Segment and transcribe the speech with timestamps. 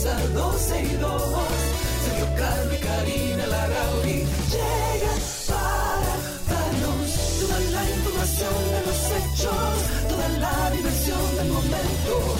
[0.00, 1.22] comienza 12 y 2.
[2.04, 2.26] Sergio
[2.72, 6.12] y Karina Larrauri llegan para
[6.48, 12.39] darnos toda la información de los hechos, toda la diversión del momento.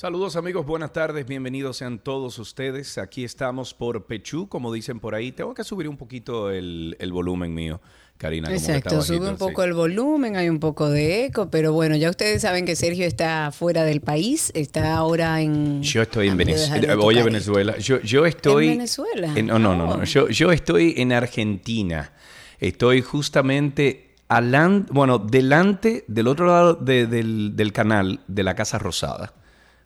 [0.00, 2.96] Saludos amigos, buenas tardes, bienvenidos sean todos ustedes.
[2.96, 5.30] Aquí estamos por Pechú, como dicen por ahí.
[5.30, 7.82] Tengo que subir un poquito el, el volumen mío,
[8.16, 8.48] Karina.
[8.48, 9.38] como Exacto, bajito, sube un sí.
[9.38, 13.04] poco el volumen, hay un poco de eco, pero bueno, ya ustedes saben que Sergio
[13.06, 15.82] está fuera del país, está ahora en...
[15.82, 16.96] Yo estoy en Venezuela.
[16.98, 17.76] Oye, Venezuela.
[17.76, 18.68] Yo, yo estoy.
[18.68, 19.34] ¿En Venezuela?
[19.36, 19.92] en- no, no, no, no.
[19.96, 20.04] Oh.
[20.04, 22.14] Yo, yo estoy en Argentina.
[22.58, 28.78] Estoy justamente alan- bueno, delante, del otro lado de- del, del canal de la Casa
[28.78, 29.34] Rosada.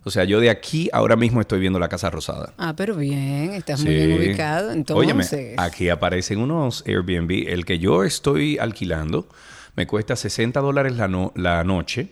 [0.06, 2.52] O sea, yo de aquí ahora mismo estoy viendo la Casa Rosada.
[2.58, 3.86] Ah, pero bien, estás Sí.
[3.86, 5.32] muy bien ubicado, entonces...
[5.32, 7.48] Óyeme, aquí aparecen unos Airbnb.
[7.48, 9.26] El que yo estoy alquilando
[9.76, 12.10] me cuesta 60 dólares la, no- la noche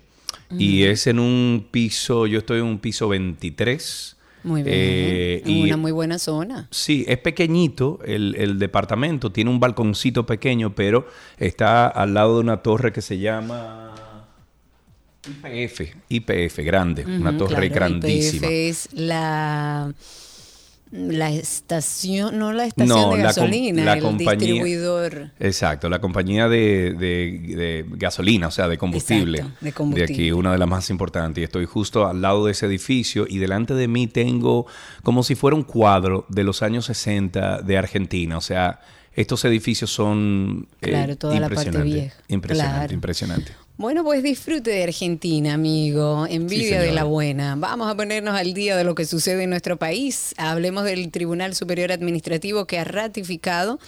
[0.50, 4.16] y es en un piso, yo estoy en un piso 23.
[4.44, 6.66] Muy bien, Eh, en y una muy buena zona.
[6.70, 11.06] Sí, es pequeñito el, el departamento, tiene un balconcito pequeño, pero
[11.38, 13.94] está al lado de una torre que se llama
[15.28, 18.46] IPF, IPF, grande, una torre claro, grandísima.
[18.46, 19.92] YPF es la...
[20.94, 25.30] La estación, no la estación No, de gasolina, la el compañía- distribuidor.
[25.40, 30.12] Exacto, la compañía de, de- de gasolina, o sea, de combustible, Exacto, de combustible.
[30.14, 31.40] aquí, una de las más importantes.
[31.40, 34.66] Y estoy justo al lado de ese edificio y delante de mí tengo
[35.02, 38.36] como si fuera un cuadro de los años 60 de Argentina.
[38.36, 38.80] O sea,
[39.14, 42.16] estos edificios son eh, Claro, toda la parte impresionantes, vieja.
[42.28, 42.94] Impresionante, Claro.
[42.94, 43.52] impresionante.
[43.82, 46.24] Bueno, pues disfrute de Argentina, amigo.
[46.30, 47.56] Envidia de la buena.
[47.56, 50.36] Vamos a ponernos al día de lo que sucede en nuestro país.
[50.38, 53.80] Hablemos del Tribunal Superior Administrativo que ha ratificado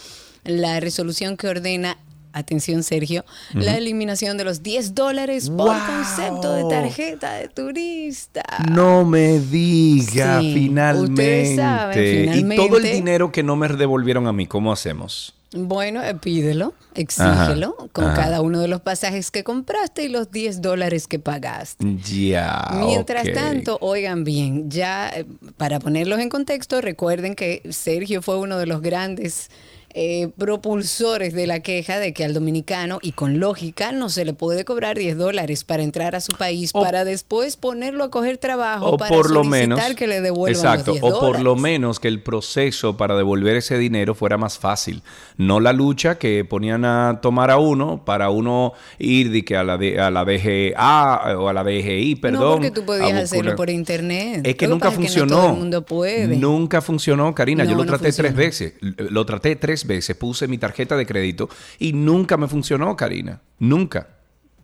[0.43, 1.97] la resolución que ordena,
[2.33, 3.23] atención Sergio,
[3.53, 5.85] la eliminación de los 10 dólares por ¡Wow!
[5.87, 8.43] concepto de tarjeta de turista.
[8.69, 11.55] No me diga, Sí, finalmente.
[11.55, 12.93] saben, Y todo el finalmente.
[12.93, 15.33] dinero que no me devolvieron a mí, ¿cómo hacemos?
[15.55, 18.15] Bueno, eh, pídelo, exígelo con ajá.
[18.15, 21.85] cada uno de los pasajes que compraste y los 10 dólares que pagaste.
[22.03, 22.71] Ya.
[22.73, 28.57] Mientras tanto, oigan bien, ya eh, para ponerlos en contexto, recuerden que Sergio fue uno
[28.57, 29.49] de los grandes
[29.97, 34.33] eh, propulsores de la queja de que al dominicano, y con lógica, no se le
[34.33, 38.37] puede cobrar 10 dólares para entrar a su país, O- para después ponerlo a coger
[38.37, 41.39] trabajo, o para por lo solicitar menos que le devuelvan exacto los 10 o por
[41.39, 45.01] lo menos que el proceso para devolver ese dinero fuera más fácil
[45.37, 49.63] no la lucha que ponían a tomar a uno para uno ir de que a
[49.63, 53.55] la de- a la DGA o a la DGI perdón no, porque tú podías hacerlo
[53.55, 54.41] por internet.
[54.45, 55.35] es que Lo nunca funcionó.
[55.35, 56.27] no todo el mundo puede.
[56.37, 57.63] Nunca funcionó, Karina.
[57.63, 58.73] Yo lo no traté tres veces.
[58.97, 60.15] Lo traté tres veces.
[60.15, 63.41] Puse mi tarjeta de crédito y nunca me funcionó, Karina.
[63.59, 64.07] Nunca.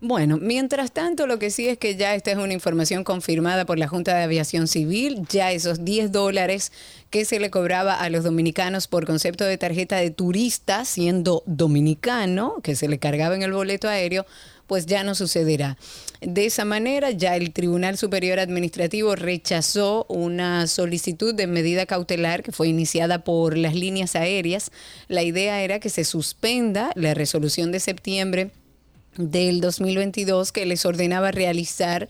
[0.03, 3.77] Bueno, mientras tanto, lo que sí es que ya esta es una información confirmada por
[3.77, 5.27] la Junta de Aviación Civil.
[5.29, 6.71] Ya esos 10 dólares
[7.11, 12.61] que se le cobraba a los dominicanos por concepto de tarjeta de turista, siendo dominicano,
[12.63, 14.25] que se le cargaba en el boleto aéreo,
[14.71, 15.75] pues ya no sucederá.
[16.21, 22.53] De esa manera, ya el Tribunal Superior Administrativo rechazó una solicitud de medida cautelar que
[22.53, 24.71] fue iniciada por las líneas aéreas.
[25.09, 28.51] La idea era que se suspenda la resolución de septiembre
[29.17, 32.07] del 2022 que les ordenaba realizar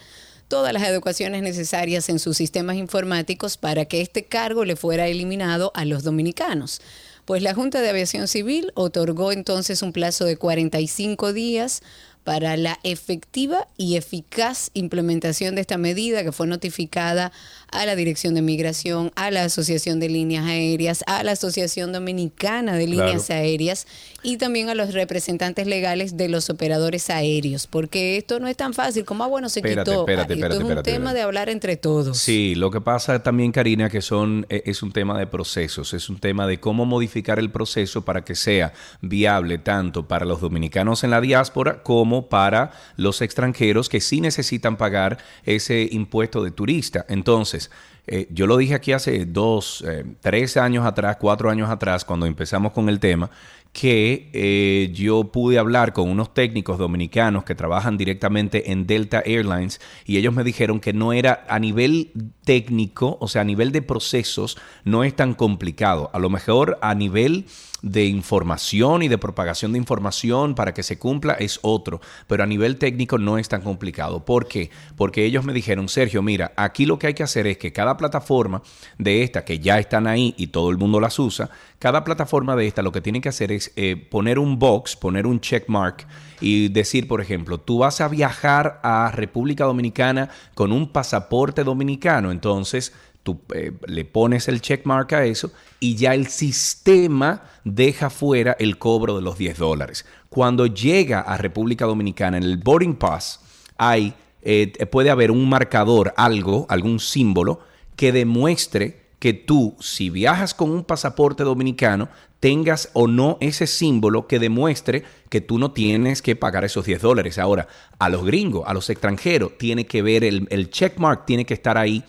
[0.48, 5.72] todas las adecuaciones necesarias en sus sistemas informáticos para que este cargo le fuera eliminado
[5.74, 6.80] a los dominicanos.
[7.26, 11.82] Pues la Junta de Aviación Civil otorgó entonces un plazo de 45 días
[12.24, 17.32] para la efectiva y eficaz implementación de esta medida que fue notificada
[17.72, 22.76] a la Dirección de Migración, a la Asociación de Líneas Aéreas, a la Asociación Dominicana
[22.76, 23.42] de Líneas Claro.
[23.42, 23.88] Aéreas
[24.24, 28.74] y también a los representantes legales de los operadores aéreos, porque esto no es tan
[28.74, 30.02] fácil como, ah, bueno, se Espérate, quitó.
[30.02, 32.18] espérate, Esto espérate, es un tema de hablar entre todos.
[32.18, 36.10] Sí, lo que pasa también, Karina, que son e- es un tema de procesos, es
[36.10, 41.04] un tema de cómo modificar el proceso para que sea viable tanto para los dominicanos
[41.04, 47.06] en la diáspora como para los extranjeros que sí necesitan pagar ese impuesto de turista.
[47.10, 47.72] Entonces,
[48.08, 52.26] eh, yo lo dije aquí hace dos, eh, tres años atrás, cuatro años atrás, cuando
[52.26, 53.30] empezamos con el tema,
[53.74, 59.80] que eh, yo pude hablar con unos técnicos dominicanos que trabajan directamente en Delta Airlines
[60.06, 62.12] y ellos me dijeron que no era a nivel
[62.44, 66.10] técnico, o sea, a nivel de procesos, no es tan complicado.
[66.14, 67.46] A lo mejor a nivel
[67.82, 72.48] de información y de propagación de información para que se cumpla es otro, pero a
[72.48, 74.24] nivel técnico no es tan complicado.
[74.26, 74.70] ¿Por qué?
[74.96, 77.98] Porque ellos me dijeron, Sergio, mira, aquí lo que hay que hacer es que cada
[77.98, 78.62] plataforma
[78.98, 81.50] de esta que ya están ahí y todo el mundo las usa,
[81.80, 85.26] cada plataforma de esta lo que tiene que hacer es eh, poner un box, poner
[85.26, 86.06] un check mark
[86.40, 92.32] y decir, por ejemplo, tú vas a viajar a República Dominicana con un pasaporte dominicano,
[92.32, 92.94] entonces
[93.24, 98.78] tú eh, le pones el checkmark a eso y ya el sistema deja fuera el
[98.78, 100.06] cobro de los 10 dólares.
[100.30, 103.42] Cuando llega a República Dominicana en el boarding pass,
[103.78, 107.60] hay, eh, puede haber un marcador, algo, algún símbolo
[107.96, 112.10] que demuestre que tú, si viajas con un pasaporte dominicano,
[112.40, 117.02] tengas o no ese símbolo que demuestre que tú no tienes que pagar esos 10
[117.02, 117.38] dólares.
[117.38, 117.68] Ahora,
[118.00, 121.78] a los gringos, a los extranjeros, tiene que ver el, el checkmark, tiene que estar
[121.78, 122.04] ahí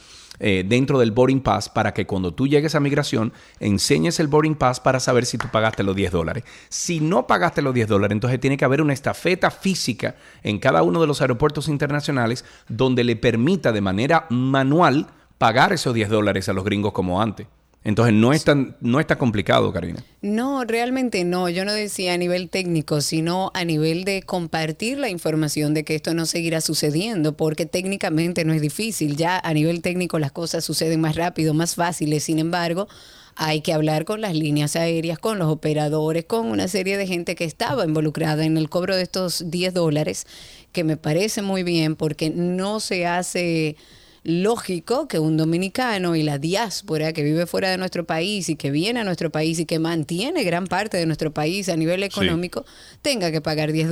[0.44, 4.56] eh, dentro del boarding pass para que cuando tú llegues a migración enseñes el boarding
[4.56, 6.42] pass para saber si tú pagaste los 10 dólares.
[6.68, 10.82] Si no pagaste los 10 dólares, entonces tiene que haber una estafeta física en cada
[10.82, 15.06] uno de los aeropuertos internacionales donde le permita de manera manual
[15.38, 17.46] pagar esos 10 dólares a los gringos como antes.
[17.84, 20.04] Entonces no es tan, no está complicado, Karina.
[20.20, 21.48] No, realmente no.
[21.48, 25.96] Yo no decía a nivel técnico, sino a nivel de compartir la información de que
[25.96, 29.16] esto no seguirá sucediendo, porque técnicamente no es difícil.
[29.16, 32.22] Ya a nivel técnico las cosas suceden más rápido, más fáciles.
[32.22, 32.86] Sin embargo,
[33.34, 37.34] hay que hablar con las líneas aéreas, con los operadores, con una serie de gente
[37.34, 40.26] que estaba involucrada en el cobro de estos 10 dólares,
[40.70, 43.76] que me parece muy bien porque no se hace
[44.24, 48.70] lógico que un dominicano y la diáspora que vive fuera de nuestro país y que
[48.70, 52.64] viene a nuestro país y que mantiene gran parte de nuestro país a nivel económico
[53.02, 53.90] tenga que pagar 10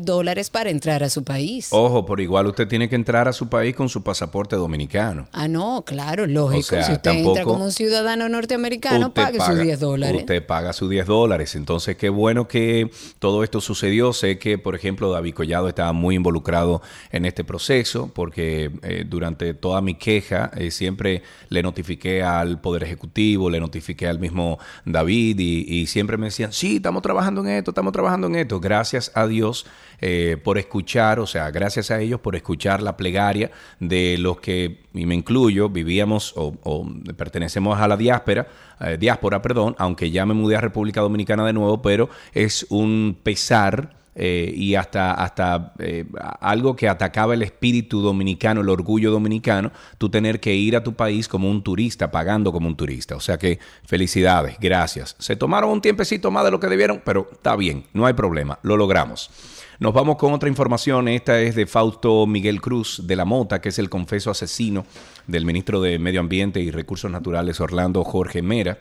[0.00, 1.68] dólares, para entrar a su país.
[1.70, 5.28] Ojo, por igual usted tiene que entrar a su país con su pasaporte dominicano.
[5.32, 6.76] Ah, no, claro, lógico.
[6.82, 10.20] si usted entra como un ciudadano norteamericano, pague sus 10 dólares.
[10.22, 11.54] Usted paga sus 10 dólares.
[11.54, 14.12] Entonces, qué bueno que todo esto sucedió.
[14.12, 19.54] Sé que, por ejemplo, David Collado estaba muy involucrado en este proceso porque eh, durante
[19.62, 25.38] toda mi queja, eh, siempre le notifiqué al Poder Ejecutivo, le notifiqué al mismo David
[25.38, 28.58] y, siempre me decían, sí, estamos trabajando en esto, estamos trabajando en esto.
[28.58, 29.64] Gracias a Dios
[30.00, 34.80] eh, por escuchar, o sea, gracias a ellos por escuchar la plegaria de los que,
[34.94, 36.86] y me incluyo, vivíamos o,
[37.16, 38.48] pertenecemos a la diáspora,
[38.80, 43.16] eh, diáspora, perdón, aunque ya me mudé a República Dominicana de nuevo, pero es un
[43.22, 46.04] pesar eh, y hasta, hasta eh,
[46.40, 50.94] algo que atacaba el espíritu dominicano, el orgullo dominicano, tú tener que ir a tu
[50.94, 53.16] país como un turista, pagando como un turista.
[53.16, 55.16] O sea que felicidades, gracias.
[55.18, 58.58] Se tomaron un tiempecito más de lo que debieron, pero está bien, no hay problema,
[58.62, 59.30] lo logramos.
[59.78, 61.08] Nos vamos con otra información.
[61.08, 64.86] Esta es de Fausto Miguel Cruz de la Mota, que es el confeso asesino
[65.26, 68.78] del ministro de Medio Ambiente y Recursos Naturales Orlando Jorge Mera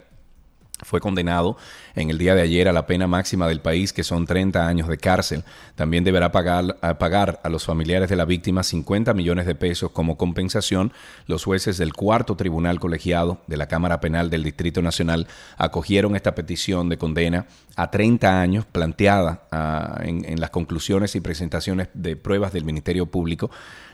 [0.82, 1.58] fue condenado
[1.96, 4.88] en el día de ayer a la pena máxima del país, que son 30 años
[4.88, 5.44] de cárcel.
[5.76, 9.92] También deberá pagar a, pagar a los familiares de la víctima 50 millones de pesos
[9.92, 10.94] como compensación.
[11.28, 15.28] Los jueces del cuarto tribunal colegiado de la Cámara Penal del Distrito Nacional
[15.58, 21.22] acogieron esta petición de condena a 30 años planteada ah, en, en las conclusiones y
[21.22, 23.52] presentaciones de pruebas del Ministerio Público.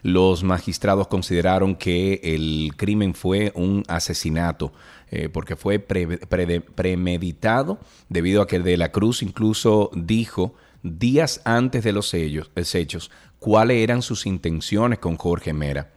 [0.08, 4.72] Los magistrados consideraron que el crimen fue un asesinato
[5.12, 11.92] eh, porque fue premeditado, debido a que De la Cruz incluso dijo días antes de
[11.92, 15.92] los hechos cuáles eran sus intenciones con Jorge Mera.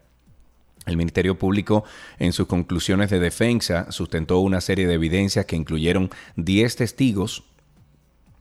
[0.86, 1.84] El Ministerio Público,
[2.18, 7.44] en sus conclusiones de defensa, sustentó una serie de evidencias que incluyeron 10 testigos,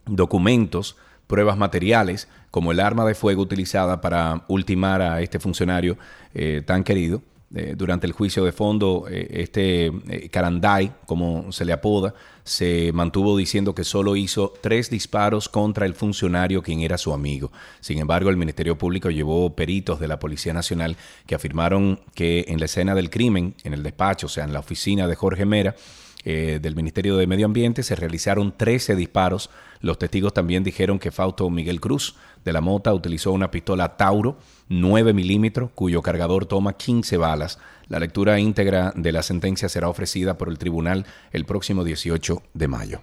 [0.08, 0.98] documentos,
[1.28, 5.98] pruebas materiales, como el arma de fuego utilizada para ultimar a este funcionario
[6.34, 7.22] eh, tan querido,
[7.56, 9.92] eh, durante el juicio de fondo, eh, este
[10.32, 12.14] Caranday, como se le apoda,
[12.44, 17.52] se mantuvo diciendo que solo hizo tres disparos contra el funcionario quien era su amigo.
[17.80, 22.60] Sin embargo, el Ministerio Público llevó peritos de la Policía Nacional que afirmaron que en
[22.60, 25.76] la escena del crimen, en el despacho, o sea, en la oficina de Jorge Mera,
[26.24, 29.50] del Ministerio de Medio Ambiente se realizaron 13 disparos.
[29.80, 34.38] Los testigos también dijeron que Fausto Miguel Cruz de la Mota utilizó una pistola Tauro
[34.70, 37.60] 9 milímetros, cuyo cargador toma 15 balas.
[37.88, 42.68] La lectura íntegra de la sentencia será ofrecida por el tribunal el próximo 18 de
[42.68, 43.02] mayo.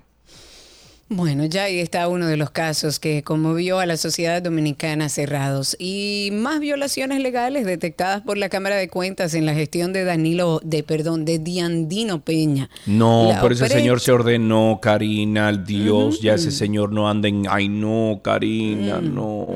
[1.09, 5.77] Bueno, ya ahí está uno de los casos que conmovió a la sociedad dominicana cerrados.
[5.79, 10.61] Y más violaciones legales detectadas por la Cámara de Cuentas en la gestión de Danilo,
[10.65, 12.71] de perdón, de Diandino Peña.
[12.87, 17.45] No, por ese señor se ordenó, Karina, al Dios, ya ese señor no anda en,
[17.49, 19.47] ay no, Karina, mm, no,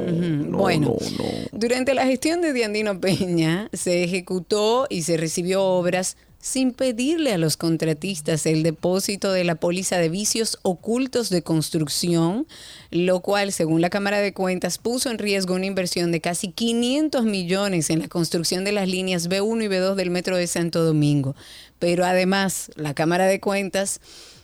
[0.46, 6.16] no, bueno, no, Durante la gestión de Diandino Peña se ejecutó y se recibió obras
[6.40, 12.46] sin pedirle a los contratistas el depósito de la póliza de vicios ocultos de construcción,
[12.90, 17.24] lo cual, según la Cámara de Cuentas, puso en riesgo una inversión de casi 500
[17.24, 21.36] millones en la construcción de las líneas B1 y B2 del Metro de Santo Domingo.
[21.78, 24.00] Pero además, la Cámara de Cuentas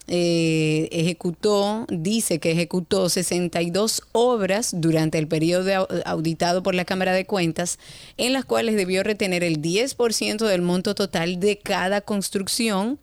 [0.09, 7.27] eh, ejecutó, dice que ejecutó 62 obras durante el periodo auditado por la Cámara de
[7.27, 7.81] Cuentas,
[8.17, 13.01] en las cuales debió retener el 10% del monto total de cada construcción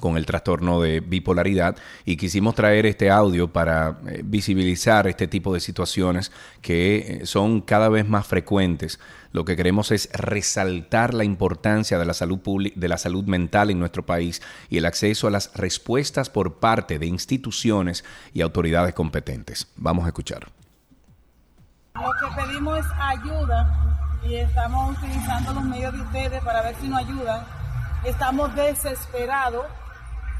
[0.00, 5.52] con el trastorno de bipolaridad y quisimos traer este audio para eh, visibilizar este tipo
[5.54, 9.00] de situaciones que eh, son cada vez más frecuentes.
[9.32, 12.40] Lo que queremos es resaltar la importancia de la salud
[12.74, 16.98] de la salud mental en nuestro país y el acceso a las respuestas por parte
[16.98, 19.68] de instituciones y autoridades competentes.
[19.76, 20.48] Vamos a escuchar.
[21.94, 26.88] Lo que pedimos es ayuda y estamos utilizando los medios de ustedes para ver si
[26.88, 27.44] nos ayudan.
[28.04, 29.66] Estamos desesperados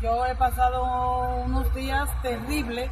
[0.02, 2.90] yo he pasado unos días terribles.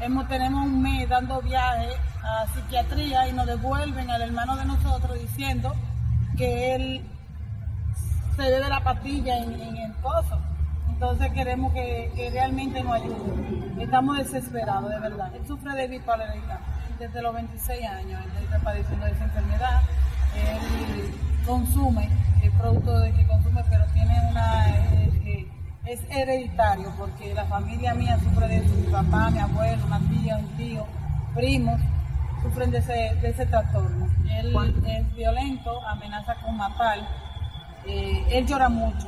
[0.00, 1.90] Hemos, tenemos un mes dando viaje
[2.22, 5.74] a psiquiatría y nos devuelven al hermano de nosotros diciendo
[6.36, 7.04] que él
[8.36, 10.38] se debe la patilla en, el pozo.
[10.88, 13.82] Entonces queremos que, realmente nos ayude.
[13.82, 15.34] Estamos desesperados, de verdad.
[15.34, 16.60] Él sufre de bipolaridad
[16.98, 18.22] desde los 26 años.
[18.38, 19.82] Él está padeciendo de esa enfermedad.
[20.34, 21.14] Él
[21.46, 22.08] consume
[22.42, 24.68] el producto de que consume, pero tiene una...
[24.68, 25.16] Eh,
[25.86, 30.36] es hereditario porque la familia mía sufre de eso, mi papá, mi abuelo, una tía,
[30.36, 30.84] un tío,
[31.34, 31.80] primos,
[32.42, 34.08] sufren de ese, trastorno.
[34.28, 34.52] Él
[34.86, 36.98] es violento, amenaza con matar,
[37.86, 39.06] eh, él llora mucho,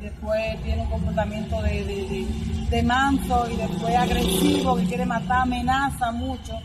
[0.00, 2.26] después tiene un comportamiento de,
[2.68, 6.58] de, manso y después agresivo, que quiere matar, amenaza mucho.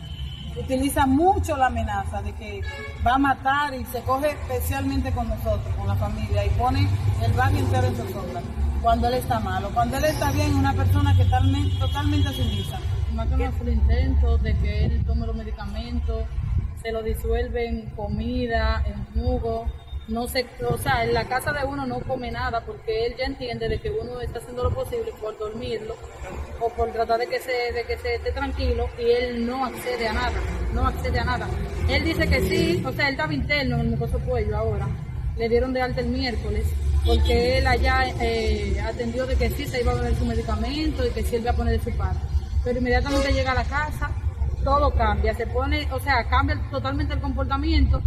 [0.58, 2.62] Utiliza mucho la amenaza de que
[3.06, 6.88] va a matar y se coge especialmente con nosotros, con la familia, y pone
[7.22, 8.40] el barrio entero en sombra
[8.82, 9.70] cuando él está malo.
[9.72, 11.40] Cuando él está bien, una persona que está
[11.78, 12.78] totalmente sumisa.
[13.12, 16.24] Más que el intento de que él tome los medicamentos,
[16.82, 19.66] se lo disuelve en comida, en jugo.
[20.08, 23.24] No se, o sea, en la casa de uno no come nada porque él ya
[23.24, 25.96] entiende de que uno está haciendo lo posible por dormirlo
[26.60, 30.06] o por tratar de que se, de que se esté tranquilo y él no accede
[30.06, 30.38] a nada,
[30.72, 31.48] no accede a nada.
[31.88, 34.86] Él dice que sí, o sea, él estaba interno en el mucoso cuello ahora,
[35.36, 36.72] le dieron de alta el miércoles
[37.06, 41.10] porque él allá eh, atendió de que sí se iba a poner su medicamento y
[41.10, 42.20] que sí él iba a poner de su parte.
[42.64, 44.10] Pero inmediatamente llega a la casa,
[44.64, 48.02] todo cambia, se pone, o sea, cambia totalmente el comportamiento,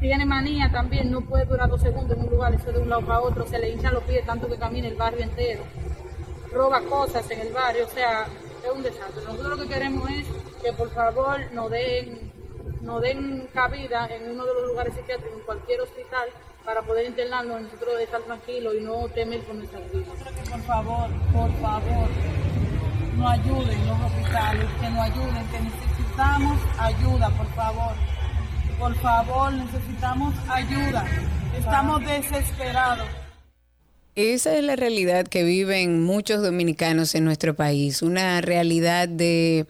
[0.00, 3.06] tiene manía también, no puede durar dos segundos en un lugar, eso de un lado
[3.06, 5.62] para otro, se le hinchan los pies tanto que camina el barrio entero,
[6.52, 8.26] roba cosas en el barrio, o sea,
[8.64, 9.22] es un desastre.
[9.24, 10.26] Nosotros lo que queremos es
[10.60, 12.32] que por favor nos den,
[12.82, 16.28] nos den cabida en uno de los lugares psiquiátricos, en cualquier hospital,
[16.64, 20.06] para poder internarnos, nosotros estar tranquilos y no temer con nuestra vida.
[20.50, 22.08] Por favor, por favor,
[23.16, 27.92] nos ayuden los hospitales, que nos ayuden, que necesitamos ayuda, por favor.
[28.78, 31.06] Por favor, necesitamos ayuda.
[31.56, 33.06] Estamos desesperados.
[34.16, 39.66] Esa es la realidad que viven muchos dominicanos en nuestro país, una realidad de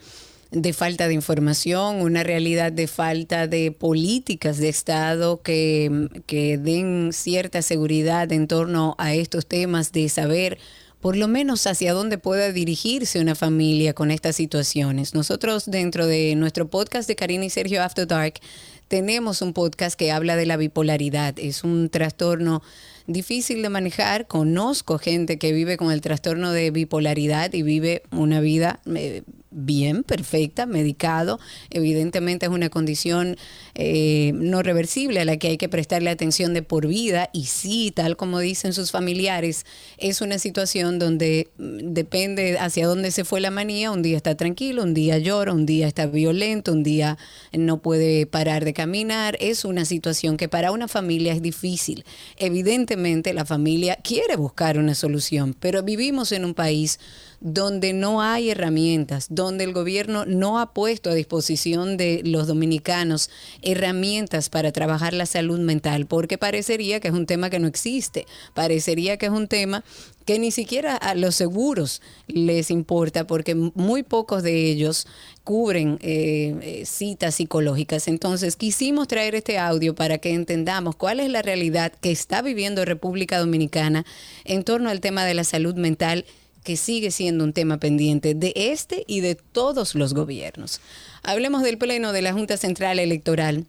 [0.54, 7.10] de falta de información, una realidad de falta de políticas de Estado que, que den
[7.12, 10.58] cierta seguridad en torno a estos temas de saber
[11.00, 15.12] por lo menos hacia dónde pueda dirigirse una familia con estas situaciones.
[15.12, 18.40] Nosotros dentro de nuestro podcast de Karina y Sergio After Dark
[18.88, 21.38] tenemos un podcast que habla de la bipolaridad.
[21.38, 22.62] Es un trastorno
[23.06, 24.26] difícil de manejar.
[24.26, 29.22] Conozco gente que vive con el trastorno de bipolaridad y vive una vida eh,
[29.54, 31.38] bien, perfecta, medicado.
[31.70, 33.36] Evidentemente es una condición
[33.74, 37.92] eh, no reversible a la que hay que prestarle atención de por vida y sí,
[37.94, 39.64] tal como dicen sus familiares,
[39.98, 44.36] es una situación donde mm, depende hacia dónde se fue la manía, un día está
[44.36, 47.16] tranquilo, un día llora, un día está violento, un día
[47.52, 49.36] no puede parar de caminar.
[49.40, 52.04] Es una situación que para una familia es difícil.
[52.36, 56.98] Evidentemente la familia quiere buscar una solución, pero vivimos en un país
[57.44, 63.28] donde no hay herramientas, donde el gobierno no ha puesto a disposición de los dominicanos
[63.60, 68.24] herramientas para trabajar la salud mental, porque parecería que es un tema que no existe,
[68.54, 69.84] parecería que es un tema
[70.24, 75.06] que ni siquiera a los seguros les importa, porque muy pocos de ellos
[75.44, 78.08] cubren eh, eh, citas psicológicas.
[78.08, 82.86] Entonces, quisimos traer este audio para que entendamos cuál es la realidad que está viviendo
[82.86, 84.06] República Dominicana
[84.44, 86.24] en torno al tema de la salud mental
[86.64, 90.80] que sigue siendo un tema pendiente de este y de todos los gobiernos.
[91.22, 93.66] Hablemos del Pleno de la Junta Central Electoral.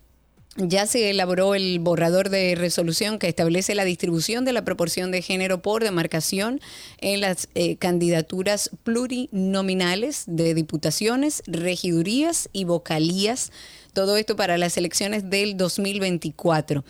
[0.58, 5.22] Ya se elaboró el borrador de resolución que establece la distribución de la proporción de
[5.22, 6.62] género por demarcación
[7.00, 13.52] en las eh, candidaturas plurinominales de diputaciones, regidurías y vocalías.
[13.92, 16.86] Todo esto para las elecciones del 2024.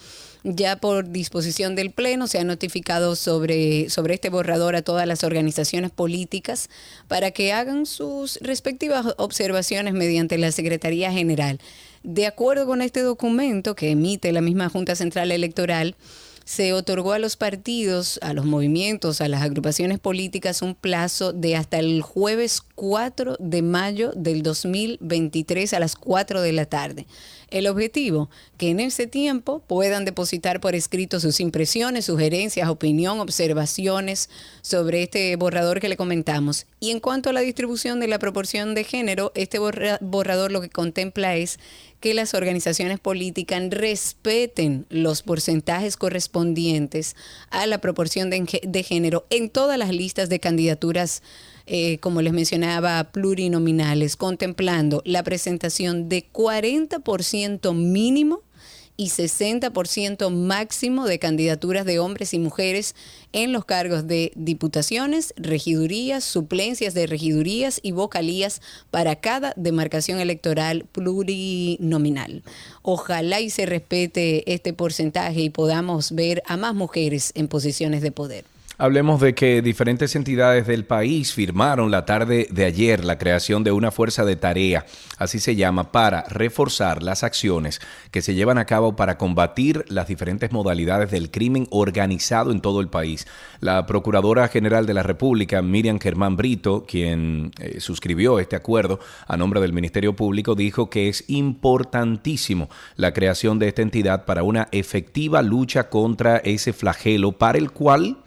[0.47, 5.23] Ya por disposición del Pleno se ha notificado sobre, sobre este borrador a todas las
[5.23, 6.69] organizaciones políticas
[7.07, 11.59] para que hagan sus respectivas observaciones mediante la Secretaría General.
[12.03, 15.95] De acuerdo con este documento que emite la misma Junta Central Electoral,
[16.45, 21.55] se otorgó a los partidos, a los movimientos, a las agrupaciones políticas un plazo de
[21.55, 27.07] hasta el jueves 4 de mayo del 2023 a las 4 de la tarde.
[27.49, 34.29] El objetivo, que en ese tiempo puedan depositar por escrito sus impresiones, sugerencias, opinión, observaciones
[34.61, 36.65] sobre este borrador que le comentamos.
[36.79, 40.69] Y en cuanto a la distribución de la proporción de género, este borrador lo que
[40.69, 41.59] contempla es
[41.99, 47.15] que las organizaciones políticas respeten los porcentajes correspondientes
[47.49, 51.23] a la proporción de, género en todas las listas de candidaturas,
[51.67, 58.41] eh, como les mencionaba, plurinominales, contemplando la presentación de 40% mínimo
[58.97, 62.95] y 60% máximo de candidaturas de hombres y mujeres
[63.33, 70.85] en los cargos de diputaciones, regidurías, suplencias de regidurías y vocalías para cada demarcación electoral
[70.91, 72.43] plurinominal.
[72.83, 78.11] Ojalá y se respete este porcentaje y podamos ver a más mujeres en posiciones de
[78.11, 78.54] poder.
[78.77, 83.71] Hablemos de que diferentes entidades del país firmaron la tarde de ayer la creación de
[83.71, 84.85] una fuerza de tarea,
[85.17, 87.79] así se llama, para reforzar las acciones
[88.11, 92.81] que se llevan a cabo para combatir las diferentes modalidades del crimen organizado en todo
[92.81, 93.27] el país.
[93.61, 99.37] La Procuradora General de la República, Miriam Germán Brito, quien eh, suscribió este acuerdo a
[99.37, 104.67] nombre del Ministerio Público, dijo que es importantísimo la creación de esta entidad para una
[104.73, 108.17] efectiva lucha contra ese flagelo para el cual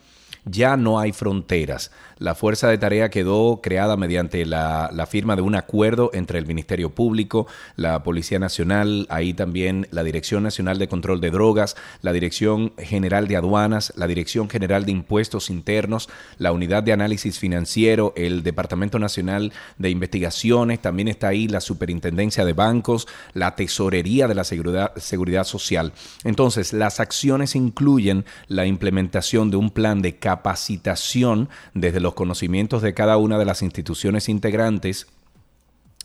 [0.51, 1.91] ya no hay fronteras.
[2.19, 6.91] La fuerza de tarea quedó creada mediante la, firma de un acuerdo entre el Ministerio
[6.91, 12.73] Público, la Policía Nacional, ahí también la Dirección Nacional de Control de Drogas, la Dirección
[12.77, 18.43] General de Aduanas, la Dirección General de Impuestos Internos, la Unidad de Análisis Financiero, el
[18.43, 24.45] Departamento Nacional de Investigaciones, también está ahí la Superintendencia de Bancos, la Tesorería de la
[24.45, 25.93] Seguridad, Seguridad Social.
[26.25, 32.95] Entonces, las acciones incluyen la implementación de un plan de capacitación desde los conocimientos de
[32.95, 35.07] cada una de las instituciones integrantes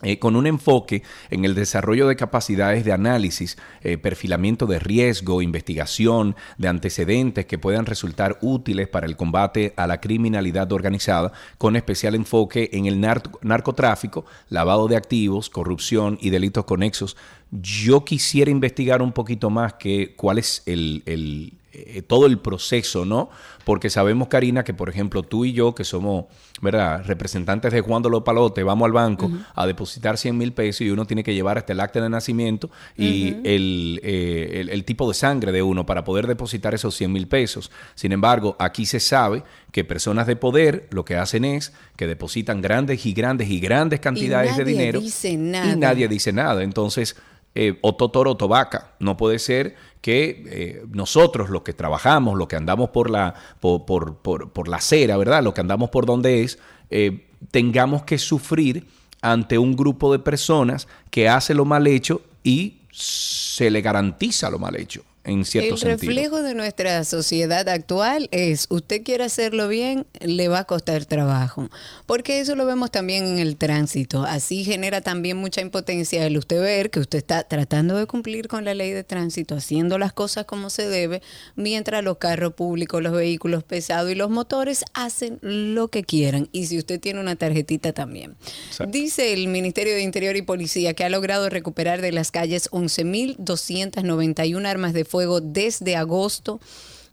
[0.03, 5.41] eh, con un enfoque en el desarrollo de capacidades de análisis, eh, perfilamiento de riesgo,
[5.41, 11.77] investigación de antecedentes que puedan resultar útiles para el combate a la criminalidad organizada, con
[11.77, 17.15] especial enfoque en el narcotráfico, lavado de activos, corrupción y delitos conexos.
[17.51, 23.29] Yo quisiera investigar un poquito más que, cuál es el eh, todo el proceso, ¿no?
[23.65, 26.25] Porque sabemos, Karina, que por ejemplo tú y yo, que somos,
[26.61, 30.81] ¿verdad?, representantes de Juan de los Palotes, vamos al banco a depositar 100 mil pesos
[30.81, 34.83] y uno tiene que llevar hasta el acta de nacimiento y el, eh, el- el
[34.85, 37.71] tipo de sangre de uno para poder depositar esos 100 mil pesos.
[37.95, 42.61] Sin embargo, aquí se sabe que personas de poder lo que hacen es que depositan
[42.61, 45.73] grandes y grandes y grandes cantidades de nadie dinero dice nada.
[45.73, 46.63] y nadie dice nada.
[46.63, 47.15] Entonces,
[47.55, 48.93] eh, o totoro o tobaca.
[48.99, 53.85] No puede ser que eh, nosotros, los que trabajamos, los que andamos por la, por,
[53.85, 55.41] por, por- por la acera, ¿verdad?
[55.41, 58.85] Los que andamos por donde es, eh, tengamos que sufrir
[59.21, 64.59] ante un grupo de personas que hace lo mal hecho y se le garantiza lo
[64.59, 66.11] mal hecho, en cierto el sentido.
[66.11, 71.69] reflejo de nuestra sociedad actual es, usted quiere hacerlo bien, le va a costar trabajo.
[72.05, 74.23] Porque eso lo vemos también en el tránsito.
[74.23, 78.65] Así genera también mucha impotencia el usted ver que usted está tratando de cumplir con
[78.65, 81.21] la ley de tránsito, haciendo las cosas como se debe,
[81.55, 86.49] mientras los carros públicos, los vehículos pesados y los motores hacen lo que quieran.
[86.51, 88.35] Y si usted tiene una tarjetita también.
[88.67, 88.91] Exacto.
[88.91, 94.67] Dice el Ministerio de Interior y Policía que ha logrado recuperar de las calles 11.291
[94.67, 96.59] armas de fuego desde agosto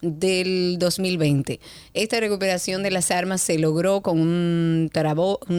[0.00, 1.60] del 2020.
[1.92, 4.90] Esta recuperación de las armas se logró con un,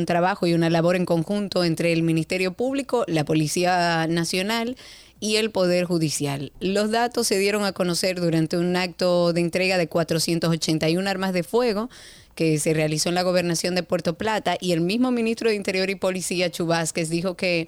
[0.07, 4.75] trabajo y una labor en conjunto entre el Ministerio Público, la Policía Nacional
[5.19, 6.51] y el Poder Judicial.
[6.59, 11.43] Los datos se dieron a conocer durante un acto de entrega de 481 armas de
[11.43, 11.91] fuego
[12.33, 15.91] que se realizó en la gobernación de Puerto Plata y el mismo ministro de Interior
[15.91, 17.67] y Policía, Chubásquez, dijo que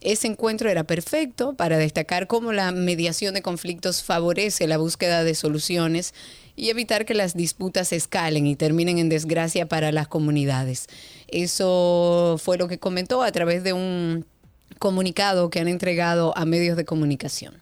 [0.00, 5.34] ese encuentro era perfecto para destacar cómo la mediación de conflictos favorece la búsqueda de
[5.34, 6.14] soluciones
[6.54, 10.86] y evitar que las disputas escalen y terminen en desgracia para las comunidades.
[11.28, 14.26] Eso fue lo que comentó a través de un
[14.78, 17.54] comunicado que han entregado a medios de comunicación.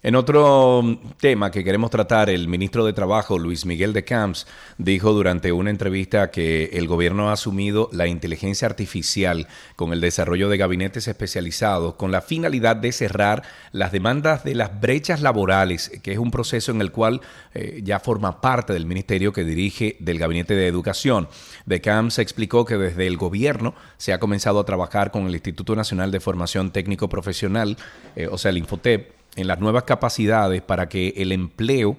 [0.00, 4.46] En otro mm, tema que queremos tratar, el ministro de Trabajo, Luis Miguel de Camps,
[4.76, 10.48] dijo durante una entrevista que el gobierno ha asumido la inteligencia artificial con el desarrollo
[10.48, 16.12] de gabinetes especializados con la finalidad de cerrar las demandas de las brechas laborales, que
[16.12, 17.20] es un proceso en el cual
[17.54, 21.28] eh, ya forma parte del ministerio que dirige del Gabinete de Educación.
[21.66, 25.74] De Camps explicó que desde el gobierno se ha comenzado a trabajar con el Instituto
[25.74, 27.76] Nacional de Formación Técnico Profesional,
[28.14, 31.96] eh, o sea, el Infotep, en las nuevas capacidades para que el empleo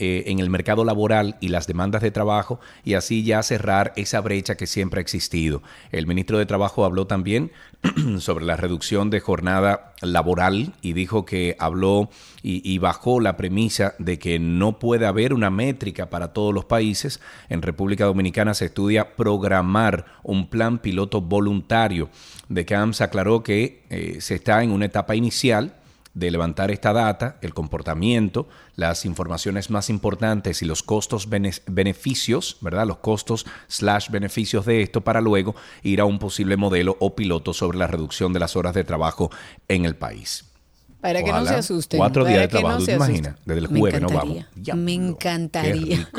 [0.00, 4.20] eh, en el mercado laboral y las demandas de trabajo y así ya cerrar esa
[4.20, 5.60] brecha que siempre ha existido.
[5.90, 7.50] El ministro de Trabajo habló también
[8.20, 12.10] sobre la reducción de jornada laboral y dijo que habló
[12.44, 17.20] y, bajó la premisa de que no puede haber una métrica para todos los países.
[17.48, 22.08] En República Dominicana se estudia programar un plan piloto voluntario.
[22.48, 25.74] De Camps aclaró que eh, se está en una etapa inicial
[26.14, 32.56] de levantar esta data, el comportamiento, las informaciones más importantes y los costos bene- beneficios,
[32.60, 32.86] ¿verdad?
[32.86, 37.52] Los costos slash beneficios de esto para luego ir a un posible modelo o piloto
[37.54, 39.30] sobre la reducción de las horas de trabajo
[39.68, 40.44] en el país.
[41.00, 41.98] Para que no se asusten.
[41.98, 43.16] Cuatro días de no trabajo, ¿tú se te asusten.
[43.16, 43.40] imaginas?
[43.46, 44.44] Desde el jueves no vamos.
[44.74, 46.08] Me encantaría.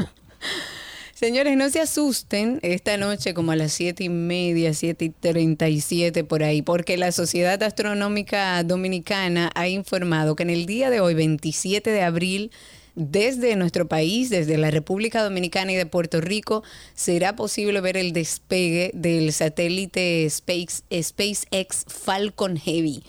[1.19, 5.67] Señores, no se asusten esta noche como a las siete y media, siete y treinta
[5.67, 10.89] y siete por ahí, porque la Sociedad Astronómica Dominicana ha informado que en el día
[10.89, 12.51] de hoy, 27 de abril,
[12.95, 16.63] desde nuestro país, desde la República Dominicana y de Puerto Rico,
[16.95, 23.03] será posible ver el despegue del satélite Space, SpaceX Falcon Heavy.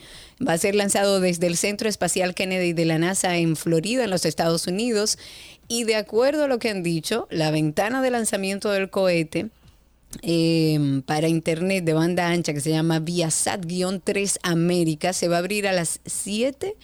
[0.47, 4.11] Va a ser lanzado desde el Centro Espacial Kennedy de la NASA en Florida, en
[4.11, 5.17] los Estados Unidos.
[5.73, 9.51] Y de acuerdo a lo que han dicho, la ventana de lanzamiento del cohete
[10.23, 15.69] eh, para internet de banda ancha que se llama Viasat-3 América se va a abrir
[15.69, 16.75] a las 7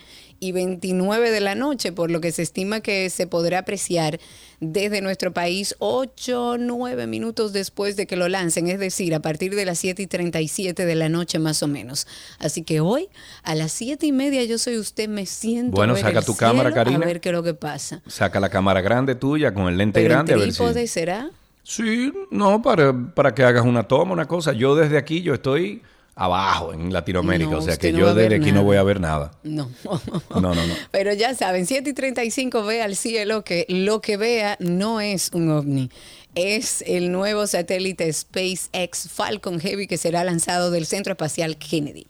[0.40, 4.18] y 29 de la noche, por lo que se estima que se podrá apreciar
[4.60, 9.54] desde nuestro país 8 9 minutos después de que lo lancen, es decir, a partir
[9.54, 12.06] de las 7 y 37 de la noche más o menos.
[12.38, 13.08] Así que hoy
[13.42, 15.76] a las 7 y media yo soy usted, me siento.
[15.76, 17.04] Bueno, a ver saca el tu cámara, Karina.
[17.04, 18.02] A ver qué es lo que pasa.
[18.06, 20.86] Saca la cámara grande tuya con el lente Pero grande a el ver si...
[20.86, 21.30] será.
[21.62, 24.52] Sí, no, para, para que hagas una toma, una cosa.
[24.52, 25.82] Yo desde aquí, yo estoy
[26.16, 29.00] abajo en Latinoamérica, No, o sea que no yo desde aquí no voy a ver
[29.00, 29.32] nada.
[29.44, 29.70] No.
[30.30, 30.74] No, no, no.
[30.90, 35.30] Pero ya saben, 7 y 35 ve al cielo que lo que vea no es
[35.32, 35.90] un ovni.
[36.34, 42.06] Es el nuevo satélite SpaceX Falcon Heavy que será lanzado del Centro Espacial Kennedy.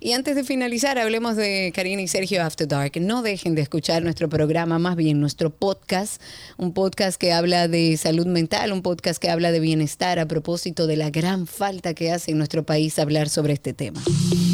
[0.00, 2.92] Y antes de finalizar, hablemos de Karina y Sergio After Dark.
[3.00, 6.22] No dejen de escuchar nuestro programa, más bien nuestro podcast,
[6.56, 10.86] un podcast que habla de salud mental, un podcast que habla de bienestar a propósito
[10.86, 14.00] de la gran falta que hace en nuestro país hablar sobre este tema.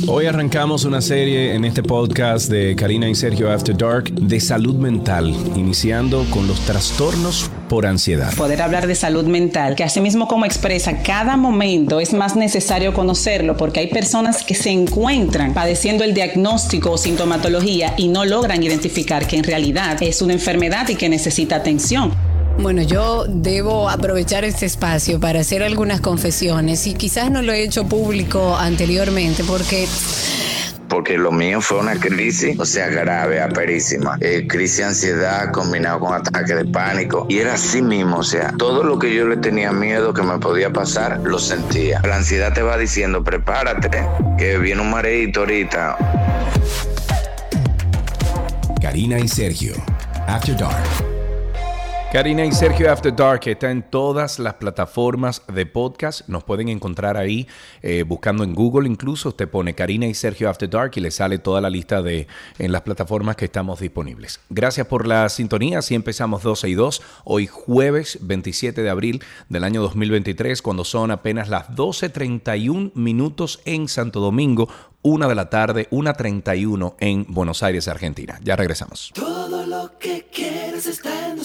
[0.09, 4.77] Hoy arrancamos una serie en este podcast de Karina y Sergio After Dark de salud
[4.77, 8.35] mental, iniciando con los trastornos por ansiedad.
[8.35, 13.57] Poder hablar de salud mental, que mismo como expresa cada momento es más necesario conocerlo
[13.57, 19.27] porque hay personas que se encuentran padeciendo el diagnóstico o sintomatología y no logran identificar
[19.27, 22.13] que en realidad es una enfermedad y que necesita atención.
[22.59, 27.63] Bueno, yo debo aprovechar este espacio para hacer algunas confesiones y quizás no lo he
[27.63, 29.89] hecho público anteriormente porque
[30.89, 34.17] porque lo mío fue una crisis, o sea, grave, aperísima.
[34.21, 37.27] Eh, crisis de ansiedad combinado con ataque de pánico.
[37.29, 40.39] Y era así mismo, o sea, todo lo que yo le tenía miedo que me
[40.39, 42.01] podía pasar, lo sentía.
[42.05, 44.07] La ansiedad te va diciendo, prepárate,
[44.39, 45.97] que viene un mareito ahorita.
[48.81, 49.75] Karina y Sergio,
[50.27, 51.14] After Dark.
[52.15, 56.29] Karina y Sergio After Dark está en todas las plataformas de podcast.
[56.29, 57.49] Nos pueden encontrar ahí
[57.83, 58.89] eh, buscando en Google.
[58.89, 62.29] Incluso usted pone Karina y Sergio After Dark y le sale toda la lista de
[62.61, 64.39] en las plataformas que estamos disponibles.
[64.49, 65.81] Gracias por la sintonía.
[65.81, 67.03] Así empezamos 12 y 2.
[67.25, 73.89] Hoy jueves 27 de abril del año 2023 cuando son apenas las 12.31 minutos en
[73.89, 74.69] Santo Domingo.
[75.07, 78.41] Una de la tarde, 1.31 en Buenos Aires, Argentina.
[78.43, 79.11] Ya regresamos.
[79.15, 81.37] Todo lo que quieres está en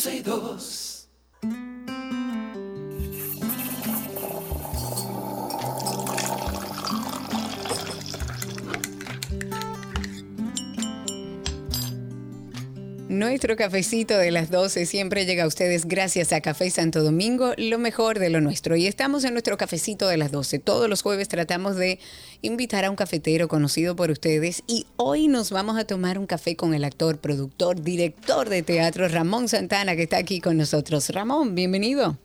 [13.09, 17.79] Nuestro cafecito de las 12 siempre llega a ustedes gracias a Café Santo Domingo, lo
[17.79, 18.75] mejor de lo nuestro.
[18.75, 20.59] Y estamos en nuestro cafecito de las 12.
[20.59, 21.97] Todos los jueves tratamos de
[22.43, 26.55] invitar a un cafetero conocido por ustedes y hoy nos vamos a tomar un café
[26.55, 31.09] con el actor, productor, director de teatro Ramón Santana que está aquí con nosotros.
[31.09, 32.15] Ramón, bienvenido.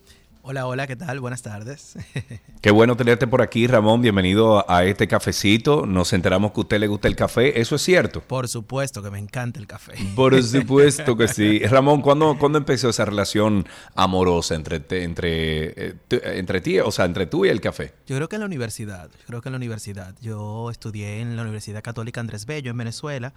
[0.46, 1.20] Hola, hola, ¿qué tal?
[1.20, 1.96] Buenas tardes.
[2.60, 4.02] Qué bueno tenerte por aquí, Ramón.
[4.02, 5.86] Bienvenido a este cafecito.
[5.86, 7.58] Nos enteramos que a usted le gusta el café.
[7.58, 8.20] ¿Eso es cierto?
[8.20, 9.94] Por supuesto que me encanta el café.
[10.14, 11.60] Por supuesto que sí.
[11.66, 17.24] Ramón, ¿cuándo, ¿cuándo empezó esa relación amorosa entre, entre, eh, entre ti, o sea, entre
[17.24, 17.94] tú y el café?
[18.06, 19.08] Yo creo que en la universidad.
[19.20, 20.14] Yo creo que en la universidad.
[20.20, 23.32] Yo estudié en la Universidad Católica Andrés Bello en Venezuela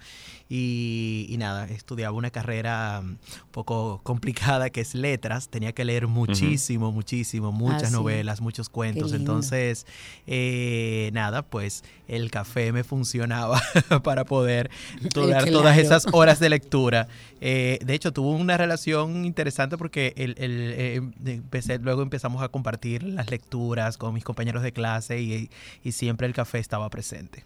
[0.50, 3.18] y, nada, estudiaba una carrera un
[3.50, 5.48] poco complicada que es letras.
[5.48, 9.12] Tenía que leer muchísimo, muchísimo, muchas ah, novelas, muchos cuentos.
[9.12, 9.86] Entonces,
[10.26, 13.62] eh, nada, pues el café me funcionaba
[14.02, 14.68] para poder
[15.14, 17.06] dar todas esas horas de lectura.
[17.40, 23.04] Eh, de hecho, tuvo una relación interesante porque el, eh, empecé, luego empezamos a compartir
[23.04, 27.44] las lecturas con mis compañeros de clase y siempre el café estaba presente.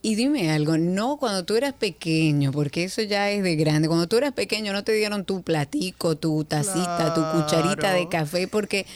[0.00, 4.06] Y dime algo, no cuando tú eras pequeño, porque eso ya es de grande, cuando
[4.06, 8.86] tú eras pequeño no te dieron tu platico, tu tacita, tu cucharita de café, porque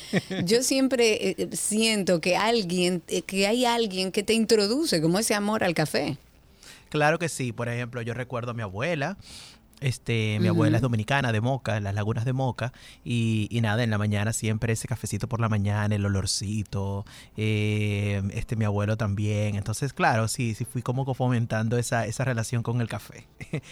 [0.44, 5.34] yo siempre eh, siento que alguien, eh, que hay alguien que te introduce como ese
[5.34, 6.18] amor al café.
[6.88, 9.16] Claro que sí, por ejemplo, yo recuerdo a mi abuela,
[9.82, 12.72] este, mi abuela es dominicana, de Moca, en las lagunas de Moca,
[13.04, 17.04] y, nada, en la mañana siempre ese cafecito por la mañana, el olorcito,
[17.36, 19.56] eh, este, mi abuelo también.
[19.56, 23.26] Entonces, claro, sí, sí fui como fomentando esa, esa relación con el café.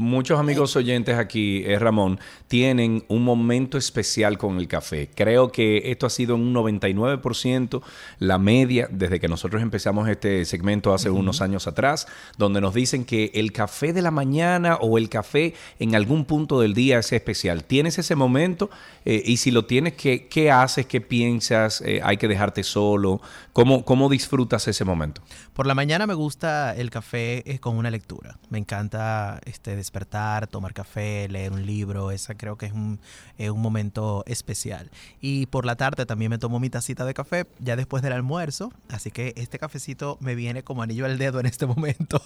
[0.00, 5.10] Muchos amigos oyentes aquí, eh, Ramón, tienen un momento especial con el café.
[5.14, 7.82] Creo que esto ha sido un 99%
[8.18, 12.06] la media desde que nosotros empezamos este segmento hace unos años atrás,
[12.38, 16.62] donde nos dicen que el café de la mañana o el café en algún punto
[16.62, 17.64] del día es especial.
[17.64, 18.70] ¿Tienes ese momento?
[19.04, 20.86] Eh, y si lo tienes, ¿qué, qué haces?
[20.86, 21.82] ¿Qué piensas?
[21.82, 23.20] Eh, ¿Hay que dejarte solo?
[23.52, 25.20] ¿Cómo, ¿Cómo disfrutas ese momento?
[25.52, 28.38] Por la mañana me gusta el café con una lectura.
[28.48, 33.00] Me encanta este, despertar, tomar café, leer un libro, esa creo que es un,
[33.38, 34.88] un momento especial.
[35.20, 38.72] Y por la tarde también me tomo mi tacita de café ya después del almuerzo,
[38.88, 42.22] así que este cafecito me viene como anillo al dedo en este momento,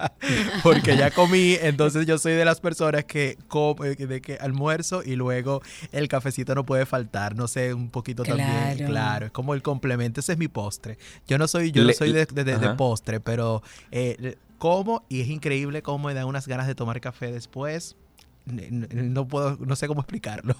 [0.62, 5.16] porque ya comí, entonces yo soy de las personas que come, de que almuerzo y
[5.16, 9.62] luego el cafecito no puede faltar, no sé, un poquito también, claro, es como el
[9.62, 10.96] complemento, ese es mi postre.
[11.26, 15.82] Yo no soy, yo no soy de, de postre, pero eh, como y es increíble
[15.82, 17.96] cómo me da unas ganas de tomar café después.
[18.46, 20.54] No puedo, no sé cómo explicarlo.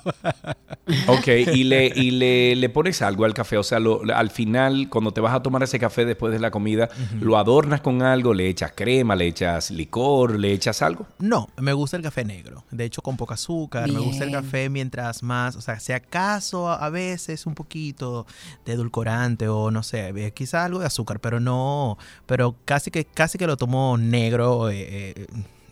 [1.08, 4.88] ok, y le, y le, le pones algo al café, o sea, lo, al final,
[4.88, 6.88] cuando te vas a tomar ese café después de la comida,
[7.20, 8.34] ¿lo adornas con algo?
[8.34, 11.06] ¿Le echas crema, le echas licor, le echas algo?
[11.18, 14.68] No, me gusta el café negro, de hecho con poca azúcar, me gusta el café
[14.68, 18.26] mientras más, o sea, si acaso a veces un poquito
[18.64, 23.04] de edulcorante o no sé, eh, quizá algo de azúcar, pero no, pero casi que,
[23.04, 24.70] casi que lo tomo negro.
[24.70, 25.26] Eh, eh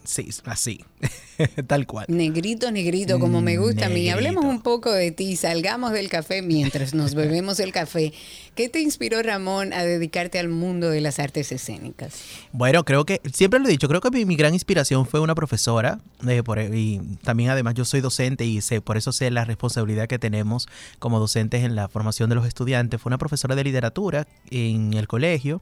[0.08, 0.82] Sí, así,
[1.66, 2.06] tal cual.
[2.08, 4.08] Negrito, negrito, como me gusta a mí.
[4.08, 8.14] Hablemos un poco de ti, salgamos del café mientras nos bebemos el café.
[8.54, 12.22] ¿Qué te inspiró, Ramón, a dedicarte al mundo de las artes escénicas?
[12.52, 16.00] Bueno, creo que, siempre lo he dicho, creo que mi, gran inspiración fue una profesora,
[16.26, 20.08] eh, por, y también además yo soy docente y sé, por eso sé la responsabilidad
[20.08, 20.68] que tenemos
[20.98, 22.98] como docentes en la formación de los estudiantes.
[22.98, 25.60] Fue una profesora de literatura en el colegio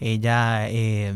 [0.00, 1.12] ella eh,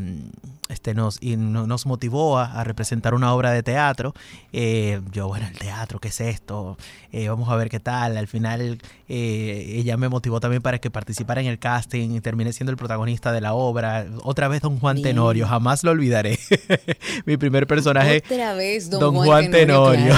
[0.71, 4.15] este, nos, y nos motivó a, representar una obra de teatro.
[4.53, 6.79] Eh, yo, bueno, el teatro, ¿qué es esto?
[7.13, 8.17] Eh, vamos a ver qué tal.
[8.17, 12.71] Al final ella me motivó también para que participara en el casting y terminé siendo
[12.71, 14.07] el protagonista de la obra.
[14.23, 16.39] Otra vez Don Juan Tenorio, jamás lo olvidaré.
[17.27, 18.23] Mi primer personaje.
[18.25, 20.15] Otra vez Don, Juan, Tenorio.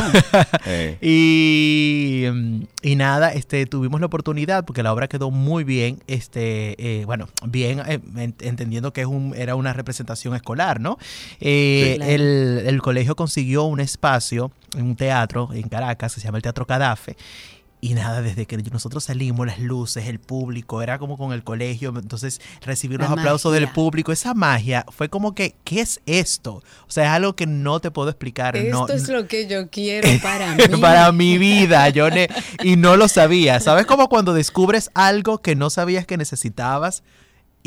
[1.00, 2.24] y,
[2.82, 5.98] y nada, este, tuvimos la oportunidad porque la obra quedó muy bien.
[6.06, 10.98] Este, bueno, bien en entendiendo que es un, era una representación escolar, ¿no?
[11.40, 16.42] Eh, el, el, colegio consiguió un espacio, en un teatro en Caracas, se llama el
[16.42, 17.16] Teatro Cadafe,
[17.80, 21.92] y nada, desde que nosotros salimos, las luces, el público, era como con el colegio,
[21.96, 26.62] entonces recibir los aplausos del público, esa magia fue como que, ¿qué es esto?
[26.88, 28.56] O sea, es algo que no te puedo explicar.
[28.56, 30.80] Esto es lo que yo quiero para mí.
[30.80, 32.08] para mi vida, yo
[32.62, 33.60] y no lo sabía.
[33.60, 37.02] ¿Sabes como cuando descubres algo que no sabías que necesitabas?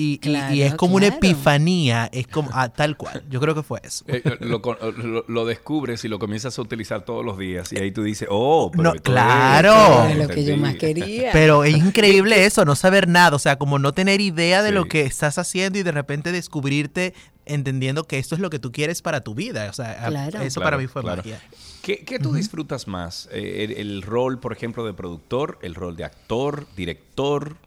[0.01, 3.21] Y, es como una epifanía, es como ah, tal cual.
[3.29, 4.05] Yo creo que fue eso.
[4.07, 8.27] Eh, lo, descubres y lo comienzas a utilizar todos los días y ahí tú dices,
[8.31, 11.31] oh, pero claro, lo que yo más quería.
[11.33, 14.85] Pero es increíble eso, no saber nada, o sea, como no tener idea de lo
[14.85, 17.13] que estás haciendo y de repente descubrirte
[17.45, 19.69] entendiendo que esto es lo que tú quieres para tu vida.
[19.69, 20.07] O sea,
[20.41, 21.41] eso para mí fue magia.
[21.81, 23.27] ¿Qué, tú disfrutas más?
[23.31, 27.57] Eh, el, rol, por ejemplo, de productor, el rol de actor, director,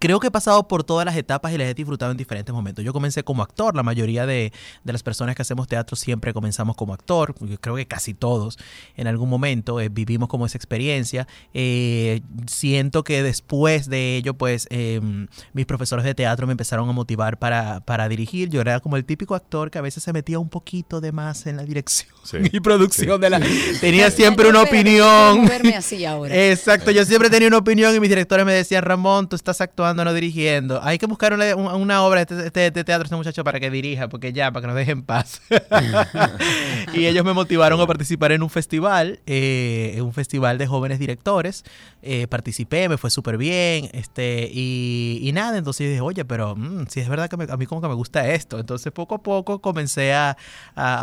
[0.00, 2.84] creo que he pasado por todas las etapas y las he disfrutado en diferentes momentos.
[2.84, 6.94] Yo comencé como actor, la mayoría de, las personas que hacemos teatro siempre comenzamos como
[6.94, 8.58] actor, yo creo que casi todos
[8.96, 11.28] en algún momento eh, vivimos como esa experiencia.
[11.52, 16.92] Eh, siento que después de ello, pues em, mis profesores de teatro me empezaron a
[16.92, 18.48] motivar para, para, dirigir.
[18.48, 21.46] Yo era como el típico actor que a veces se metía un poquito de más
[21.46, 22.10] en la dirección
[22.52, 23.40] y producción de la...
[23.80, 25.50] Tenía siempre una opinión.
[25.76, 26.34] Así ahora.
[26.50, 29.89] Exacto, yo siempre tenía una opinión y mis directores me decían, Ramón, tú estás actuando
[29.94, 30.82] no dirigiendo.
[30.82, 34.32] Hay que buscar una, obra de este, este, teatro, este muchacho, para que dirija, porque
[34.32, 35.42] ya, para que nos dejen en paz.
[36.94, 41.64] y ellos me motivaron a participar en un festival, eh, un festival de jóvenes directores.
[42.02, 47.00] Eh, participé, me fue súper bien, este, y, nada, entonces dije, oye, pero mm, si
[47.00, 48.58] es verdad que a mí como que me gusta esto.
[48.58, 50.36] Entonces poco a poco comencé a,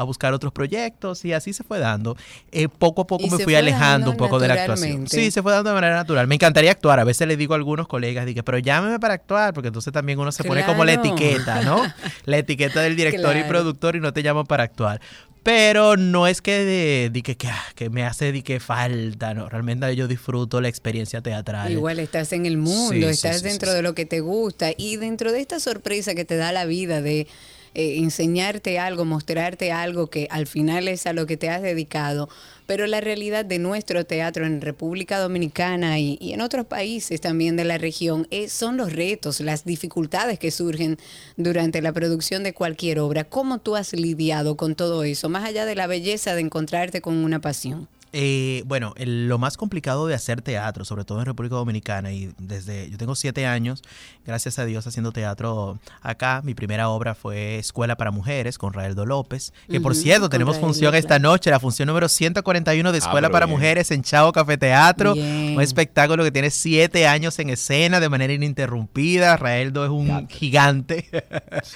[0.06, 2.16] buscar otros proyectos y así se fue dando.
[2.52, 5.08] Eh, poco a poco me fui alejando un poco de la actuación.
[5.08, 6.28] Sí, se fue dando de manera natural.
[6.28, 7.00] Me encantaría actuar.
[7.00, 10.20] A veces le digo a algunos colegas, dije, pero llámeme para actuar, porque entonces también
[10.20, 11.82] uno se pone como la etiqueta, ¿no?
[12.26, 15.02] la etiqueta del director y productor y no te llaman para actuar.
[15.44, 19.48] Pero no es que, de, que, ah, que, me hace de que falta, no.
[19.48, 21.72] Realmente yo disfruto la experiencia teatral.
[21.72, 25.40] Igual estás en el mundo, estás dentro de lo que te gusta y dentro de
[25.40, 27.28] esta sorpresa que te da la vida de
[27.76, 32.28] eh, enseñarte algo, mostrarte algo que al final es a lo que te has dedicado.
[32.68, 37.64] Pero la realidad de nuestro teatro en República Dominicana y, en otros países también de
[37.64, 40.98] la región es, son los retos, las dificultades que surgen
[41.38, 43.24] durante la producción de cualquier obra.
[43.24, 47.16] ¿Cómo tú has lidiado con todo eso, más allá de la belleza de encontrarte con
[47.16, 47.88] una pasión?
[48.20, 52.90] Eh, bueno, lo más complicado de hacer teatro, sobre todo en República Dominicana, y desde
[52.90, 53.84] yo tengo siete años,
[54.26, 56.42] gracias a Dios, haciendo teatro acá.
[56.44, 60.96] Mi primera obra fue Escuela para Mujeres con Raeldo López, que por cierto, tenemos función
[60.96, 65.14] esta noche, la función número 141 de ah, Escuela para Mujeres en Chao Café Teatro,
[65.14, 69.38] un espectáculo que tiene siete años en escena de manera ininterrumpida.
[69.38, 71.08] Raeldo es un gigante,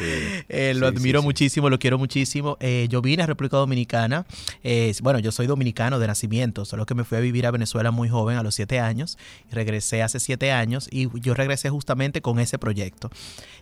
[0.49, 2.57] eh, lo admiro muchísimo, lo quiero muchísimo.
[2.61, 4.25] Eh, yo vine a República Dominicana,
[5.03, 6.30] bueno, yo soy dominicano de nacimiento
[6.65, 9.17] solo que me fui a vivir a Venezuela muy joven, a los siete años,
[9.51, 13.09] y regresé hace siete años y yo regresé justamente con ese proyecto.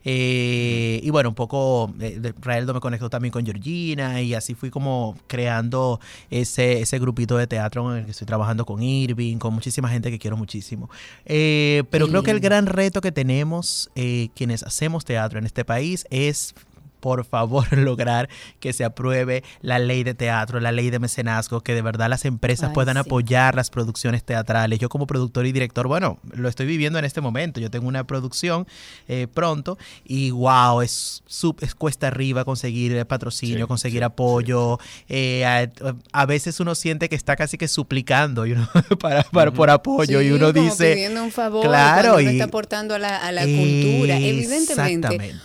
[0.06, 4.70] Eh, y bueno, un poco, eh, Raeldo me conectó también con Georgina y así fui
[4.70, 9.54] como creando ese, ese grupito de teatro en el que estoy trabajando con Irving, con
[9.54, 10.90] muchísima gente que quiero muchísimo.
[11.26, 13.90] Eh, pero creo que el gran reto que tenemos
[14.36, 16.56] quienes hacemos teatro en este país es
[17.00, 21.74] por favor, lograr que se apruebe la ley de teatro, la ley de mecenazgo, que
[21.74, 23.02] de verdad las empresas Ay, puedan sí.
[23.02, 24.80] apoyar las producciones teatrales.
[24.80, 27.60] Yo como productor y director, bueno, lo estoy viviendo en este momento.
[27.60, 28.68] Yo tengo una producción
[29.08, 34.04] eh, pronto y wow, es, sub- es cuesta arriba conseguir eh, patrocinio, Sí, conseguir sí,
[34.06, 34.78] apoyo.
[35.08, 35.70] Eh, a,
[36.14, 38.68] a veces uno siente que está casi que suplicando you know,
[39.00, 40.94] para, para- por apoyo y uno como dice...
[40.94, 44.18] pidiendo un favor claro, uno y- está aportando a la, a la cultura.
[44.18, 45.36] Evidentemente, Exactamente.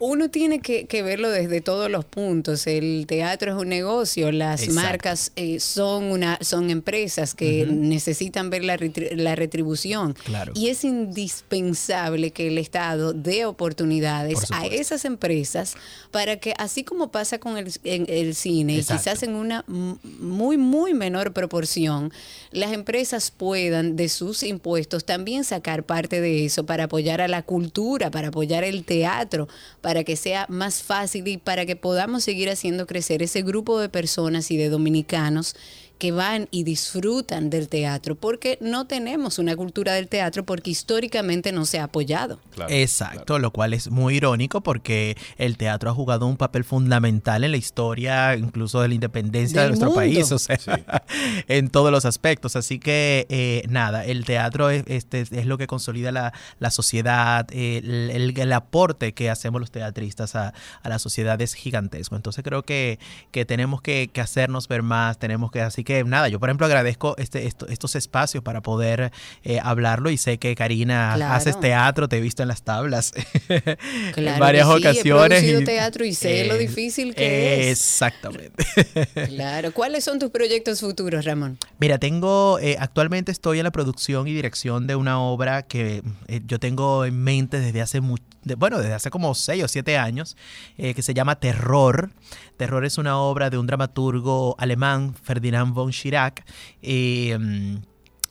[0.00, 2.66] Uno tiene que, que verlo desde todos los puntos.
[2.66, 4.80] El teatro es un negocio, las Exacto.
[4.82, 10.14] marcas eh, son una son empresas que necesitan ver la, retri- la retribución.
[10.24, 10.52] Claro.
[10.56, 15.74] Y es indispensable que el Estado dé oportunidades Por a esas empresas
[16.10, 20.56] para que, así como pasa con el, en el cine, y quizás en una muy,
[20.56, 22.10] muy menor proporción,
[22.52, 27.42] las empresas puedan de sus impuestos también sacar parte de eso para apoyar a la
[27.42, 29.46] cultura, para apoyar el teatro,
[29.82, 33.88] para que sea más fácil y para que podamos seguir haciendo crecer ese grupo de
[33.88, 35.54] personas y de dominicanos
[36.00, 41.52] que van y disfrutan del teatro, porque no tenemos una cultura del teatro porque históricamente
[41.52, 42.40] no se ha apoyado.
[42.54, 47.44] Claro, Exacto, lo cual es muy irónico porque el teatro ha jugado un papel fundamental
[47.44, 50.00] en la historia, incluso de la independencia Del de nuestro mundo.
[50.00, 50.58] país, o sea,
[51.48, 52.56] en todos los aspectos.
[52.56, 57.46] Así que eh, nada, el teatro es, este, es lo que consolida la, la sociedad,
[57.52, 62.16] el, el- el aporte que hacemos los teatristas a, a la sociedad es gigantesco.
[62.16, 62.98] Entonces creo que,
[63.32, 66.66] que tenemos que, que hacernos ver más, tenemos que, así que nada, yo por ejemplo
[66.66, 69.12] agradezco este, esto- estos espacios para poder
[69.44, 71.34] eh, hablarlo y sé que Karina Claro.
[71.34, 73.12] haces teatro, te he visto en las tablas
[74.14, 75.28] Claro en varias que sí, he ocasiones.
[75.40, 77.80] producido teatro y sé lo difícil que es.
[77.80, 78.64] Exactamente.
[79.28, 79.72] Claro.
[79.72, 81.58] ¿Cuáles son tus proyectos futuros, Ramón?
[81.78, 86.40] Mira, tengo, eh, actualmente estoy en la producción y dirección de una obra que eh,
[86.46, 88.24] yo tengo en mente desde hace mucho,
[88.56, 90.36] bueno, desde hace como seis o siete años,
[90.76, 92.10] eh, que se llama Terror.
[92.56, 96.40] Terror es una obra de un dramaturgo alemán, Ferdinand von Schirach.
[96.82, 97.38] eh,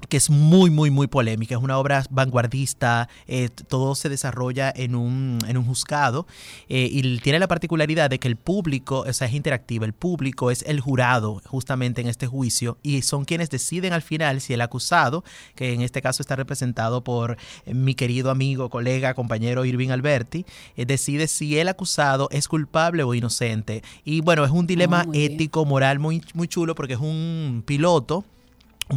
[0.10, 1.55] que es muy, muy, muy polémica.
[1.55, 6.26] Es una obra vanguardista, eh, todo se desarrolla en un, en un juzgado
[6.68, 10.51] eh, y tiene la particularidad de que el público, o sea, es interactiva, el público
[10.51, 14.62] es el jurado justamente en este juicio y son quienes deciden al final si el
[14.62, 15.24] acusado,
[15.55, 20.45] que en este caso está representado por eh, mi querido amigo, colega, compañero Irving Alberti,
[20.76, 23.84] eh, decide si el acusado es culpable o inocente.
[24.03, 25.34] Y bueno, es un dilema Oh, muy bien.
[25.34, 28.26] ético, moral muy, muy chulo porque es un piloto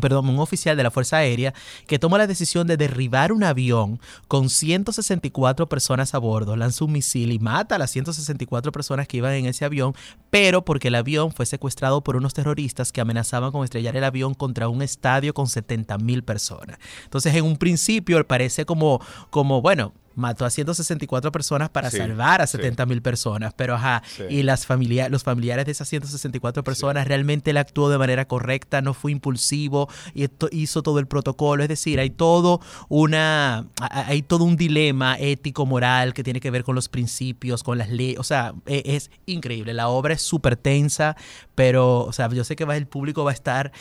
[0.00, 1.54] perdón, un oficial de la Fuerza Aérea
[1.86, 6.92] que toma la decisión de derribar un avión con 164 personas a bordo, lanza un
[6.92, 9.94] misil y mata a las 164 personas que iban en ese avión,
[10.30, 14.34] pero porque el avión fue secuestrado por unos terroristas que amenazaban con estrellar el avión
[14.34, 16.78] contra un estadio con 70 mil personas.
[17.04, 22.42] Entonces, en un principio parece como, como bueno, mató a 164 personas para Sí, salvar
[22.42, 22.56] a sí.
[22.58, 24.24] 70 mil personas, pero ajá, Sí.
[24.28, 28.80] y las familia los familiares de esas 164 personas realmente él actuó de manera correcta,
[28.82, 34.22] no fue impulsivo y esto- hizo todo el protocolo, es decir, hay todo una hay
[34.22, 38.18] todo un dilema ético moral que tiene que ver con los principios, con las leyes,
[38.18, 41.16] o sea, e- es, increíble, la obra es súper tensa,
[41.54, 43.72] pero o sea, yo sé que va el público va a estar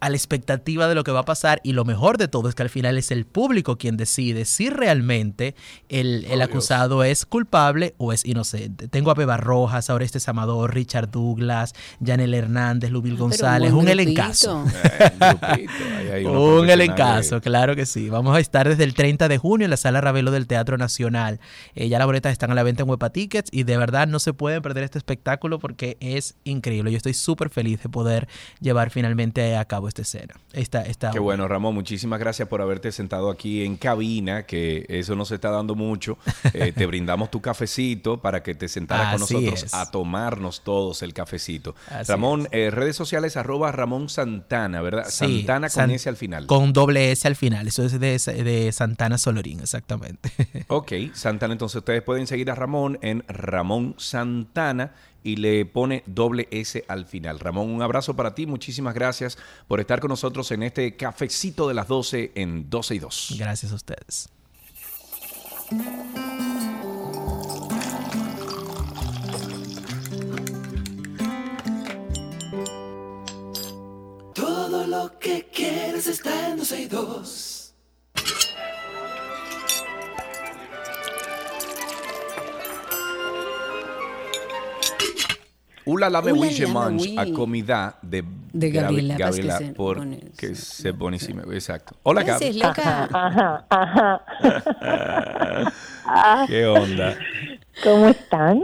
[0.00, 2.54] a la expectativa de lo que va a pasar y lo mejor de todo es
[2.54, 5.54] que al final es el público quien decide si realmente
[5.88, 8.88] el, el Oh, acusado es culpable o es inocente.
[8.88, 13.92] Tengo a Beba Rojas, Orestes Amador, Richard Douglas, Janel Hernández, Lubil Pero González, un grupito.
[13.92, 14.64] elencazo.
[14.64, 16.24] Eh, un ahí hay
[16.58, 18.08] Un elencazo, claro que sí.
[18.08, 21.40] Vamos a estar desde el 30 de junio en la Sala Ravelo del Teatro Nacional.
[21.74, 24.18] Eh, ya las boletas están a la venta en Huepa Tickets y de verdad no
[24.18, 26.90] se pueden perder este espectáculo porque es increíble.
[26.90, 28.28] Yo estoy súper feliz de poder
[28.60, 30.34] llevar finalmente a cabo esta escena.
[30.52, 31.74] Esta, esta Qué bueno, Ramón.
[31.74, 36.18] Muchísimas gracias por haberte sentado aquí en cabina, que eso no se está dando mucho.
[36.54, 39.74] Eh, te brindamos tu cafecito para que te sentaras con nosotros es.
[39.74, 41.74] a tomarnos todos el cafecito.
[41.88, 45.04] Así Ramón, eh, redes sociales arroba Ramón Santana, ¿verdad?
[45.08, 46.46] Sí, Santana con San- S al final.
[46.46, 47.68] Con doble S al final.
[47.68, 50.30] Eso es de, de Santana Solorín, exactamente.
[50.68, 54.92] Ok, Santana, entonces ustedes pueden seguir a Ramón en Ramón Santana
[55.28, 57.38] y le pone doble S al final.
[57.38, 61.74] Ramón, un abrazo para ti, muchísimas gracias por estar con nosotros en este cafecito de
[61.74, 63.34] las 12 en 12 y 2.
[63.38, 64.30] Gracias a ustedes.
[74.34, 77.57] Todo lo que quieres está en 12 y 2.
[85.88, 87.16] Ula la me Ula wish la me mange wi.
[87.18, 88.22] a comida de,
[88.52, 91.94] De Gabriela, Gabriela, que se por pone- que se buenísimo, exacto.
[92.02, 92.68] Hola, ¿Qué haces, Gab.
[92.76, 93.08] loca?
[93.10, 94.22] Ajá, ajá.
[96.46, 97.16] ¿Qué onda?
[97.82, 98.62] ¿Cómo están?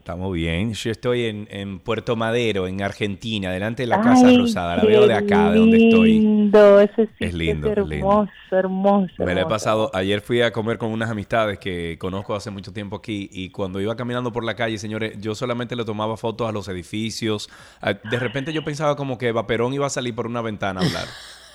[0.00, 0.72] Estamos bien.
[0.72, 4.76] Yo estoy en, en Puerto Madero, en Argentina, delante de la Casa Rosada.
[4.78, 6.12] La veo de acá, de donde estoy.
[6.20, 7.94] Lindo, ese sí Es lindo, es es lindo.
[8.08, 9.12] hermoso, hermoso.
[9.18, 9.48] Me la he hermoso.
[9.48, 9.90] pasado.
[9.92, 13.78] Ayer fui a comer con unas amistades que conozco hace mucho tiempo aquí y cuando
[13.78, 17.50] iba caminando por la calle, señores, yo solamente le tomaba fotos a los edificios.
[17.82, 20.84] A- De repente yo pensaba como que Vaperón iba a salir por una ventana a
[20.86, 21.04] hablar.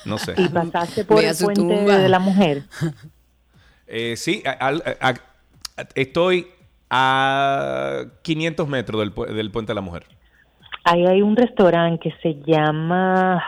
[0.06, 0.36] No sé.
[0.38, 1.98] Y pasaste por Ve a el puente tumba.
[1.98, 2.64] de la mujer.
[3.88, 4.82] Eh, sí, al-
[5.94, 6.48] estoy
[6.90, 10.06] a 500 metros del, pu- del Puente de la Mujer.
[10.84, 13.44] Ahí hay un restaurante que se llama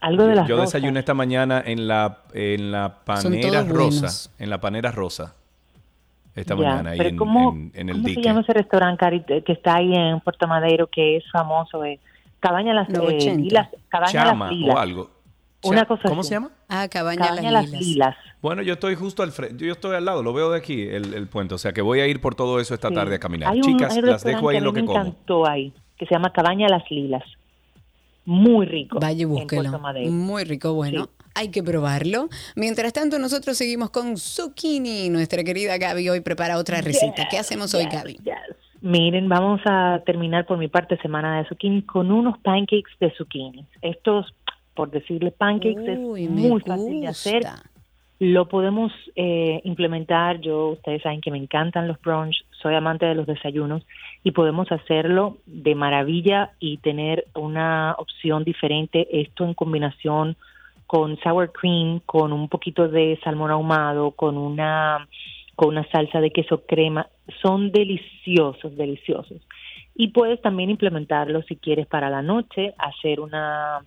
[0.00, 0.72] algo de Yo, las yo rosas.
[0.72, 3.74] desayuné esta mañana en la, en la panera rosa.
[4.00, 4.30] buenos.
[4.38, 5.34] En la panera rosa.
[6.34, 8.22] Esta Ya, mañana ahí en, ¿cómo, en- en el ¿cómo dique.
[8.22, 11.84] se llama ese restaurante Cari, que está ahí en Puerto Madero que es famoso?
[11.84, 11.98] Eh?
[12.38, 13.40] Cabaña Las, eh, 80.
[13.42, 14.74] Lilas, Cabaña Chama Las Lilas.
[14.74, 15.10] o algo.
[15.64, 16.28] Una cosa ¿Cómo así.
[16.28, 16.50] se llama?
[16.70, 18.16] Ah, Cabaña, Cabaña Las Las Lilas.
[18.42, 21.12] Bueno, yo estoy justo al frente, yo estoy al lado, lo veo de aquí, el,
[21.14, 22.94] el puente, o sea que voy a ir por todo eso esta Sí.
[22.94, 23.52] tarde a caminar.
[23.52, 24.92] Hay un, Chicas, las dejo ahí que lo que como.
[24.98, 27.22] encantó ahí, que se llama Cabaña Las Lilas.
[28.24, 28.98] Muy rico.
[29.00, 29.62] Vaya y en búsquelo.
[29.62, 30.10] Puerto Madero.
[30.10, 31.04] Muy rico, bueno.
[31.04, 31.10] Sí.
[31.34, 32.28] Hay que probarlo.
[32.56, 35.08] Mientras tanto, nosotros seguimos con zucchini.
[35.08, 37.26] Nuestra querida Gaby hoy prepara otra receta.
[37.30, 38.14] ¿Qué hacemos hoy, Gaby?
[38.24, 38.34] yes.
[38.82, 43.66] Miren, vamos a terminar por mi parte semana de zucchini con unos pancakes de zucchini.
[43.82, 44.34] Estos,
[44.74, 47.42] por decirle pancakes, Uy, es muy fácil de hacer.
[48.20, 50.42] Lo podemos eh, implementar.
[50.42, 53.82] Yo, ustedes saben que me encantan los brunch, soy amante de los desayunos
[54.22, 59.08] y podemos hacerlo de maravilla y tener una opción diferente.
[59.10, 60.36] Esto en combinación
[60.86, 65.08] con sour cream, con un poquito de salmón ahumado, con una
[65.56, 67.06] con una salsa de queso crema,
[67.40, 69.40] son deliciosos, deliciosos.
[69.94, 73.80] Y puedes también implementarlo si quieres para la noche, hacer una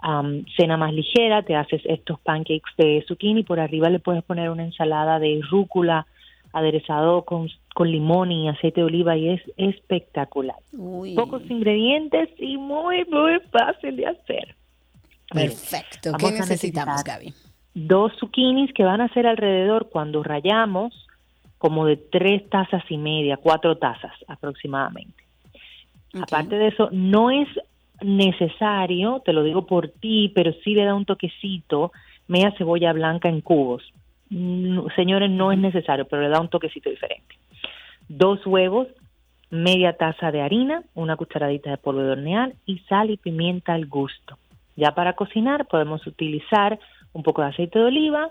[0.00, 4.50] am, cena más ligera, te haces estos pancakes de zucchini, por arriba le puedes poner
[4.50, 6.06] una ensalada de rúcula
[6.52, 10.56] aderezado con, con limón y aceite de oliva y es espectacular.
[10.72, 14.56] Uy, Pocos ingredientes y muy, muy fácil de hacer.
[15.30, 16.12] Perfecto.
[16.18, 17.34] ¿Qué necesitamos, Gaby?
[17.86, 21.06] dos zucchinis que van a ser alrededor cuando rayamos
[21.58, 25.24] como de tres tazas y media, cuatro tazas aproximadamente.
[26.14, 27.48] Aparte de eso, no es
[28.02, 31.92] necesario, te lo digo por ti, pero sí le da un toquecito,
[32.26, 33.82] media cebolla blanca en cubos.
[34.30, 37.36] Mm, Señores, no es necesario, pero le da un toquecito diferente.
[38.08, 38.88] Dos huevos,
[39.50, 43.86] media taza de harina, una cucharadita de polvo de hornear y sal y pimienta al
[43.86, 44.38] gusto.
[44.76, 46.78] Ya para cocinar podemos utilizar
[47.12, 48.30] un poco de aceite de oliva,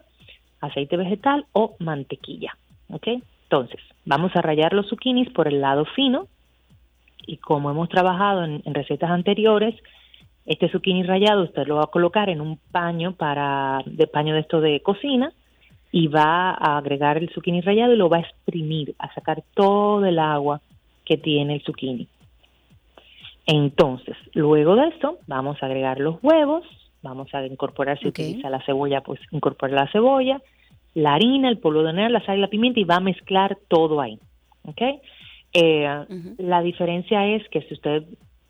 [0.62, 2.56] aceite vegetal o mantequilla.
[2.90, 3.08] ¿ok?
[3.44, 6.28] Entonces, vamos a rallar los zucchinis por el lado fino
[7.28, 9.76] y como hemos trabajado en, en recetas anteriores,
[10.48, 14.40] este zucchini rallado usted lo va a colocar en un paño para de paño de
[14.40, 15.32] esto de cocina
[15.92, 20.06] y va a agregar el zucchini rallado y lo va a exprimir, a sacar todo
[20.06, 20.62] el agua
[21.06, 22.08] que tiene el zucchini.
[23.46, 26.66] Entonces, luego de eso, vamos a agregar los huevos,
[27.02, 30.42] vamos a incorporar, si utiliza la cebolla, pues incorporar la cebolla,
[30.94, 33.58] la harina, el polvo de hornear, la sal y la pimienta y va a mezclar
[33.70, 34.20] todo ahí.
[34.66, 34.82] ¿Ok?
[35.54, 36.06] Eh.
[36.38, 38.04] La diferencia es que si usted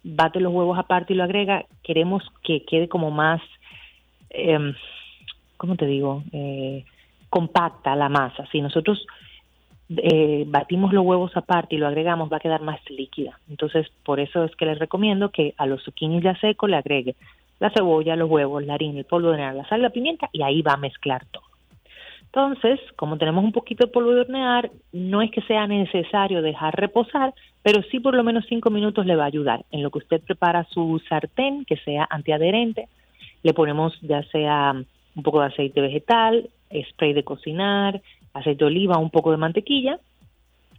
[0.03, 3.41] bate los huevos aparte y lo agrega, queremos que quede como más,
[4.29, 4.73] eh,
[5.57, 6.23] ¿cómo te digo?
[6.31, 6.85] Eh,
[7.29, 8.45] compacta la masa.
[8.51, 9.05] Si nosotros
[9.89, 13.39] eh, batimos los huevos aparte y lo agregamos, va a quedar más líquida.
[13.49, 17.15] Entonces, por eso es que les recomiendo que a los zucchinis ya secos le agregue
[17.59, 20.43] la cebolla, los huevos, la harina, el polvo de hornear, la sal la pimienta y
[20.43, 21.43] ahí va a mezclar todo.
[22.37, 26.75] Entonces, como tenemos un poquito de polvo de hornear, no es que sea necesario dejar
[26.75, 27.33] reposar,
[27.63, 29.65] pero sí por lo menos cinco minutos le va a ayudar.
[29.71, 32.89] En lo que usted prepara su sartén, que sea antiadherente,
[33.41, 34.75] le ponemos ya sea
[35.15, 36.47] un poco de aceite vegetal,
[36.91, 38.03] spray de cocinar,
[38.35, 39.99] aceite de oliva, un poco de mantequilla,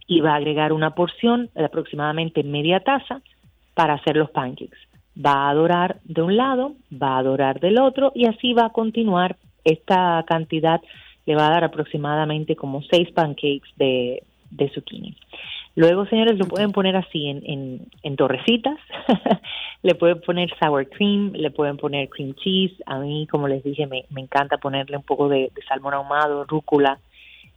[0.07, 3.21] y va a agregar una porción de aproximadamente media taza
[3.73, 4.79] para hacer los pancakes.
[5.13, 8.71] Va a dorar de un lado, va a dorar del otro y así va a
[8.71, 9.35] continuar.
[9.65, 10.79] Esta cantidad
[11.29, 15.15] le va a dar aproximadamente como seis pancakes de, de zucchini.
[15.75, 18.79] Luego, señores, lo pueden poner así en, en, en torrecitas.
[19.83, 22.73] le pueden poner sour cream, le pueden poner cream cheese.
[22.87, 26.45] A mí, como les dije, me, me encanta ponerle un poco de, de salmón ahumado,
[26.45, 26.97] rúcula,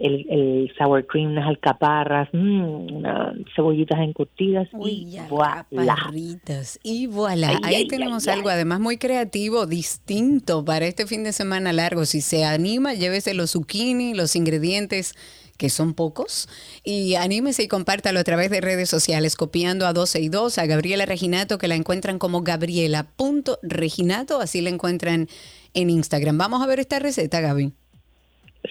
[0.02, 5.64] el, el sour cream, unas alcaparras, mm, unas cebollitas encurtidas Uy, y ya, voilà.
[5.70, 6.80] parritas.
[6.82, 11.22] Y voilà, Ay, ahí ay, tenemos ay, algo además muy creativo, distinto para este fin
[11.22, 12.04] de semana largo.
[12.04, 15.14] Si se anima, llévese los zucchini, los ingredientes
[15.56, 16.48] que son pocos,
[16.82, 20.66] y anímese y compártalo a través de redes sociales, copiando a 12 y 2 a
[20.66, 25.28] Gabriela Reginato, que la encuentran como gabriela.reginato, así la encuentran
[25.74, 26.36] en Instagram.
[26.36, 27.72] Vamos a ver esta receta, Gaby.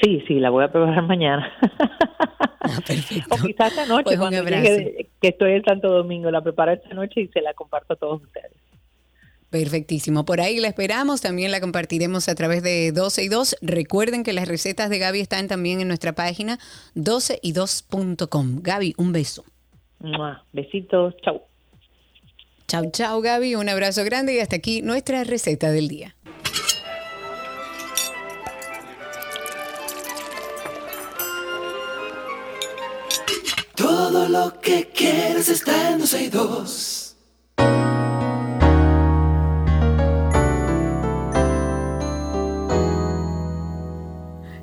[0.02, 1.52] Sí, sí, la voy a probar mañana.
[2.62, 3.36] Ah, perfecto.
[3.36, 6.94] o quizás esta noche, Pues cuando llegue, que estoy en Santo Domingo, la preparo esta
[6.94, 8.52] noche y se la comparto a todos ustedes.
[9.50, 10.24] Perfectísimo.
[10.24, 11.20] Por ahí la esperamos.
[11.20, 13.58] También la compartiremos a través de 12 y 2.
[13.62, 16.58] Recuerden que las recetas de Gaby están también en nuestra página
[16.96, 18.62] 12y2.com.
[18.62, 19.44] Gaby, un beso.
[20.00, 20.46] Mua.
[20.54, 21.42] Besitos, chau.
[22.68, 23.56] Chau, chau, Gaby.
[23.56, 26.16] Un abrazo grande y hasta aquí nuestra receta del día.
[34.04, 37.16] Todo lo que quieres está en 12 y 2.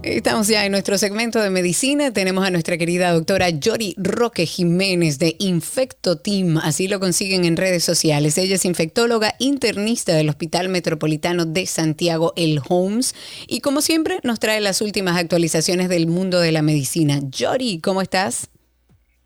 [0.03, 2.13] Estamos ya en nuestro segmento de medicina.
[2.13, 6.59] Tenemos a nuestra querida doctora Yori Roque Jiménez de Infecto Team.
[6.59, 8.37] Así lo consiguen en redes sociales.
[8.39, 13.15] Ella es infectóloga internista del Hospital Metropolitano de Santiago, el Holmes.
[13.47, 17.21] Y como siempre, nos trae las últimas actualizaciones del mundo de la medicina.
[17.31, 18.49] Yori, ¿cómo estás?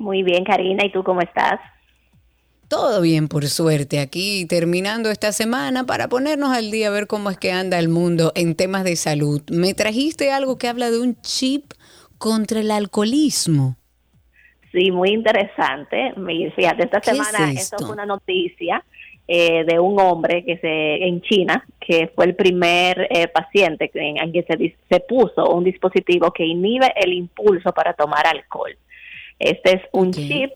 [0.02, 1.60] Muy bien, Karina, ¿y tú cómo estás?
[2.66, 4.00] Todo bien, por suerte.
[4.00, 7.88] Aquí terminando esta semana para ponernos al día a ver cómo es que anda el
[7.88, 9.42] mundo en temas de salud.
[9.52, 11.72] Me trajiste algo que habla de un chip
[12.18, 13.76] contra el alcoholismo.
[14.72, 16.14] Sí, muy interesante.
[16.56, 17.76] Fíjate, esta ¿Qué es semana esto?
[17.76, 18.82] esto fue una noticia
[19.28, 24.00] eh, de un hombre que se en China que fue el primer eh, paciente que-
[24.00, 28.72] en, en que se, se puso un dispositivo que inhibe el impulso para tomar alcohol.
[29.42, 30.52] Este es un chip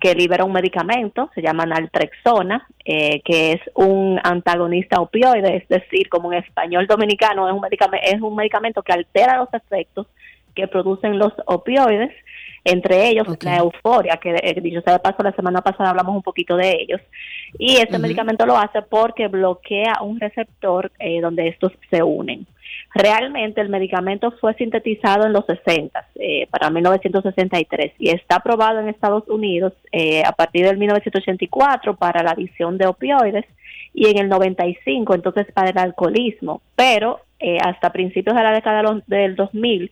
[0.00, 6.08] que libera un medicamento, se llama naltrexona, eh, que es un antagonista opioide, es decir,
[6.08, 10.06] como en español dominicano, es un, medicamento, es un medicamento que altera los efectos
[10.54, 12.12] que producen los opioides,
[12.64, 16.22] entre ellos la euforia, que eh, dicho sea de paso, la semana pasada hablamos un
[16.22, 17.00] poquito de ellos.
[17.58, 22.46] Y este medicamento lo hace porque bloquea un receptor eh, donde estos se unen.
[22.96, 28.88] Realmente el medicamento fue sintetizado en los 60, eh, para 1963, y está aprobado en
[28.88, 33.44] Estados Unidos eh, a partir del 1984 para la adicción de opioides
[33.92, 39.02] y en el 95 entonces para el alcoholismo, pero eh, hasta principios de la década
[39.06, 39.90] del 2000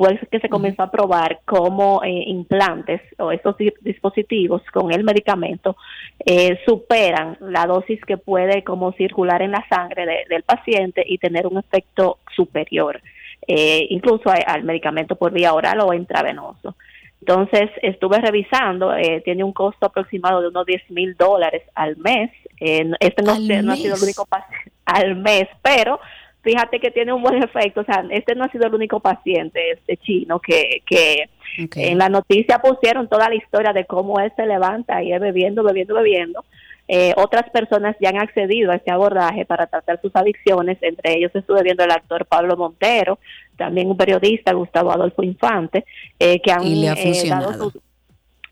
[0.00, 5.04] fue que se comenzó a probar cómo eh, implantes o estos di- dispositivos con el
[5.04, 5.76] medicamento
[6.24, 11.18] eh, superan la dosis que puede como circular en la sangre de- del paciente y
[11.18, 13.02] tener un efecto superior,
[13.46, 16.76] eh, incluso a- al medicamento por vía oral o intravenoso.
[17.20, 22.30] Entonces estuve revisando, eh, tiene un costo aproximado de unos 10 mil dólares al mes.
[22.58, 26.00] Eh, este no, ¿Al se- no ha sido el único paciente al mes, pero
[26.42, 27.80] fíjate que tiene un buen efecto.
[27.80, 31.28] O sea, este no ha sido el único paciente este chino que, que
[31.76, 35.62] en la noticia pusieron toda la historia de cómo él se levanta y es bebiendo,
[35.62, 36.44] bebiendo, bebiendo.
[36.92, 41.30] Eh, otras personas ya han accedido a este abordaje para tratar sus adicciones, entre ellos
[41.34, 43.20] estuve viendo el actor Pablo Montero,
[43.56, 45.84] también un periodista, Gustavo Adolfo Infante,
[46.18, 47.80] eh, que han Y le ha eh, dado su,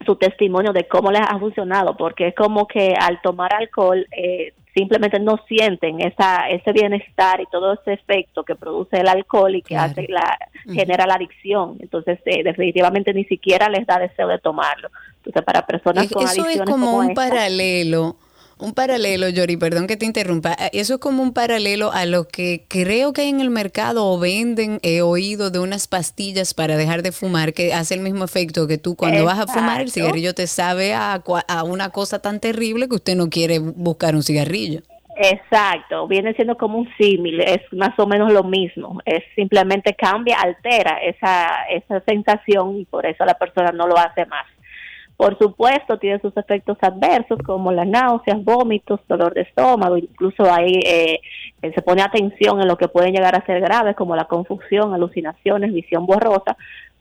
[0.06, 4.52] su testimonio de cómo les ha funcionado, porque es como que al tomar alcohol eh,
[4.74, 9.62] simplemente no sienten esa ese bienestar y todo ese efecto que produce el alcohol y
[9.62, 9.90] que Claro.
[9.90, 10.38] hace la
[10.72, 11.76] genera la adicción.
[11.80, 14.88] Entonces, eh, definitivamente ni siquiera les da deseo de tomarlo.
[15.16, 18.16] Entonces, para personas Es- con Eso es adicciones como un esta, paralelo,
[18.58, 20.52] un paralelo, Yori, perdón que te interrumpa.
[20.52, 24.06] Eh, Eso es como un paralelo a lo que creo que hay en el mercado
[24.06, 28.24] o venden, he oído de unas pastillas para dejar de fumar que hace el mismo
[28.24, 32.20] efecto que tú cuando vas a fumar el cigarrillo te sabe a, a una cosa
[32.20, 34.82] tan terrible que usted no quiere buscar un cigarrillo.
[35.20, 40.38] Exacto, viene siendo como un símil, es más o menos lo mismo, es simplemente cambia,
[40.38, 44.46] altera esa, esa sensación y por eso la persona no lo hace más.
[45.18, 50.80] Por supuesto, tiene sus efectos adversos como las náuseas, vómitos, dolor de estómago, incluso ahí
[50.86, 51.20] eh,
[51.60, 54.94] eh, se pone atención en lo que pueden llegar a ser graves como la confusión,
[54.94, 56.56] alucinaciones, visión borrosa,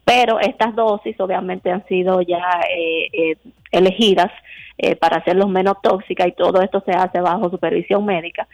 [0.07, 2.41] pero estas dosis obviamente han sido ya
[2.73, 3.37] eh, eh,
[3.71, 4.31] elegidas
[4.77, 8.47] eh, para hacerlos menos tóxicas y todo esto se hace bajo supervisión médica,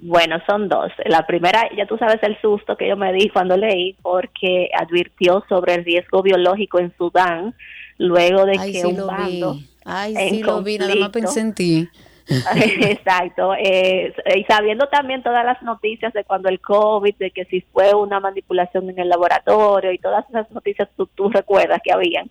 [0.00, 0.90] Bueno, son dos.
[1.04, 5.44] La primera, ya tú sabes el susto que yo me di cuando leí, porque advirtió
[5.48, 7.54] sobre el riesgo biológico en Sudán,
[7.98, 9.66] luego de Ay, que sí un lo bando vi.
[9.84, 11.88] Ay, en sí lo vi, nada más conflicto- pensé en ti.
[12.54, 17.62] Exacto, eh, y sabiendo también todas las noticias de cuando el COVID, de que si
[17.72, 22.30] fue una manipulación en el laboratorio y todas esas noticias tú, tú recuerdas que habían,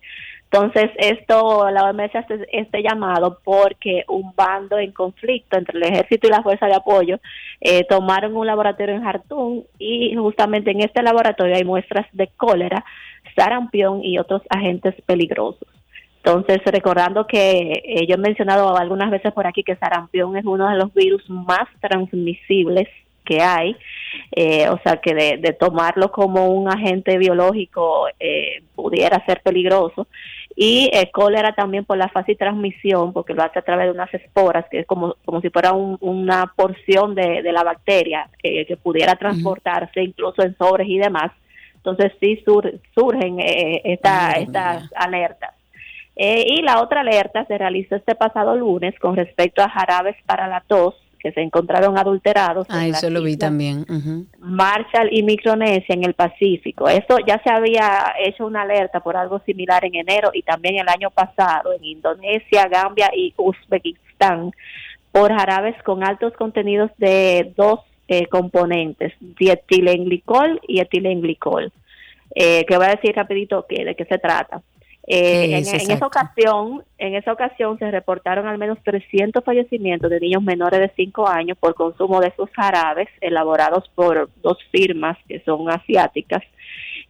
[0.51, 6.28] Entonces, esto, la OMS hace este llamado porque un bando en conflicto entre el ejército
[6.28, 7.20] y la fuerza de apoyo
[7.59, 12.86] eh, tomaron un laboratorio en Jartum y justamente en este laboratorio hay muestras de cólera,
[13.38, 15.67] sarampión y otros agentes peligrosos.
[16.27, 20.67] Entonces, recordando que eh, yo he mencionado algunas veces por aquí que sarampión es uno
[20.69, 22.89] de los virus más transmisibles
[23.23, 23.77] que hay,
[24.35, 30.07] eh, o sea que de, tomarlo como un agente biológico eh, pudiera ser peligroso.
[30.59, 34.65] Y cólera también por la fácil transmisión, porque lo hace a través de unas esporas,
[34.71, 40.41] que es como, como si fuera una porción de, la bacteria que pudiera transportarse incluso
[40.41, 41.31] en sobres y demás.
[41.78, 42.43] Entonces sí
[42.93, 45.53] surgen esta, estas alertas.
[46.15, 50.61] y la otra alerta se realizó este pasado lunes con respecto a jarabes para la
[50.61, 52.67] tos que se encontraron adulterados.
[52.69, 53.86] Ah, eso lo vi también.
[54.39, 56.88] Marshall y Micronesia en el Pacífico.
[56.88, 60.88] Eso ya se había hecho una alerta por algo similar en enero y también el
[60.88, 64.51] año pasado en Indonesia, Gambia y Uzbekistán
[65.11, 71.71] por jarabes con altos contenidos de dos eh, componentes, dietilenglicol y etilenglicol.
[72.35, 74.61] Eh, que voy a decir rapidito que, de qué se trata.
[75.09, 80.43] Eh, en, esa ocasión, en esa ocasión se reportaron al menos 300 fallecimientos de niños
[80.43, 85.69] menores de 5 años por consumo de esos jarabes elaborados por dos firmas que son
[85.69, 86.43] asiáticas.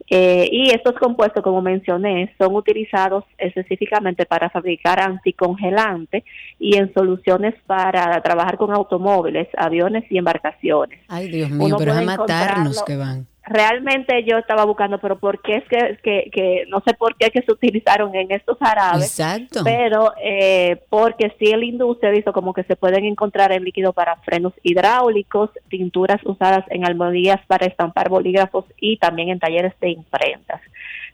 [0.10, 6.24] Eh, y estos compuestos, como mencioné, son utilizados específicamente para fabricar anticongelante
[6.60, 11.00] y en soluciones para trabajar con automóviles, aviones y embarcaciones.
[11.10, 15.56] Ay, Dios mío, pero a matarnos que van realmente yo estaba buscando, pero ¿por qué
[15.56, 19.06] es que, que, que, no sé por qué que se utilizaron en estos árabes?
[19.06, 19.62] Exacto.
[19.64, 24.18] Pero eh, porque sí el industria dice como que se pueden encontrar en líquido para
[24.18, 30.62] frenos hidráulicos, pinturas usadas en almohadillas para estampar bolígrafos y también en talleres de imprentas.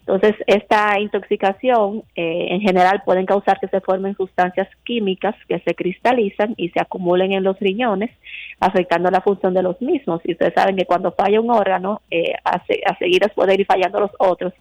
[0.06, 5.74] Entonces, esta intoxicación eh, en general pueden causar que se formen sustancias químicas que se
[5.76, 8.12] cristalizan y se acumulen en los riñones,
[8.60, 10.22] afectando la función de los mismos.
[10.26, 14.12] Y ustedes saben que cuando falla un órgano, eh, a, a seguir ir fallando los
[14.20, 14.54] otros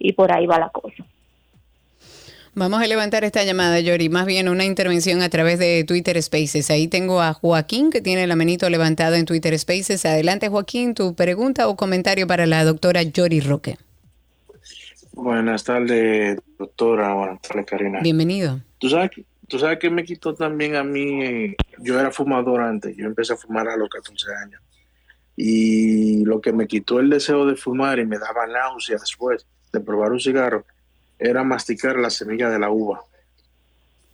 [0.00, 1.04] y por ahí va la cosa.
[2.54, 6.72] Vamos a levantar esta llamada, Yori, más bien una intervención a través de Twitter Spaces.
[6.72, 10.04] Ahí tengo a Joaquín que tiene la manito levantado en Twitter Spaces.
[10.04, 13.76] Adelante, Joaquín, tu pregunta o comentario para la doctora Yori Roque.
[15.20, 17.12] Buenas tardes, doctora.
[17.12, 17.98] Buenas tardes, Karina.
[18.00, 18.60] Bienvenido.
[18.78, 19.10] Tú sabes,
[19.48, 23.36] tú sabes que me quitó también a mí, yo era fumador antes, yo empecé a
[23.36, 24.62] fumar a los 14 años.
[25.34, 29.80] Y lo que me quitó el deseo de fumar y me daba náusea después de
[29.80, 30.64] probar un cigarro
[31.18, 33.02] era masticar la semilla de la uva.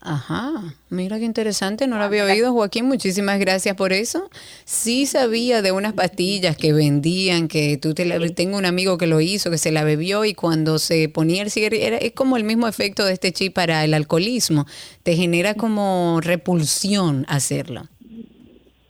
[0.06, 0.52] Ajá,
[0.90, 4.28] mira qué interesante, no lo había oído Joaquín, muchísimas gracias por eso.
[4.66, 9.06] Sí sabía de unas pastillas que vendían, que tú te la, tengo un amigo que
[9.06, 12.44] lo hizo, que se la bebió y cuando se ponía el cigarrillo, es como el
[12.44, 14.66] mismo efecto de este chip para el alcoholismo,
[15.02, 17.84] te genera como repulsión hacerlo.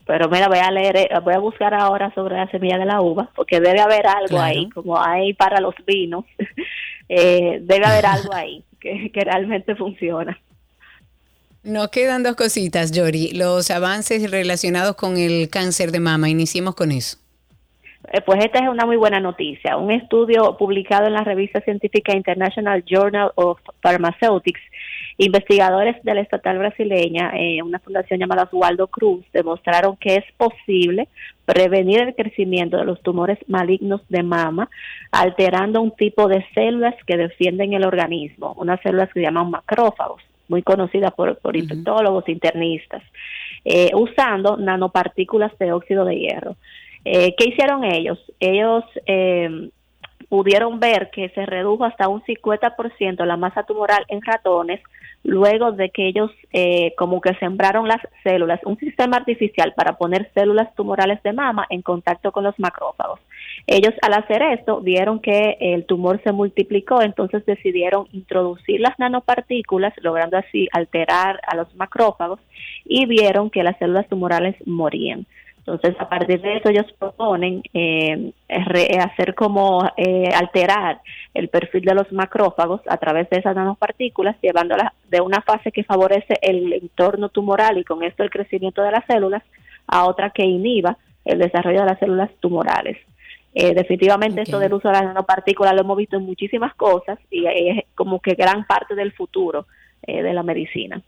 [0.09, 3.01] Pero mira, voy a leer, eh, voy a buscar ahora sobre la semilla de la
[3.01, 6.25] uva, porque debe haber algo ahí, como hay para los vinos,
[7.09, 10.37] eh, debe haber algo ahí que, que realmente funciona.
[11.65, 13.33] Nos quedan dos cositas, Yori.
[13.33, 16.29] Los avances relacionados con el cáncer de mama.
[16.29, 17.17] Iniciemos con eso.
[18.13, 19.79] Eh, pues esta es una muy buena noticia.
[19.79, 24.61] Un estudio publicado en la revista científica International Journal of Pharmaceutics,
[25.17, 31.09] investigadores de la estatal brasileña, eh, una fundación llamada Oswaldo Cruz, demostraron que es posible
[31.47, 34.69] prevenir el crecimiento de los tumores malignos de mama
[35.13, 40.21] alterando un tipo de células que defienden el organismo, unas células que se llaman macrófagos
[40.49, 43.03] muy conocida por, por infectólogos internistas,
[43.65, 46.57] eh, usando nanopartículas de óxido de hierro.
[47.05, 48.19] Eh, ¿Qué hicieron ellos?
[48.41, 49.71] Ellos eh,
[50.29, 54.81] pudieron ver que se redujo hasta un 50% la masa tumoral en ratones
[55.25, 60.31] luego de que ellos eh, como que sembraron las células, un sistema artificial para poner
[60.35, 63.21] células tumorales de mama en contacto con los macrófagos.
[63.67, 69.95] Ellos al hacer esto vieron que el tumor se multiplicó, entonces decidieron introducir las nanopartículas,
[70.03, 72.41] logrando así alterar a los macrófagos
[72.85, 75.27] y vieron que las células tumorales morían.
[75.67, 78.33] Entonces, a partir de eso, ellos proponen eh,
[79.01, 81.01] hacer como eh, alterar
[81.33, 85.83] el perfil de los macrófagos a través de esas nanopartículas, llevándolas de una fase que
[85.83, 89.43] favorece el entorno tumoral y con esto el crecimiento de las células
[89.87, 92.99] a otra que inhiba el desarrollo de las células tumorales.
[93.55, 97.47] Eh, definitivamente esto del uso de las nanopartículas lo hemos visto en muchísimas cosas y
[97.47, 99.67] es como que gran parte del futuro
[100.07, 101.01] de la medicina.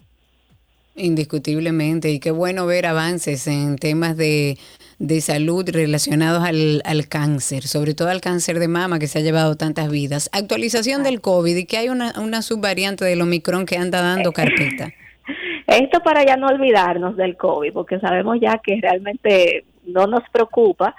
[0.96, 4.56] Indiscutiblemente, y qué bueno ver avances en temas de,
[4.98, 9.22] de salud relacionados al, al, cáncer, sobre todo al cáncer de mama que se ha
[9.22, 10.30] llevado tantas vidas.
[10.32, 14.92] Actualización del COVID y que hay una, una subvariante del Omicron que anda dando carpeta.
[15.66, 20.94] Esto para ya no olvidarnos del COVID, porque sabemos ya que realmente no nos preocupa,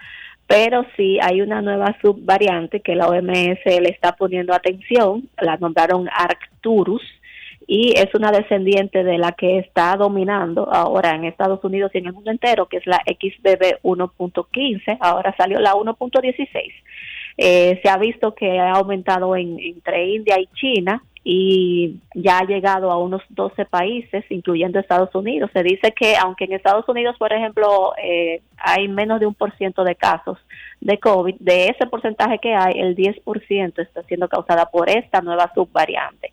[0.45, 6.08] pero sí hay una nueva subvariante que la OMS le está poniendo atención, la nombraron
[6.10, 7.02] Arcturus,
[7.68, 12.07] y es una descendiente de la que está dominando ahora en Estados Unidos y en
[12.07, 16.74] el mundo entero, que es la XBB 1.15, ahora salió la 1.16.
[17.39, 22.45] Eh, se ha visto que ha aumentado en, entre India y China y ya ha
[22.45, 25.51] llegado a unos 12 países, incluyendo Estados Unidos.
[25.51, 29.53] Se dice que aunque en Estados Unidos, por ejemplo, eh, hay menos de un por
[29.57, 30.38] ciento de casos
[30.80, 35.51] de COVID, de ese porcentaje que hay, el 10% está siendo causada por esta nueva
[35.53, 36.32] subvariante.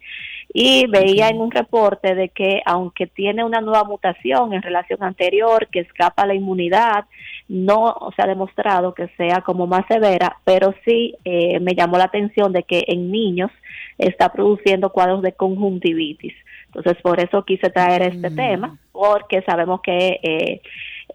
[0.53, 5.69] Y veía en un reporte de que aunque tiene una nueva mutación en relación anterior
[5.69, 7.07] que escapa a la inmunidad,
[7.49, 12.05] no se ha demostrado que sea como más severa, pero sí eh, me llamó la
[12.05, 13.51] atención de que en niños
[13.99, 16.35] está produciendo cuadros de conjuntivitis.
[16.67, 18.37] Entonces, por eso quise traer este mm.
[18.37, 20.61] tema, porque sabemos que eh,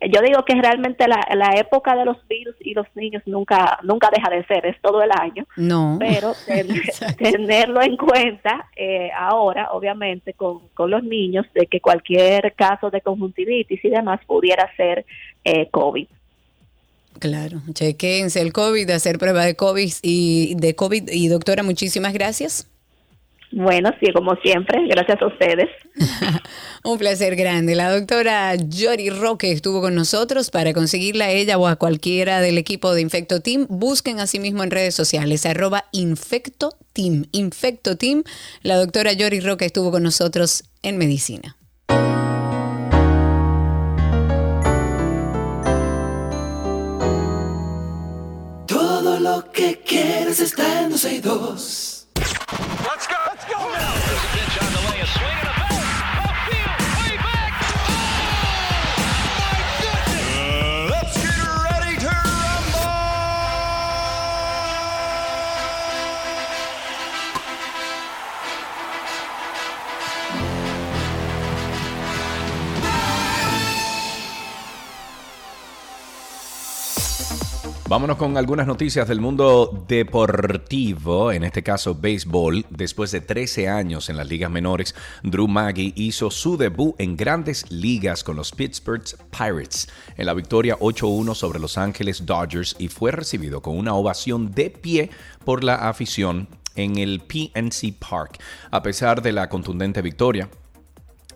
[0.07, 4.09] yo digo que realmente la, la, época de los virus y los niños nunca nunca
[4.15, 5.45] deja de ser, es todo el año.
[5.57, 5.97] No.
[5.99, 6.33] Pero
[7.17, 13.01] tenerlo en cuenta eh, ahora, obviamente, con, con los niños, de que cualquier caso de
[13.01, 15.05] conjuntivitis y demás pudiera ser
[15.43, 16.07] eh, COVID.
[17.19, 21.09] Claro, chequense el COVID, hacer prueba de COVID y de COVID.
[21.11, 22.67] Y doctora, muchísimas gracias.
[23.51, 25.69] Bueno, sí, como siempre, gracias a ustedes.
[26.83, 27.75] Un placer grande.
[27.75, 30.51] La doctora Yori Roque estuvo con nosotros.
[30.51, 34.71] Para conseguirla a ella o a cualquiera del equipo de Infecto Team, busquen mismo en
[34.71, 37.25] redes sociales, arroba Infecto Team.
[37.31, 38.23] Infecto Team.
[38.61, 41.55] La doctora Yori Roque estuvo con nosotros en medicina.
[48.67, 51.88] Todo lo que quieres está en 262.
[52.85, 53.15] Let's go.
[53.27, 54.48] Let's go now.
[77.89, 82.67] Vámonos con algunas noticias del mundo deportivo, en este caso béisbol.
[82.69, 87.71] Después de 13 años en las ligas menores, Drew Maggi hizo su debut en grandes
[87.71, 93.09] ligas con los Pittsburgh Pirates en la victoria 8-1 sobre Los Ángeles Dodgers y fue
[93.09, 95.09] recibido con una ovación de pie
[95.43, 98.39] por la afición en el PNC Park.
[98.69, 100.47] A pesar de la contundente victoria,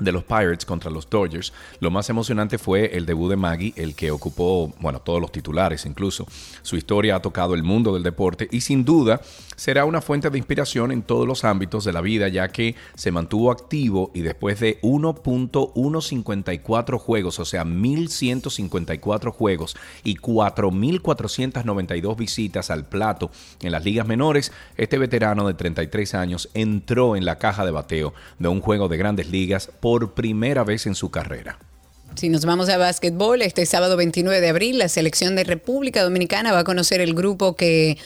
[0.04, 1.54] de los Pirates contra los Dodgers.
[1.80, 5.86] Lo más emocionante fue el debut de Maggie, el que ocupó, bueno, todos los titulares
[5.86, 6.26] incluso.
[6.62, 9.22] Su historia ha tocado el mundo del deporte y sin duda
[9.56, 13.12] será una fuente de inspiración en todos los ámbitos de la vida, ya que se
[13.12, 22.86] mantuvo activo y después de 1.154 juegos, o sea, 1.154 juegos y 4.492 visitas al
[22.86, 23.32] plato
[23.62, 28.14] en las ligas menores, este veterano de 33 años entró en la caja de bateo
[28.40, 31.60] de un juego de grandes ligas primera vez en su carrera.
[32.16, 36.52] Si nos vamos a básquetbol, este sábado 29 de abril, la selección de República Dominicana
[36.52, 37.98] va a conocer el grupo que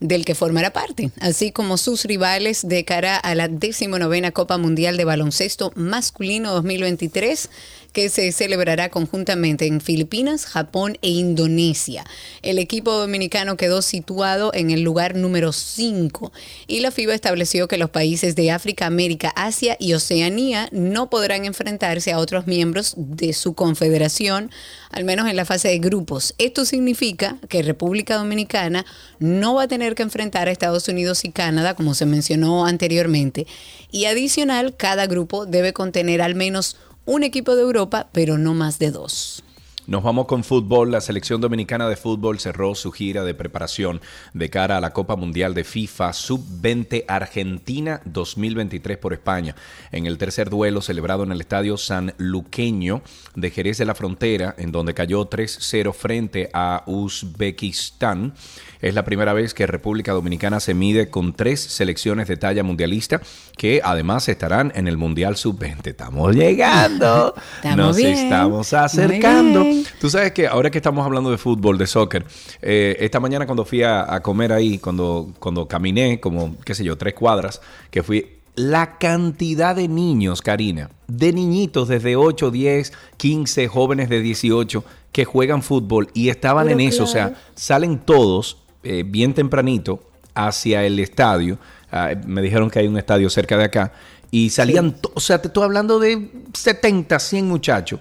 [0.00, 4.96] del que formará parte, así como sus rivales de cara a la 19 Copa Mundial
[4.96, 7.48] de Baloncesto Masculino 2023
[7.92, 12.04] que se celebrará conjuntamente en Filipinas, Japón e Indonesia.
[12.42, 16.32] El equipo dominicano quedó situado en el lugar número 5
[16.66, 21.44] y la FIBA estableció que los países de África, América, Asia y Oceanía no podrán
[21.44, 24.50] enfrentarse a otros miembros de su confederación,
[24.90, 26.34] al menos en la fase de grupos.
[26.38, 28.86] Esto significa que República Dominicana
[29.18, 33.46] no va a tener que enfrentar a Estados Unidos y Canadá, como se mencionó anteriormente.
[33.90, 38.78] Y adicional, cada grupo debe contener al menos un equipo de Europa, pero no más
[38.78, 39.42] de dos.
[39.88, 40.92] Nos vamos con fútbol.
[40.92, 44.00] La selección dominicana de fútbol cerró su gira de preparación
[44.32, 49.56] de cara a la Copa Mundial de FIFA Sub-20 Argentina 2023 por España.
[49.90, 53.02] En el tercer duelo celebrado en el Estadio San Luqueño
[53.34, 58.34] de Jerez de la Frontera, en donde cayó 3-0 frente a Uzbekistán.
[58.82, 63.20] Es la primera vez que República Dominicana se mide con tres selecciones de talla mundialista
[63.56, 65.86] que además estarán en el Mundial Sub-20.
[65.86, 67.32] Estamos llegando.
[67.76, 69.64] Nos estamos acercando.
[70.00, 72.24] Tú sabes que ahora que estamos hablando de fútbol, de soccer,
[72.60, 76.98] eh, esta mañana cuando fui a, comer ahí, cuando, cuando caminé como, qué sé yo,
[76.98, 77.60] tres cuadras,
[77.92, 84.20] que fui la cantidad de niños, Karina, de niñitos desde 8, 10, 15, jóvenes de
[84.20, 89.34] 18, que juegan fútbol y estaban Pero en eso, o sea, salen todos eh, bien
[89.34, 90.00] tempranito
[90.34, 91.58] hacia el estadio.
[91.90, 93.92] Ah, me dijeron que hay un estadio cerca de acá
[94.30, 98.00] y salían, o sea, te estoy hablando de 70, 100 muchachos,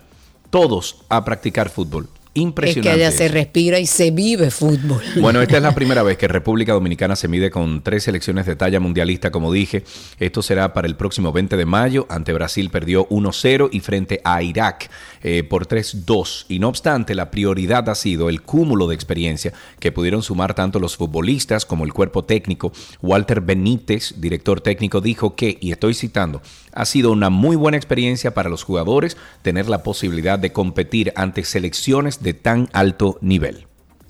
[0.49, 2.07] todos a practicar fútbol.
[2.32, 2.91] Es que Impresionante.
[2.91, 5.03] allá se respira y se vive fútbol.
[5.19, 8.55] Bueno, esta es la primera vez que República Dominicana se mide con tres selecciones de
[8.55, 9.84] talla mundialista, como dije.
[10.17, 12.05] Esto será para el próximo 20 de mayo.
[12.09, 14.89] Ante Brasil perdió 1-0 y frente a Irak
[15.23, 16.45] eh, por 3-2.
[16.47, 20.79] Y no obstante, la prioridad ha sido el cúmulo de experiencia que pudieron sumar tanto
[20.79, 22.71] los futbolistas como el cuerpo técnico.
[23.01, 26.41] Walter Benítez, director técnico, dijo que, y estoy citando,
[26.74, 31.43] ha sido una muy buena experiencia para los jugadores tener la posibilidad de competir ante
[31.43, 33.67] selecciones de tan alto nivel.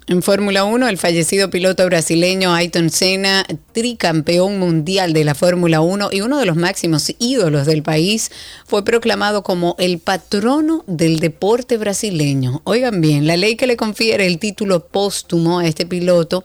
[0.07, 6.09] En Fórmula 1, el fallecido piloto brasileño Ayrton Senna, tricampeón mundial de la Fórmula 1
[6.11, 8.31] y uno de los máximos ídolos del país,
[8.65, 12.61] fue proclamado como el patrono del deporte brasileño.
[12.65, 16.43] Oigan bien, la ley que le confiere el título póstumo a este piloto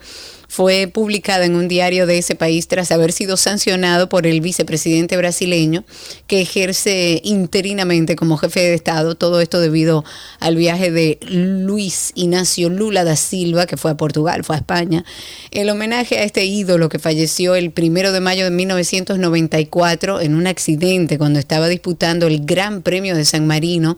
[0.49, 5.17] fue publicada en un diario de ese país tras haber sido sancionado por el vicepresidente
[5.17, 5.85] brasileño
[6.27, 10.05] que ejerce interinamente como jefe de Estado, todo esto debido
[10.41, 15.05] al viaje de Luis Ignacio Lula da Silva, que fue a Portugal, fue a España.
[15.51, 20.47] El homenaje a este ídolo que falleció el primero de mayo de 1994 en un
[20.47, 23.97] accidente cuando estaba disputando el Gran Premio de San Marino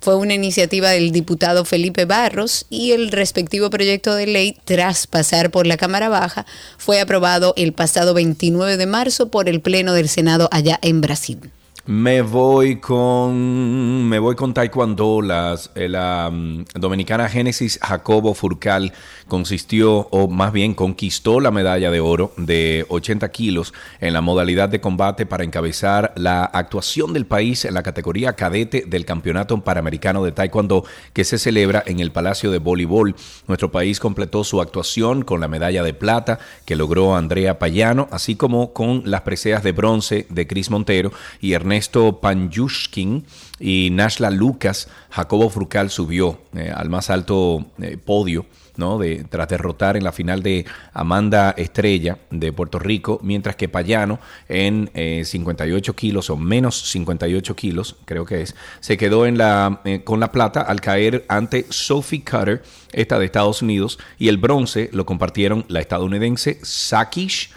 [0.00, 5.50] fue una iniciativa del diputado Felipe Barros y el respectivo proyecto de ley, tras pasar
[5.50, 6.46] por la Cámara Baja,
[6.76, 11.50] fue aprobado el pasado 29 de marzo por el Pleno del Senado allá en Brasil.
[11.90, 15.22] Me voy con me voy con Taekwondo.
[15.22, 18.92] Las, eh, la mm, dominicana Génesis Jacobo Furcal
[19.26, 24.68] consistió, o más bien conquistó la medalla de oro de 80 kilos en la modalidad
[24.68, 30.22] de combate para encabezar la actuación del país en la categoría cadete del Campeonato Panamericano
[30.22, 30.84] de Taekwondo
[31.14, 33.16] que se celebra en el Palacio de Voleibol.
[33.46, 38.36] Nuestro país completó su actuación con la medalla de plata que logró Andrea Payano, así
[38.36, 41.77] como con las preseas de bronce de Cris Montero y Ernesto
[42.20, 43.24] Panyushkin
[43.58, 44.88] y Nashla Lucas.
[45.10, 48.46] Jacobo Frucal subió eh, al más alto eh, podio.
[48.78, 48.96] ¿no?
[48.96, 50.64] De, tras derrotar en la final de
[50.94, 57.54] Amanda Estrella de Puerto Rico, mientras que Payano en eh, 58 kilos o menos 58
[57.56, 61.66] kilos, creo que es, se quedó en la, eh, con la plata al caer ante
[61.68, 62.62] Sophie Cutter,
[62.92, 67.50] esta de Estados Unidos, y el bronce lo compartieron la estadounidense Sakish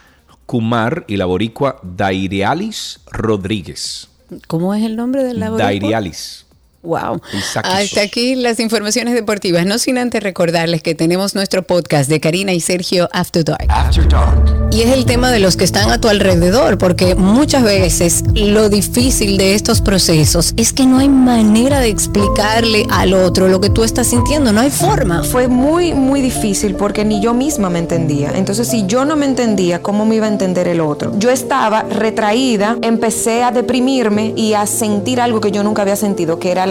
[0.45, 4.10] Kumar y la boricua Dairialis Rodríguez.
[4.47, 5.79] ¿Cómo es el nombre del laboratorio?
[5.81, 6.45] Dairialis.
[6.83, 7.21] Wow.
[7.63, 9.65] Hasta aquí las informaciones deportivas.
[9.65, 13.67] No sin antes recordarles que tenemos nuestro podcast de Karina y Sergio After Dark.
[14.71, 18.69] Y es el tema de los que están a tu alrededor, porque muchas veces lo
[18.69, 23.69] difícil de estos procesos es que no hay manera de explicarle al otro lo que
[23.69, 25.23] tú estás sintiendo, no hay forma.
[25.23, 28.31] Fue muy, muy difícil porque ni yo misma me entendía.
[28.33, 31.11] Entonces, si yo no me entendía, ¿cómo me iba a entender el otro?
[31.17, 36.39] Yo estaba retraída, empecé a deprimirme y a sentir algo que yo nunca había sentido,
[36.39, 36.70] que era la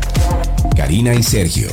[0.81, 1.67] Karina y Sergio,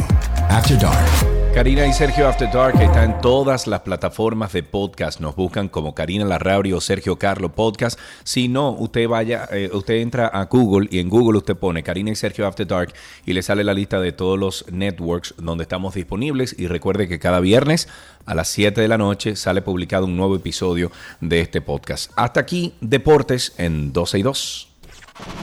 [0.51, 1.09] After Dark.
[1.55, 5.19] Karina y Sergio After Dark está en todas las plataformas de podcast.
[5.19, 7.99] Nos buscan como Karina Larrauri o Sergio Carlo Podcast.
[8.23, 12.11] Si no, usted vaya, eh, usted entra a Google y en Google usted pone Karina
[12.11, 12.93] y Sergio After Dark
[13.25, 16.55] y le sale la lista de todos los networks donde estamos disponibles.
[16.59, 17.89] Y recuerde que cada viernes
[18.27, 20.93] a las 7 de la noche sale publicado un nuevo episodio
[21.23, 22.13] de este podcast.
[22.15, 24.69] Hasta aquí, Deportes en 12 y 2.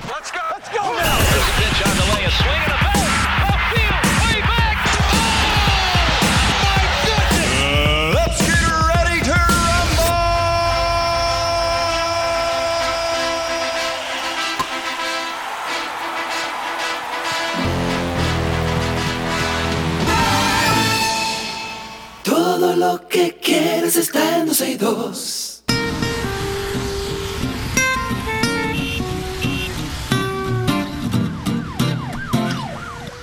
[0.05, 0.32] Let's
[23.02, 25.64] que quieres está en 12 y 2.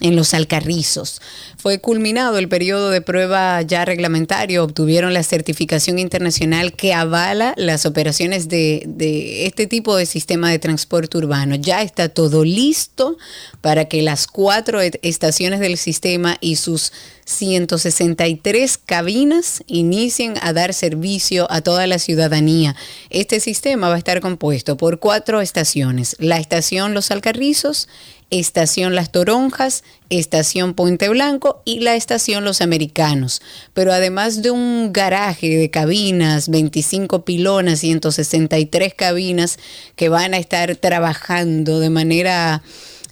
[0.00, 1.20] en los Alcarrizos.
[1.56, 7.86] Fue culminado el periodo de prueba ya reglamentario, obtuvieron la certificación internacional que avala las
[7.86, 11.54] operaciones de, este tipo de sistema de transporte urbano.
[11.54, 13.18] Ya está todo listo
[13.60, 16.92] para que las cuatro estaciones del sistema y sus
[17.30, 22.74] 163 cabinas inicien a dar servicio a toda la ciudadanía.
[23.10, 26.16] Este sistema va a estar compuesto por cuatro estaciones.
[26.18, 27.88] La estación Los Alcarrizos,
[28.30, 33.42] Estación Las Toronjas, Estación Puente Blanco y la Estación Los Americanos.
[33.74, 39.58] Pero además de un garaje de cabinas, 25 pilonas, 163 cabinas
[39.96, 42.62] que van a estar trabajando de manera...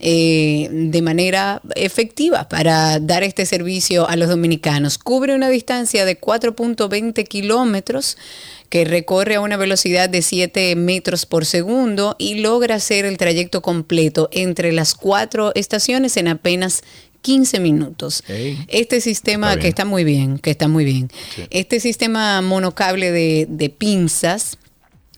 [0.00, 4.96] Eh, de manera efectiva para dar este servicio a los dominicanos.
[4.96, 8.16] Cubre una distancia de 4.20 kilómetros
[8.68, 13.60] que recorre a una velocidad de 7 metros por segundo y logra hacer el trayecto
[13.60, 16.84] completo entre las cuatro estaciones en apenas
[17.22, 18.22] 15 minutos.
[18.68, 21.10] Este sistema que está muy bien, que está muy bien.
[21.50, 24.58] Este sistema monocable de, de pinzas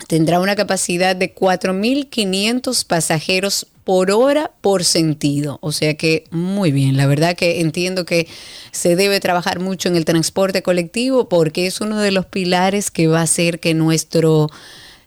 [0.06, 5.58] tendrá una capacidad de 4.500 pasajeros por hora por sentido.
[5.62, 8.28] O sea que muy bien, la verdad que entiendo que
[8.70, 13.08] se debe trabajar mucho en el transporte colectivo porque es uno de los pilares que
[13.08, 14.48] va a hacer que nuestro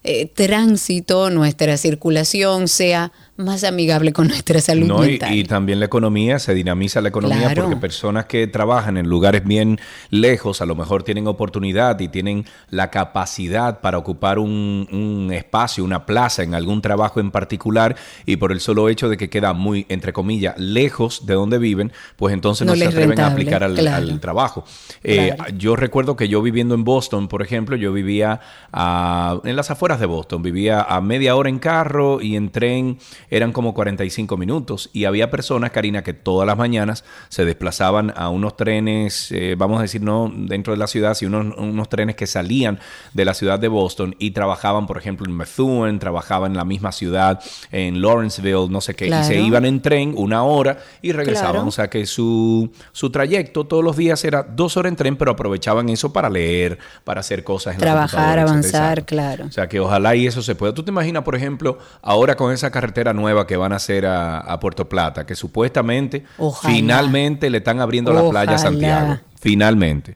[0.04, 5.34] eh, tránsito, nuestra circulación sea más amigable con nuestra salud no, mental.
[5.34, 7.64] Y, y, también la economía, se dinamiza la economía Claro.
[7.64, 9.80] porque personas que trabajan en lugares bien
[10.12, 15.84] lejos a lo mejor tienen oportunidad y tienen la capacidad para ocupar un, un espacio,
[15.84, 17.96] una plaza en algún trabajo en particular
[18.28, 21.92] y por el solo hecho de que queda muy, entre comillas, lejos de donde viven,
[22.18, 24.08] pues entonces no, No se atreven a rentable, aplicar al, claro.
[24.12, 24.64] al trabajo.
[25.04, 25.54] Eh, Claro.
[25.58, 28.40] yo recuerdo que yo viviendo en Boston, por ejemplo, yo vivía
[28.72, 33.00] a- en las afueras de Boston, vivía a media hora en carro y en tren
[33.34, 38.30] eran como 45 minutos y había personas, Karina, que todas las mañanas se desplazaban a
[38.30, 42.16] unos trenes, eh, vamos a decir, no dentro de la ciudad, sino unos, unos trenes
[42.16, 42.80] que salían
[43.14, 46.92] de la ciudad de Boston y trabajaban, por ejemplo, en Methuen, trabajaban en la misma
[46.92, 51.54] ciudad, en Lawrenceville, no sé qué, y se iban en tren una hora y regresaban.
[51.54, 51.68] Claro.
[51.70, 55.32] O sea que su, su trayecto todos los días era dos horas en tren, pero
[55.32, 59.46] aprovechaban eso para leer, para hacer cosas en la Trabajar, etcétera, avanzar, claro.
[59.48, 60.72] O sea que ojalá y eso se pueda.
[60.76, 64.40] ¿Tú te imaginas, por ejemplo, ahora con esa carretera nueva que van a hacer a,
[64.40, 66.74] a Puerto Plata, que supuestamente, Ojalá.
[66.74, 68.58] finalmente le están abriendo la playa a.
[68.60, 69.20] Santiago?
[69.40, 70.16] Finalmente.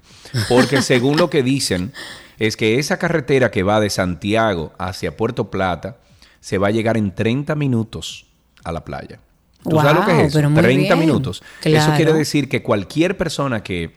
[0.49, 1.93] Porque según lo que dicen,
[2.39, 5.97] es que esa carretera que va de Santiago hacia Puerto Plata
[6.39, 8.25] se va a llegar en 30 minutos
[8.63, 9.19] a la playa.
[9.63, 10.37] ¿Tú sabes lo que es eso?
[10.37, 11.07] pero muy 30 bien.
[11.07, 11.43] minutos.
[11.63, 13.95] Eso quiere decir que cualquier persona que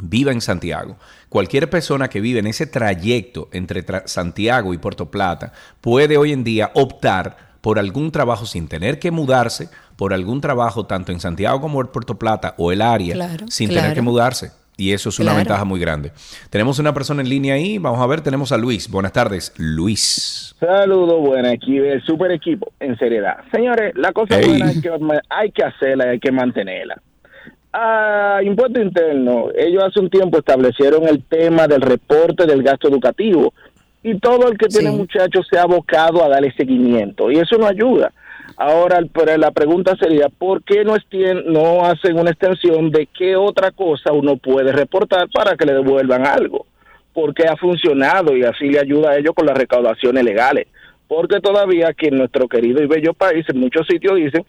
[0.00, 0.96] viva en Santiago,
[1.28, 6.32] cualquier persona que vive en ese trayecto entre tra- Santiago y Puerto Plata, puede hoy
[6.32, 11.20] en día optar por algún trabajo sin tener que mudarse, por algún trabajo tanto en
[11.20, 13.82] Santiago como en Puerto Plata o el área, Claro, sin claro.
[13.82, 14.52] tener que mudarse.
[14.80, 15.38] Y eso es una Claro.
[15.38, 16.12] ventaja muy grande.
[16.50, 18.88] Tenemos una persona en línea ahí, vamos a ver, tenemos a Luis.
[18.88, 20.54] Buenas tardes, Luis.
[20.60, 23.38] Saludos, buena aquí del super equipo, en seriedad.
[23.52, 24.46] Señores, la cosa Ey.
[24.48, 24.90] buena hay que,
[25.30, 27.02] hay que hacerla y hay que mantenerla.
[27.72, 33.52] Ah, impuesto interno, ellos hace un tiempo establecieron el tema del reporte del gasto educativo
[34.02, 37.66] y todo el que tiene muchachos se ha abocado a darle seguimiento y eso no
[37.66, 38.12] ayuda.
[38.56, 43.36] Ahora, pero la pregunta sería, ¿por qué no, estien- no hacen una extensión de qué
[43.36, 46.66] otra cosa uno puede reportar para que le devuelvan algo?
[47.12, 50.66] Porque ha funcionado y así le ayuda a ellos con las recaudaciones legales.
[51.06, 54.44] Porque todavía aquí en nuestro querido y bello país, en muchos sitios dicen,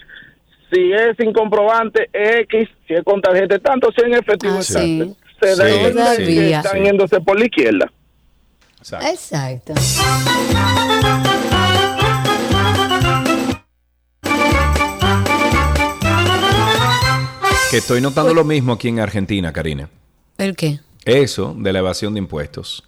[0.71, 4.59] si es sin comprobante X, si es con tarjeta tanto, si es en efectivo Ah,
[4.59, 4.99] es sí.
[4.99, 5.15] tanto.
[5.41, 5.65] Se da
[6.11, 6.83] a Sí, que están Sí.
[6.83, 7.91] yéndose por la izquierda.
[8.81, 9.73] Exacto.
[17.71, 19.89] Que estoy notando lo mismo aquí en Argentina, Karina.
[20.37, 20.79] ¿El qué?
[21.05, 22.83] Eso de la evasión de impuestos.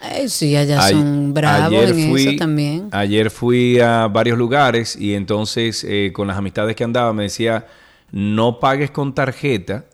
[0.00, 2.88] Ay, sí, allá Ay- son bravos en eso también.
[2.90, 7.66] Ayer fui a varios lugares y entonces eh, con las amistades que andaba me decía,
[8.10, 9.84] no pagues con tarjeta.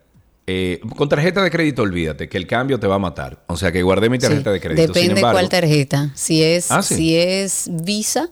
[0.46, 3.42] Eh, con tarjeta de crédito, olvídate, que el cambio te va a matar.
[3.46, 4.92] O sea que guardé mi tarjeta Sí, de crédito.
[4.94, 6.10] Sin Depende embargo, cuál tarjeta.
[6.14, 6.94] Si es, Ah, sí.
[6.96, 8.28] si es Visa,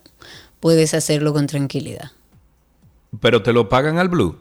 [0.61, 2.11] puedes hacerlo con tranquilidad.
[3.21, 4.37] Pero te lo pagan al Blue.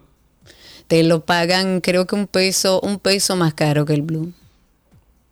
[0.87, 4.33] Te lo pagan, creo que un peso, un peso más caro que el Blue.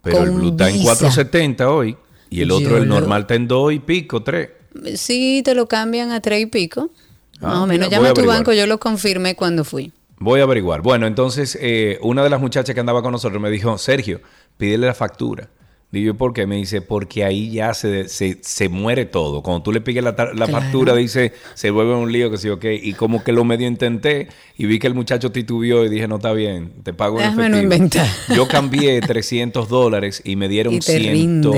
[0.01, 0.95] Pero el Blue está en Visa.
[0.95, 1.97] 4.70 hoy.
[2.29, 4.49] Y el otro, Yo el lo- normal, está en 2 y pico, 3.
[4.95, 6.89] Sí, te lo cambian a tres y pico.
[7.41, 7.87] Ah, más o mira, menos.
[7.87, 8.37] voy Llama a a tu averiguar.
[8.37, 9.91] banco, yo lo confirmé cuando fui.
[10.19, 10.81] Voy a averiguar.
[10.81, 14.21] Bueno, entonces eh, una de las muchachas que andaba con nosotros me dijo, Sergio,
[14.57, 15.49] pídele la factura.
[15.91, 16.45] Digo, ¿y ¿por qué?
[16.45, 19.41] Me dice, porque ahí ya se, se, se muere todo.
[19.41, 20.51] Cuando tú le piques la, la Claro.
[20.51, 22.63] factura, dice, se vuelve un lío, que sí, ok.
[22.79, 26.17] Y como que lo medio intenté y vi que el muchacho titubió y dije, no
[26.17, 27.73] está bien, te pago en Déjame no efectivo.
[27.73, 28.07] inventar.
[28.35, 31.51] Yo cambié 300 dólares y me dieron Y te 100, rinden.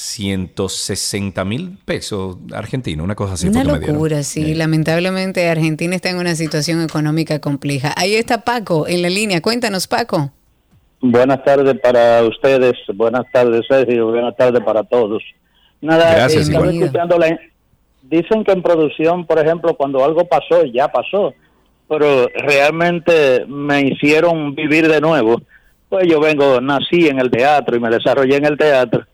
[0.00, 3.48] 160 mil pesos argentinos, una cosa así.
[3.48, 4.54] una locura, sí.
[4.54, 7.92] Lamentablemente Argentina está en una situación económica compleja.
[7.96, 9.40] Ahí está Paco en la línea.
[9.42, 10.32] Cuéntanos, Paco.
[11.02, 15.22] Buenas tardes para ustedes, buenas tardes Sergio, buenas tardes para todos.
[15.80, 16.82] Nada, Gracias, estaba igual.
[16.84, 17.38] escuchando la-
[18.02, 21.32] dicen que en producción, por ejemplo, cuando algo pasó, ya pasó,
[21.88, 25.40] pero realmente me hicieron vivir de nuevo.
[25.88, 29.04] Pues yo vengo, nací en el teatro y me desarrollé en el teatro.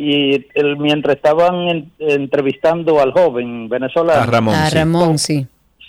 [0.00, 4.70] Y el- mientras estaban en- entrevistando al joven venezolano, A Ramón, A.
[4.70, 5.44] Ramón, sí.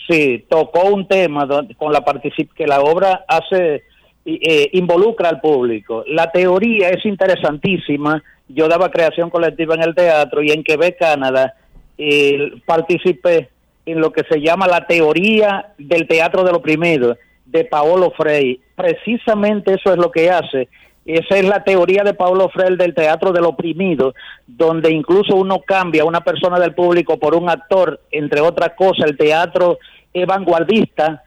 [0.10, 3.84] Sí, tocó un tema donde- con la particip que la obra hace
[4.26, 6.04] y, eh, involucra al público.
[6.08, 8.22] La teoría es interesantísima.
[8.48, 11.54] Yo daba creación colectiva en el teatro y en Quebec, Canadá,
[11.98, 13.50] eh, participé
[13.86, 17.16] en lo que se llama la teoría del teatro del oprimido
[17.46, 18.60] de Paolo Frey.
[18.76, 20.68] Precisamente eso es lo que hace.
[21.10, 24.14] Esa es la teoría de Paolo Frey del teatro del oprimido,
[24.46, 29.10] donde incluso uno cambia a una persona del público por un actor, entre otras cosas,
[29.10, 29.80] el teatro
[30.14, 31.24] es vanguardista,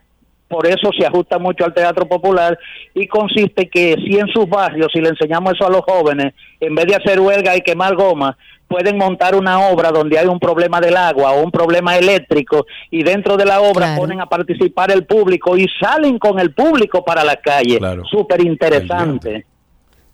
[0.47, 2.57] por eso se ajusta mucho al teatro popular
[2.95, 6.77] y consiste que si en sus barrios, si le enseñamos eso a los jóvenes, en
[6.77, 8.39] vez de hacer huelga y quemar goma,
[8.69, 13.03] pueden montar una obra donde hay un problema del agua o un problema eléctrico y
[13.03, 17.25] dentro de la obra ponen a participar el público y salen con el público para
[17.25, 17.81] la calle.
[18.09, 19.47] Súper interesante.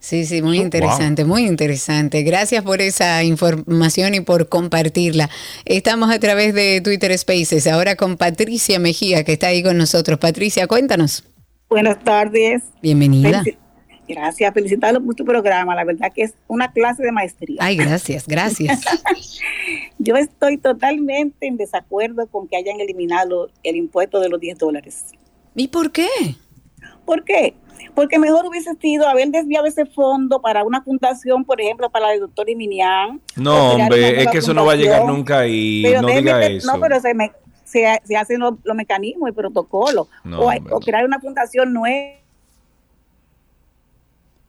[0.01, 2.23] Sí, sí, muy interesante, muy interesante.
[2.23, 5.29] Gracias por esa información y por compartirla.
[5.65, 10.19] Estamos a través de Twitter Spaces, ahora con Patricia Mejía, que está ahí con nosotros.
[10.19, 11.25] Patricia, cuéntanos.
[11.69, 12.63] Buenas tardes.
[12.81, 13.43] Bienvenida.
[13.43, 13.57] Felici-
[14.09, 15.75] Gracias, felicitarlo por tu programa.
[15.75, 17.57] La verdad que es una clase de maestría.
[17.61, 18.81] Ay, gracias, gracias.
[19.99, 25.05] Yo estoy totalmente en desacuerdo con que hayan eliminado el impuesto de los 10 dólares.
[25.55, 26.09] ¿Y por qué?
[27.05, 27.55] ¿Por qué?
[27.95, 32.21] Porque mejor hubiese sido haber desviado ese fondo para una fundación, por ejemplo, para el
[32.21, 33.21] doctor Iminián.
[33.37, 36.73] No, hombre, es que eso no va a llegar nunca y Pero no diga eso.
[36.73, 37.33] No, pero se, me-
[37.65, 40.09] se, se hacen los, los mecanismos y protocolos.
[40.25, 40.41] No,
[40.71, 42.19] o crear una fundación nueva.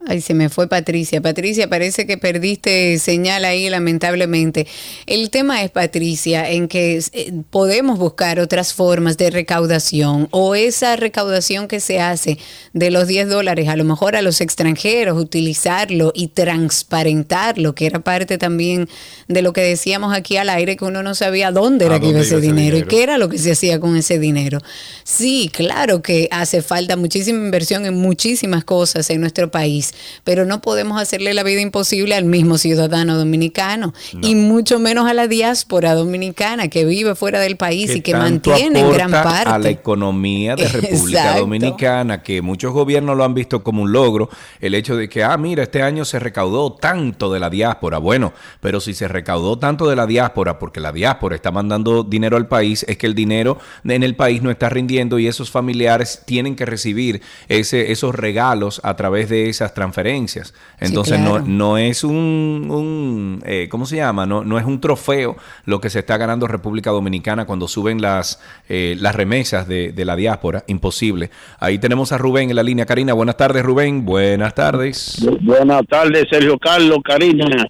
[0.08, 1.22] Ay, se me fue Patricia.
[1.22, 4.66] Patricia, parece que perdiste señal ahí, lamentablemente.
[5.06, 10.96] El tema es, Patricia, en que eh, podemos buscar otras formas de recaudación o esa
[10.96, 12.38] recaudación que se hace
[12.74, 18.00] de los 10 dólares, a lo mejor a los extranjeros, utilizarlo y transparentarlo, que era
[18.00, 18.88] parte también
[19.28, 22.08] de lo que decíamos aquí al aire, que uno no sabía dónde era ¿A que
[22.08, 22.88] iba ese ese dinero y dinero?
[22.88, 24.60] qué era lo que se hacía con ese dinero.
[25.04, 29.89] Sí, claro que hace falta muchísima inversión en muchísimas cosas en nuestro país,
[30.24, 35.14] pero no podemos hacerle la vida imposible al mismo ciudadano dominicano y mucho menos a
[35.14, 39.44] la diáspora dominicana que vive fuera del país y que mantiene en gran aporta a
[39.44, 39.70] la parte.
[39.70, 41.42] economía de República Exacto.
[41.42, 44.30] Dominicana, que muchos gobiernos lo han visto como un logro,
[44.60, 47.98] el hecho de que, ah, mira, este año se recaudó tanto de la diáspora.
[47.98, 52.38] Bueno, pero si se recaudó tanto de la diáspora, porque la diáspora está mandando dinero
[52.38, 56.24] al país, es que el dinero en el país no está rindiendo y esos familiares
[56.26, 60.54] tienen que recibir ese, esos regalos a través de esas transferencias.
[60.82, 61.40] Entonces claro.
[61.40, 64.26] no, no es un, un, eh, ¿cómo se llama?
[64.26, 68.42] No, no es un trofeo lo que se está ganando República Dominicana cuando suben las,
[68.68, 70.66] eh, las remesas de, de la diáspora.
[70.68, 71.30] Imposible.
[71.60, 72.86] Ahí tenemos a Rubén en la línea.
[72.86, 74.06] Karina, buenas tardes, Rubén.
[74.06, 75.26] Buenas tardes.
[75.42, 77.66] Buenas tardes, Sergio Carlos, Karina.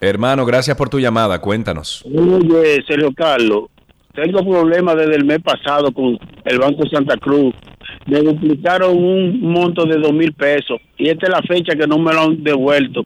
[0.00, 1.40] Hermano, gracias por tu llamada.
[1.40, 2.04] Cuéntanos.
[2.04, 3.70] Oye, Sergio Carlos,
[4.14, 7.54] tengo problemas desde el mes pasado con el Banco Santa Cruz.
[8.06, 11.98] Me duplicaron un monto de dos mil pesos y esta es la fecha que no
[11.98, 13.04] me lo han devuelto.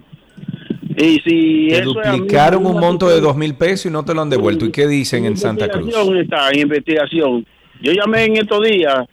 [0.97, 4.15] Y si Te eso mí, duplicaron un monto de dos mil pesos y no te
[4.15, 4.65] lo han devuelto.
[4.65, 5.95] ¿Y qué dicen en Santa Cruz?
[6.21, 7.47] está en investigación.
[7.83, 9.07] Yo llamé en estos días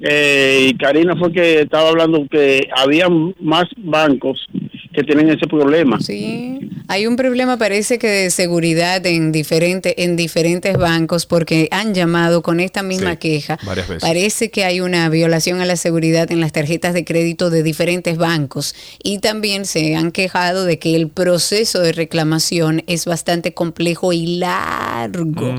[0.00, 3.08] eh, y Karina fue que estaba hablando que había
[3.40, 4.48] más bancos
[4.92, 5.98] que tienen ese problema.
[6.00, 11.94] Sí, hay un problema parece que de seguridad en diferentes en diferentes bancos porque han
[11.94, 13.58] llamado con esta misma Sí, queja.
[13.64, 14.02] varias veces.
[14.02, 18.18] Parece que hay una violación a la seguridad en las tarjetas de crédito de diferentes
[18.18, 24.12] bancos y también se han quejado de que el proceso de reclamación es bastante complejo
[24.12, 25.54] y largo.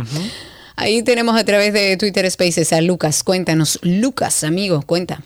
[0.76, 3.24] Ahí tenemos a través de Twitter Spaces a Lucas.
[3.24, 5.24] Cuéntanos, Lucas, amigo, cuenta.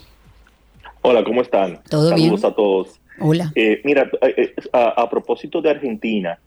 [1.02, 1.80] Hola, ¿cómo están?
[1.90, 2.52] ¿Todo Saludos bien?
[2.52, 2.88] a todos.
[3.20, 3.52] Hola.
[3.56, 6.38] Eh, mira, eh, eh, a, a propósito de Argentina,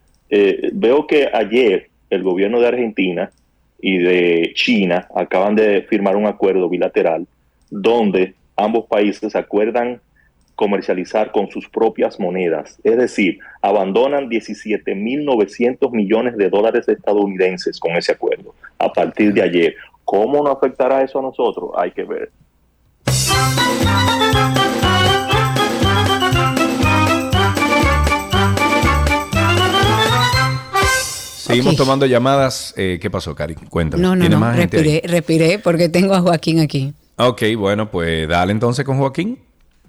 [0.73, 3.31] veo que ayer el gobierno de Argentina
[3.81, 7.27] y de China acaban de firmar un acuerdo bilateral
[7.71, 10.01] donde ambos países acuerdan
[10.55, 12.79] comercializar con sus propias monedas.
[12.85, 19.75] Es decir, abandonan 17.900 millones de dólares estadounidenses con ese acuerdo a partir de ayer.
[20.05, 21.71] ¿Cómo nos afectará eso a nosotros?
[21.77, 22.31] Hay que ver.
[31.51, 32.75] Seguimos tomando llamadas.
[32.77, 33.55] Eh, ¿Qué pasó, Cari?
[33.55, 34.03] Cuéntame.
[34.03, 36.95] No, no, ¿Tiene no, más respiré, respiré porque tengo a Joaquín aquí.
[37.17, 39.39] Ok, bueno, pues dale entonces con Joaquín.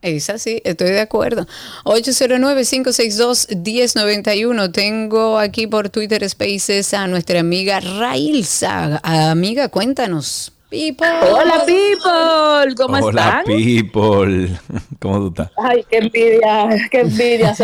[0.00, 1.46] Es así, estoy de acuerdo.
[1.84, 4.72] 809-562-1091.
[4.72, 9.00] Tengo aquí por Twitter Spaces a nuestra amiga Railsa.
[9.04, 10.52] Amiga, cuéntanos.
[10.70, 11.06] People.
[11.30, 12.74] Hola, people.
[12.76, 13.44] ¿Cómo Hola, están?
[13.44, 14.58] people.
[15.00, 15.50] ¿Cómo tú estás?
[15.58, 17.54] Ay, qué envidia, qué envidia.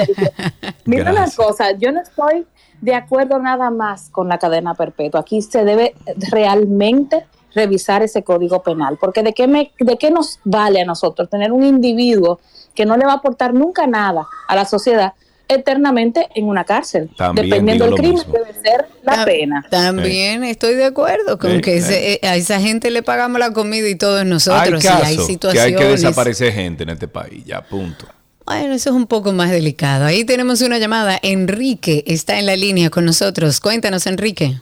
[0.84, 2.44] Mira una cosa, yo no estoy
[2.82, 5.20] de acuerdo nada más con la cadena perpetua.
[5.20, 5.94] Aquí se debe
[6.30, 7.24] realmente
[7.58, 11.50] revisar ese código penal, porque de qué me, de qué nos vale a nosotros tener
[11.52, 12.40] un individuo
[12.74, 15.12] que no le va a aportar nunca nada a la sociedad
[15.48, 17.10] eternamente en una cárcel.
[17.16, 18.32] También Dependiendo del crimen mismo.
[18.32, 19.66] debe ser la pena.
[19.70, 23.94] También estoy de acuerdo con que eh, a esa gente le pagamos la comida y
[23.94, 24.62] todos nosotros.
[24.66, 26.02] hay y hay casos que hay que situaciones.
[26.02, 28.06] desaparecer gente en este país, ya, punto.
[28.44, 30.04] Bueno, eso es un poco más delicado.
[30.06, 31.18] Ahí tenemos una llamada.
[31.22, 33.60] Enrique está en la línea con nosotros.
[33.60, 34.60] Cuéntanos, Enrique.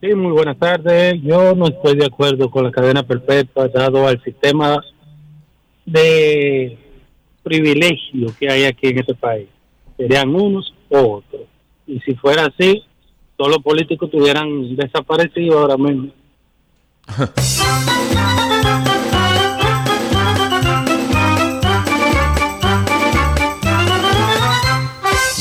[0.00, 1.14] Sí, muy buenas tardes.
[1.22, 4.84] Yo no estoy de acuerdo con la cadena perpetua dado al sistema
[5.86, 6.78] de
[7.42, 9.48] privilegio que hay aquí en este país.
[9.96, 11.42] Serían unos o otros.
[11.86, 12.84] Y si fuera así,
[13.36, 16.10] todos los políticos estuvieran desaparecidos ahora mismo.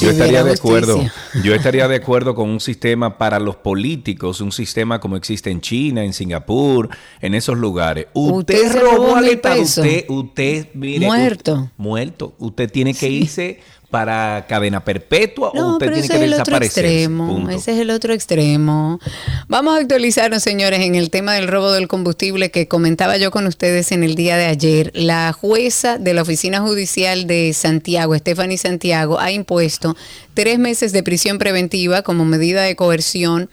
[0.05, 0.93] Yo estaría de acuerdo.
[0.99, 1.41] justicia.
[1.43, 5.61] Yo estaría de acuerdo con un sistema para los políticos, un sistema como existe en
[5.61, 6.89] China, en Singapur,
[7.21, 8.07] en esos lugares.
[8.13, 11.53] Usted, robó al Estado, usted, usted, mire, Muerto.
[11.53, 12.35] usted- muerto.
[12.39, 13.59] Usted tiene que irse
[13.95, 16.57] para cadena perpetua o usted pero tiene que es el otro.
[17.49, 18.99] Ese es el otro extremo.
[19.47, 23.47] Vamos a actualizarnos, señores, en el tema del robo del combustible que comentaba yo con
[23.47, 24.91] ustedes en el día de ayer.
[24.95, 29.95] La jueza de la Oficina Judicial de Santiago, Stephanie Santiago, ha impuesto
[30.33, 33.49] tres meses de prisión preventiva como medida de coerción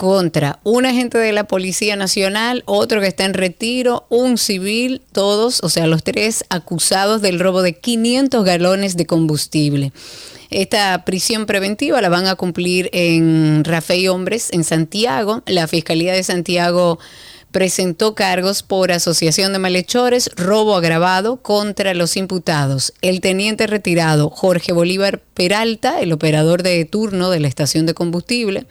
[0.00, 5.62] contra un agente de la Policía Nacional, otro que está en retiro, un civil, todos,
[5.62, 9.92] o sea, los tres acusados del robo de 500 galones de combustible.
[10.48, 15.42] Esta prisión preventiva la van a cumplir en Rafael Hombres, en Santiago.
[15.44, 16.98] La Fiscalía de Santiago
[17.50, 22.92] presentó cargos por asociación de malhechores, robo agravado contra los imputados.
[23.02, 28.66] El teniente retirado Jorge Bolívar Peralta, el operador de turno de la estación de combustible,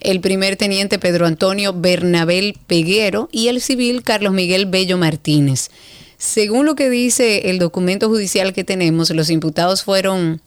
[0.00, 5.70] el primer teniente Pedro Antonio Bernabel Peguero y el civil Carlos Miguel Bello Martínez.
[6.16, 10.40] Según lo que dice el documento judicial que tenemos, los imputados fueron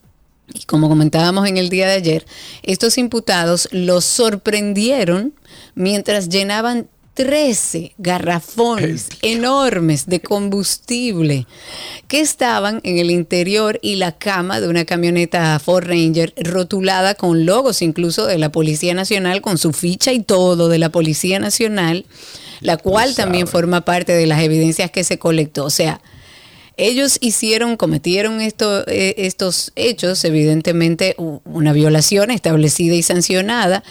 [0.53, 2.25] y como comentábamos en el día de ayer,
[2.63, 5.33] estos imputados los sorprendieron
[5.73, 11.47] mientras llenaban 13 garrafones enormes de combustible
[12.09, 17.45] que estaban en el interior y la cama de una camioneta Ford Ranger rotulada con
[17.45, 22.05] logos incluso de la Policía Nacional, con su ficha y todo de la Policía Nacional,
[22.59, 25.63] la cual también forma parte de las evidencias que se colectó.
[25.63, 26.01] O sea,
[26.75, 33.83] ellos hicieron, cometieron esto, eh, estos hechos, evidentemente una violación establecida y sancionada.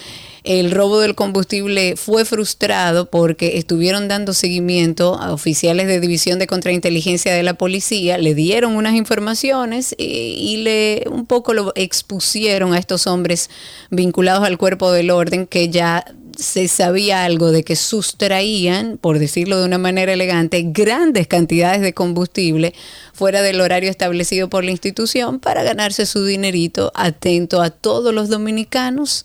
[0.44, 6.46] El robo del combustible fue frustrado porque estuvieron dando seguimiento a oficiales de división de
[6.46, 12.74] contrainteligencia de la policía, le dieron unas informaciones y, y le un poco lo expusieron
[12.74, 13.48] a estos hombres
[13.88, 16.04] vinculados al cuerpo del orden que ya
[16.36, 21.94] se sabía algo de que sustraían, por decirlo de una manera elegante, grandes cantidades de
[21.94, 22.74] combustible
[23.12, 28.28] fuera del horario establecido por la institución para ganarse su dinerito, atento a todos los
[28.28, 29.24] dominicanos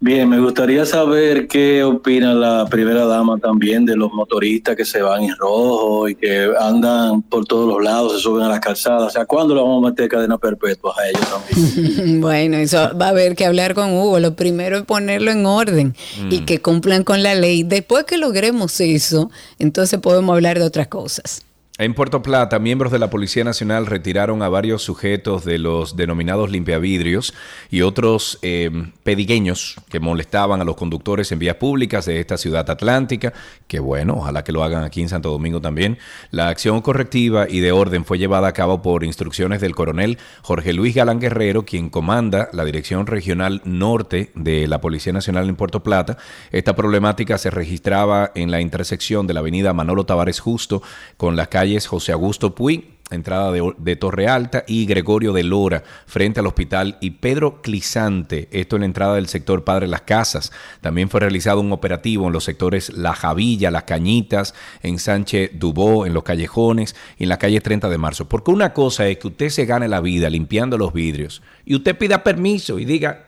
[0.03, 5.03] Bien, me gustaría saber qué opina la primera dama también de los motoristas que se
[5.03, 9.03] van en rojo y que andan por todos los lados, se suben a las calzadas.
[9.03, 12.19] O sea, ¿cuándo le vamos a meter cadena perpetua a ellos también?
[12.21, 14.19] bueno, eso va a haber que hablar con Hugo.
[14.19, 15.95] Lo primero es ponerlo en orden
[16.31, 16.45] y Mm.
[16.45, 17.61] que cumplan con la ley.
[17.61, 19.29] Después que logremos eso,
[19.59, 21.45] entonces podemos hablar de otras cosas.
[21.81, 26.51] En Puerto Plata, miembros de la Policía Nacional retiraron a varios sujetos de los denominados
[26.51, 27.33] limpiavidrios
[27.71, 28.69] y otros eh,
[29.01, 33.33] pedigueños que molestaban a los conductores en vías públicas de esta ciudad atlántica,
[33.67, 35.97] que bueno, ojalá que lo hagan aquí en Santo Domingo también.
[36.29, 40.73] La acción correctiva y de orden fue llevada a cabo por instrucciones del coronel Jorge
[40.73, 45.81] Luis Galán Guerrero, quien comanda la Dirección Regional Norte de la Policía Nacional en Puerto
[45.81, 46.19] Plata.
[46.51, 50.83] Esta problemática se registraba en la intersección de la avenida Manolo Tavares Justo
[51.17, 55.83] con las calles José Augusto Puy, entrada de, de Torre Alta, y Gregorio de Lora,
[56.05, 60.51] frente al hospital, y Pedro Clisante, esto en la entrada del sector Padre Las Casas.
[60.81, 64.53] También fue realizado un operativo en los sectores La Javilla, Las Cañitas,
[64.83, 68.27] en Sánchez Dubó, en los callejones, y en la calle 30 de marzo.
[68.27, 71.97] Porque una cosa es que usted se gane la vida limpiando los vidrios, y usted
[71.97, 73.27] pida permiso y diga,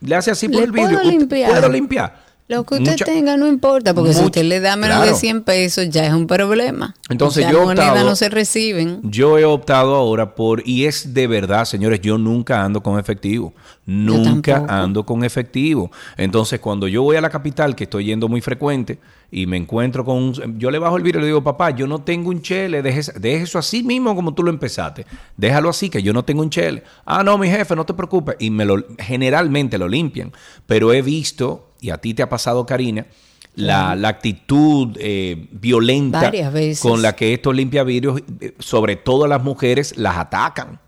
[0.00, 1.50] le hace así por ¿Le el vidrio, puedo ¿usted limpiar?
[1.50, 2.27] ¿puedo limpiar?
[2.48, 5.12] Lo que usted Mucha- tenga no importa, porque si usted le da menos claro.
[5.12, 6.94] de 100 pesos ya es un problema.
[7.10, 9.00] Entonces, Las yo he monedas optado- no se reciben.
[9.02, 13.52] Yo he optado ahora por, y es de verdad, señores, yo nunca ando con efectivo.
[13.84, 15.90] Nunca ando con efectivo.
[16.16, 18.98] Entonces, cuando yo voy a la capital, que estoy yendo muy frecuente,
[19.30, 20.58] y me encuentro con un...
[20.58, 23.12] Yo le bajo el vidrio y le digo, papá, yo no tengo un chele, deje,
[23.20, 25.04] deje eso así mismo como tú lo empezaste.
[25.36, 26.82] Déjalo así, que yo no tengo un chele.
[27.04, 28.36] Ah, no, mi jefe, no te preocupes.
[28.38, 30.32] Y me lo, generalmente lo limpian.
[30.66, 33.06] Pero he visto, y a ti te ha pasado, Karina,
[33.54, 36.80] la, la actitud eh, violenta veces.
[36.80, 40.80] con la que estos limpiavidrios, eh, sobre todo las mujeres, las atacan.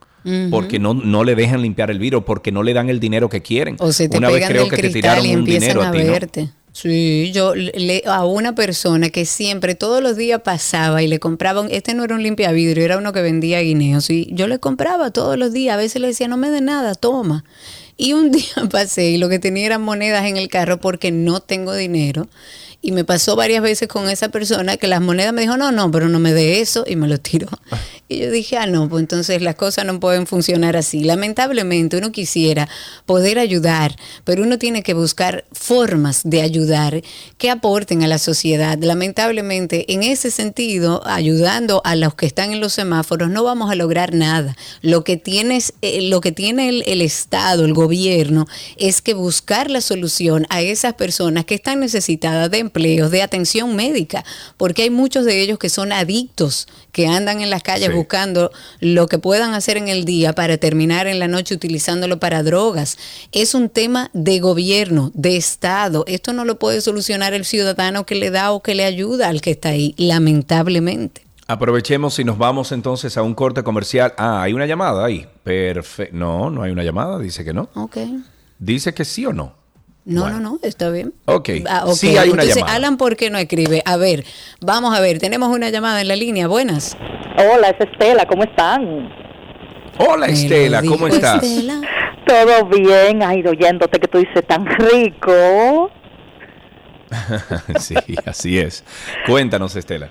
[0.51, 3.41] Porque no, no le dejan limpiar el vidrio, porque no le dan el dinero que
[3.41, 3.77] quieren.
[3.79, 5.89] O se te Una vez pegan creo del que te tiraron y un dinero a
[5.89, 6.51] a ti.
[6.73, 11.63] Sí, yo le, a una persona que siempre, todos los días pasaba y le compraba,
[11.63, 15.11] un- este no era un limpiavidrio, era uno que vendía guineos y yo le compraba
[15.11, 17.45] todos los días, a veces le decía, no me dé nada, toma.
[18.03, 21.41] Y un día pasé y lo que tenía eran monedas en el carro porque no
[21.41, 22.29] tengo dinero.
[22.83, 25.91] Y me pasó varias veces con esa persona que las monedas me dijo, no, no,
[25.91, 27.49] pero no me dé eso y me lo tiró.
[28.09, 31.05] Y yo dije, ah, no, pues entonces las cosas no pueden funcionar así.
[31.05, 32.69] Lamentablemente uno quisiera
[33.07, 33.95] poder ayudar,
[34.25, 37.03] pero uno tiene que buscar formas de ayudar
[37.39, 38.79] que aporten a la sociedad.
[38.81, 43.77] Lamentablemente, en ese sentido, ayudando a los que están en los semáforos, no vamos a
[43.77, 44.57] lograr nada.
[44.81, 48.47] Lo que, tienes, eh, lo que tiene el, el Estado, el gobierno,
[48.77, 53.75] es que buscar la solución a esas personas que están necesitadas de empleos, de atención
[53.75, 54.25] médica,
[54.57, 57.95] porque hay muchos de ellos que son adictos, que andan en las calles Sí.
[57.95, 62.43] buscando lo que puedan hacer en el día para terminar en la noche utilizándolo para
[62.43, 62.97] drogas.
[63.33, 66.05] Es un tema de gobierno, de Estado.
[66.07, 69.41] Esto no lo puede solucionar el ciudadano que le da o que le ayuda al
[69.41, 71.23] que está ahí, lamentablemente.
[71.47, 74.15] Aprovechemos y nos vamos entonces a un corte comercial.
[74.17, 75.27] Ah, hay una llamada ahí.
[75.43, 76.17] Perfecto.
[76.17, 77.19] No, no hay una llamada.
[77.19, 77.69] Dice que no.
[77.75, 77.97] Ok.
[78.61, 79.55] Dice que sí o no.
[80.11, 81.15] No, no, no, está bien.
[81.27, 81.51] Ok.
[81.69, 81.95] Ah, ok.
[81.95, 82.75] Sí hay una Entonces, llamada.
[82.75, 83.83] Alan, ¿por qué no escribe?
[83.85, 84.25] A ver,
[84.61, 86.49] vamos a ver, tenemos una llamada en la línea.
[86.49, 86.97] Buenas.
[87.39, 89.09] Hola, es Estela, ¿cómo están?
[89.99, 91.45] Hola Estela, ¿cómo estás?
[92.27, 95.91] Todo bien, ay, oyéndote que tú dices tan rico.
[97.79, 97.95] sí,
[98.27, 98.85] así es.
[99.27, 100.11] Cuéntanos, Estela.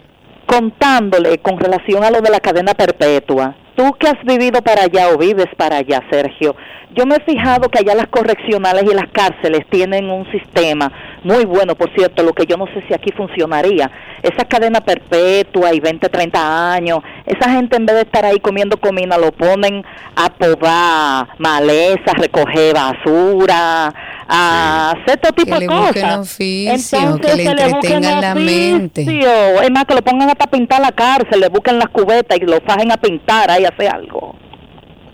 [0.49, 3.55] Contándole con relación a lo de la cadena perpetua.
[3.75, 6.55] Tú que has vivido para allá o vives para allá, Sergio,
[6.95, 10.91] yo me he fijado que allá las correccionales y las cárceles tienen un sistema
[11.23, 13.91] muy bueno, por cierto, lo que yo no sé si aquí funcionaría.
[14.21, 18.77] Esa cadena perpetua y 20, 30 años, esa gente en vez de estar ahí comiendo
[18.77, 19.83] comida, lo ponen
[20.15, 23.93] a podar maleza, recoger basura,
[24.27, 26.19] a hacer todo tipo Que de cosas.
[26.19, 29.01] oficio, que le se entretengan la mente.
[29.63, 32.59] Es más, que lo pongan hasta pintar la cárcel, le busquen las cubetas y lo
[32.61, 34.35] fajen a pintar ahí, hacer algo.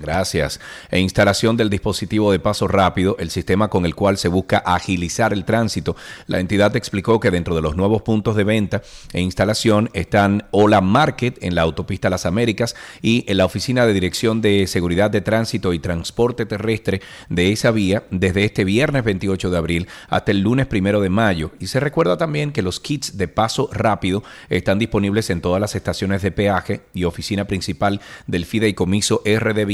[0.00, 0.60] Gracias.
[0.90, 5.32] E instalación del dispositivo de paso rápido, el sistema con el cual se busca agilizar
[5.32, 5.96] el tránsito.
[6.26, 10.80] La entidad explicó que dentro de los nuevos puntos de venta e instalación están Ola
[10.80, 15.20] Market en la autopista Las Américas y en la Oficina de Dirección de Seguridad de
[15.20, 20.40] Tránsito y Transporte Terrestre de esa vía desde este viernes 28 de abril hasta el
[20.40, 21.50] lunes primero de mayo.
[21.58, 25.74] Y se recuerda también que los kits de paso rápido están disponibles en todas las
[25.74, 29.66] estaciones de peaje y oficina principal del fideicomiso RD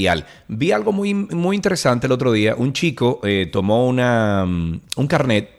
[0.48, 2.54] Vi algo muy, muy interesante el otro día.
[2.56, 5.50] Un chico eh, tomó una, mm, un carnet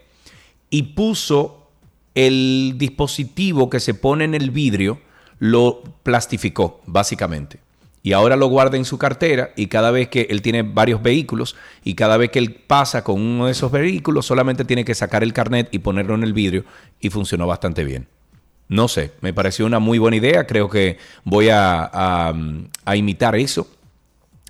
[0.70, 1.68] y puso
[2.14, 5.00] el dispositivo que se pone en el vidrio,
[5.38, 7.58] lo plastificó, básicamente.
[8.02, 11.56] Y ahora lo guarda en su cartera y cada vez que él tiene varios vehículos
[11.84, 15.22] y cada vez que él pasa con uno de esos vehículos solamente tiene que sacar
[15.24, 16.64] el carnet y ponerlo en el vidrio
[17.00, 18.06] y funcionó bastante bien.
[18.68, 22.34] No sé, me pareció una muy buena idea, creo que voy a, a-
[22.84, 23.68] a imitar eso.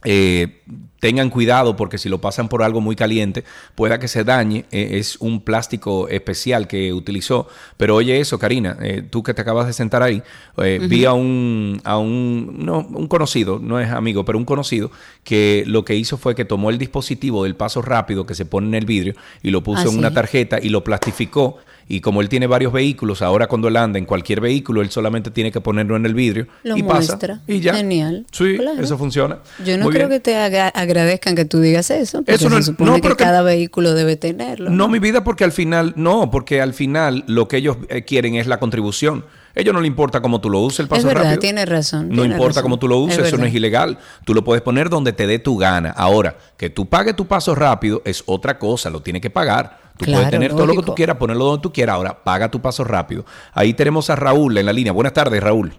[0.08, 0.62] Eh,
[1.00, 4.64] tengan cuidado porque si lo pasan por algo muy caliente, pueda que se dañe.
[4.70, 7.48] Eh, es un plástico especial que utilizó.
[7.76, 10.22] Pero oye eso, Karina, eh, tú que te acabas de sentar ahí,
[10.58, 14.90] eh, vi a un, a un, no, un conocido, no es amigo, pero un conocido,
[15.24, 18.68] que lo que hizo fue que tomó el dispositivo del paso rápido que se pone
[18.68, 20.14] en el vidrio y lo puso Ah, en una sí.
[20.14, 21.58] tarjeta y lo plastificó.
[21.88, 25.30] Y como él tiene varios vehículos, ahora cuando él anda en cualquier vehículo, él solamente
[25.30, 27.16] tiene que ponerlo en el vidrio Lo y muestra.
[27.36, 27.40] pasa.
[27.46, 27.74] Y ya.
[27.74, 28.26] Genial.
[28.32, 28.82] Sí, Claro.
[28.82, 29.38] eso funciona.
[29.64, 30.20] Yo no Muy creo bien.
[30.20, 32.22] que te agradezcan que tú digas eso.
[32.26, 34.70] Eso no se es- supone no, que pero que- cada vehículo debe tenerlo.
[34.70, 38.34] No, mi vida, porque al final, no, porque al final lo que ellos eh, quieren
[38.34, 39.24] es la contribución.
[39.54, 41.40] Ellos no le importa cómo tú lo uses, el paso es verdad, rápido.
[41.40, 42.08] tienes razón.
[42.10, 42.62] No importa razón.
[42.64, 43.96] cómo tú lo uses, eso no es ilegal.
[44.26, 45.90] Tú lo puedes poner donde te dé tu gana.
[45.92, 49.85] Ahora, que tú pagues tu paso rápido es otra cosa, lo tienes que pagar.
[49.96, 51.96] Tú Claro, puedes tener todo lo que tú quieras, ponerlo donde tú quieras.
[51.96, 53.24] Ahora, paga tu paso rápido.
[53.52, 54.92] Ahí tenemos a Raúl en la línea.
[54.92, 55.72] Buenas tardes, Raúl.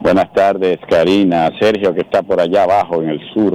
[0.00, 1.50] Buenas tardes, Karina.
[1.60, 3.52] Sergio, que está por allá abajo en el sur.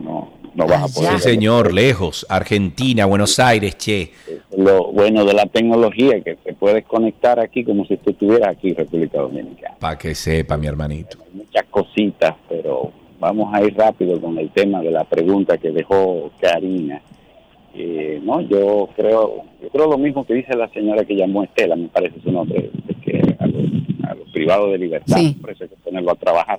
[0.00, 1.20] No, no vas a poder.
[1.20, 2.26] Sí, señor, lejos.
[2.28, 4.10] Argentina, Buenos Aires, che.
[4.56, 8.72] Lo bueno de la tecnología que te puedes conectar aquí como si tú estuvieras aquí
[8.72, 9.76] República Dominicana.
[9.78, 11.18] Para que sepa, mi hermanito.
[11.32, 16.30] Muchas cositas, pero vamos a ir rápido con el tema de la pregunta que dejó
[16.40, 17.02] Karina.
[17.78, 21.76] Eh, no, yo creo, yo creo lo mismo que dice la señora que llamó Estela,
[21.76, 23.64] me parece su nombre, de que a los,
[24.08, 25.36] a los privados de libertad, Sí.
[25.40, 26.58] por eso hay que ponerlo a trabajar.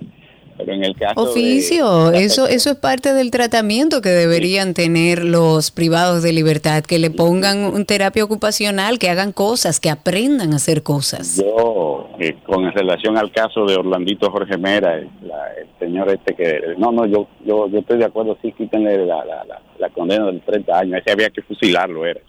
[0.58, 5.24] Pero en el caso de- Oficio, eso, eso es parte del tratamiento que deberían tener
[5.24, 10.52] los privados de libertad, que le pongan un terapia ocupacional, que hagan cosas, que aprendan
[10.52, 11.36] a hacer cosas.
[11.36, 16.34] Yo, eh, con relación al caso de Orlandito Jorge Mera, el, la- el señor este
[16.34, 16.60] que...
[16.76, 20.26] No, no, yo yo, yo estoy de acuerdo, sí, quítenle la, la, la, la condena
[20.26, 21.00] de 30 años.
[21.00, 22.20] Ese había que fusilarlo, era.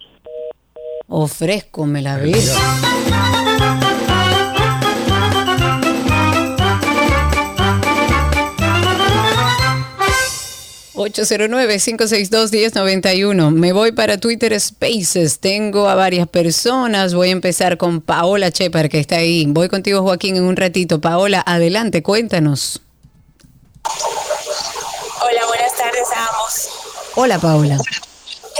[1.08, 2.56] Ofrezco, me la ves.
[11.00, 13.50] 809-562-1091.
[13.52, 15.38] Me voy para Twitter Spaces.
[15.40, 17.14] Tengo a varias personas.
[17.14, 19.44] Voy a empezar con Paola Chepar, que está ahí.
[19.48, 21.00] Voy contigo, Joaquín, en un ratito.
[21.00, 22.80] Paola, adelante, cuéntanos.
[25.22, 26.68] Hola, buenas tardes a ambos.
[27.14, 27.74] Hola, Paola.
[27.76, 27.78] Eh,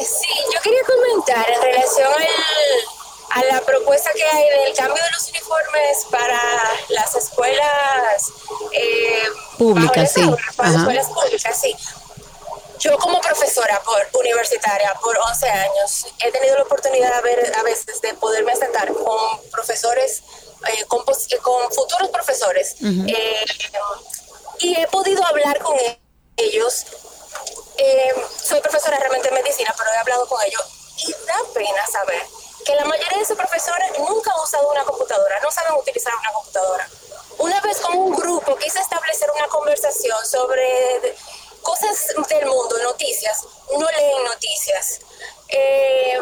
[0.02, 2.84] Sí, yo quería comentar en relación al-
[3.32, 6.40] a la propuesta que hay del cambio de los uniformes para
[6.88, 8.32] las escuelas
[8.72, 9.24] eh,
[9.58, 10.22] Públicas, sí.
[10.56, 10.78] para Ajá.
[10.78, 11.76] escuelas públicas, sí.
[12.80, 17.62] Yo como profesora por universitaria por 11 años he tenido la oportunidad a, ver, a
[17.62, 20.22] veces de poderme sentar con profesores,
[20.66, 23.04] eh, con, eh, con futuros profesores Ujú.
[23.06, 23.44] eh,
[24.60, 25.76] y he podido hablar con
[26.36, 26.86] ellos.
[27.76, 30.62] Eh, soy profesora realmente de medicina, pero he hablado con ellos
[31.06, 32.22] y da pena saber
[32.64, 36.32] que la mayoría de esos profesores nunca han usado una computadora, no saben utilizar una
[36.32, 36.88] computadora.
[37.38, 41.16] Una vez con un grupo quise establecer una conversación sobre
[41.62, 43.44] cosas del mundo, noticias,
[43.78, 45.00] no leen noticias.
[45.48, 46.18] Eh,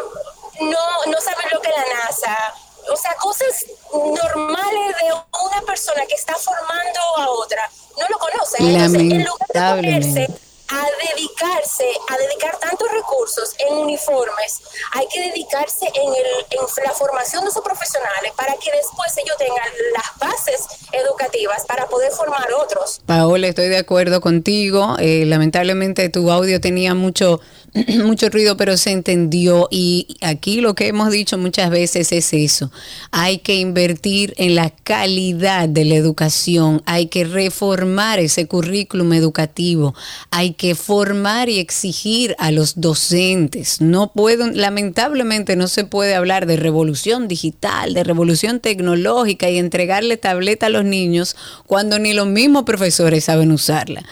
[0.61, 2.53] no, no saben lo que es la NASA.
[2.91, 5.13] O sea, cosas normales de
[5.45, 7.69] una persona que está formando a otra.
[7.97, 8.67] No lo conocen.
[8.67, 14.61] Entonces, en lugar de ponerse a dedicarse, a dedicar tantos recursos en uniformes,
[14.93, 19.35] hay que dedicarse en, el, en la formación de sus profesionales para que después ellos
[19.37, 23.01] tengan las bases educativas para poder formar otros.
[23.05, 24.95] Paola, estoy de acuerdo contigo.
[24.99, 27.41] Eh, lamentablemente tu audio tenía mucho,
[28.05, 29.67] mucho ruido, pero se entendió.
[29.71, 32.71] Y aquí lo que hemos dicho muchas veces es eso.
[33.11, 36.81] Hay que invertir en la calidad de la educación.
[36.85, 39.95] Hay que reformar ese currículum educativo.
[40.31, 43.81] Hay que formar y exigir a los docentes.
[43.81, 50.17] No puedo, lamentablemente no se puede hablar de revolución digital, de revolución tecnológica y entregarle
[50.17, 51.35] tableta a los niños
[51.65, 54.03] cuando ni los mismos profesores saben usarla.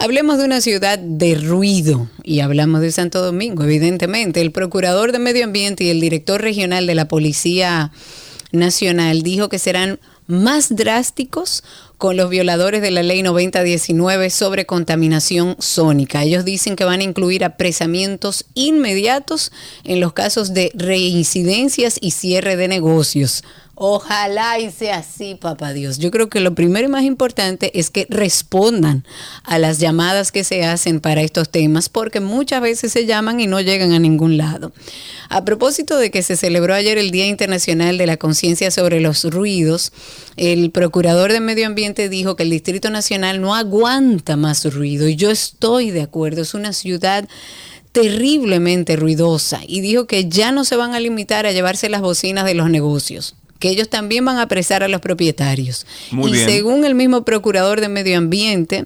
[0.00, 4.40] Hablemos de una ciudad de ruido y hablamos de Santo Domingo, evidentemente.
[4.40, 7.90] El procurador de Medio Ambiente y el director regional de la Policía
[8.52, 9.98] Nacional dijo que serán
[10.28, 11.64] más drásticos
[11.96, 16.22] con los violadores de la ley 9019 sobre contaminación sónica.
[16.22, 19.50] Ellos dicen que van a incluir apresamientos inmediatos
[19.82, 23.42] en los casos de reincidencias y cierre de negocios.
[23.80, 25.98] Ojalá y sea así, papá Dios.
[25.98, 29.04] Yo creo que lo primero y más importante es que respondan
[29.44, 33.46] a las llamadas que se hacen para estos temas, porque muchas veces se llaman y
[33.46, 34.72] no llegan a ningún lado.
[35.28, 39.22] A propósito de que se celebró ayer el Día Internacional de la Conciencia sobre los
[39.22, 39.92] Ruidos,
[40.36, 45.14] el procurador de Medio Ambiente dijo que el Distrito Nacional no aguanta más ruido y
[45.14, 46.42] yo estoy de acuerdo.
[46.42, 47.28] Es una ciudad
[47.92, 52.44] terriblemente ruidosa y dijo que ya no se van a limitar a llevarse las bocinas
[52.44, 55.86] de los negocios que ellos también van a apresar a los propietarios.
[56.10, 56.48] Muy y bien.
[56.48, 58.84] según el mismo procurador de Medio Ambiente,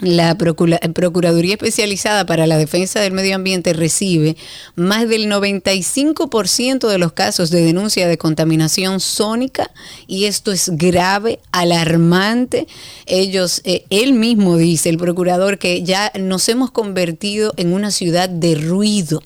[0.00, 4.36] la Procura- Procuraduría Especializada para la Defensa del Medio Ambiente recibe
[4.74, 9.70] más del 95% de los casos de denuncia de contaminación sónica
[10.06, 12.66] y esto es grave, alarmante.
[13.06, 18.28] Ellos, eh, él mismo dice, el procurador, que ya nos hemos convertido en una ciudad
[18.28, 19.22] de ruido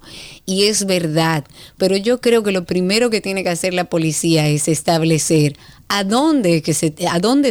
[0.47, 1.45] y es verdad,
[1.79, 5.57] pero yo creo que lo primero que tiene que hacer la policía es establecer
[5.89, 6.62] a dónde, es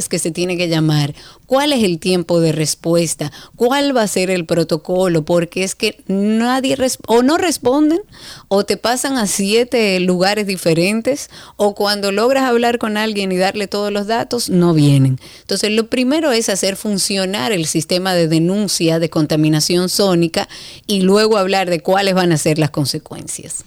[0.09, 1.13] que se, tiene que llamar,
[1.45, 6.01] cuál es el tiempo de respuesta, cuál va a ser el protocolo, porque es que
[6.07, 6.75] nadie
[7.07, 8.01] o no responden
[8.47, 13.67] o te pasan a siete lugares diferentes o cuando logras hablar con alguien y darle
[13.67, 15.19] todos los datos, no vienen.
[15.41, 20.49] Entonces, lo primero es hacer funcionar el sistema de denuncia de contaminación sónica
[20.87, 23.63] y luego hablar de cuáles van a ser las consecuencias.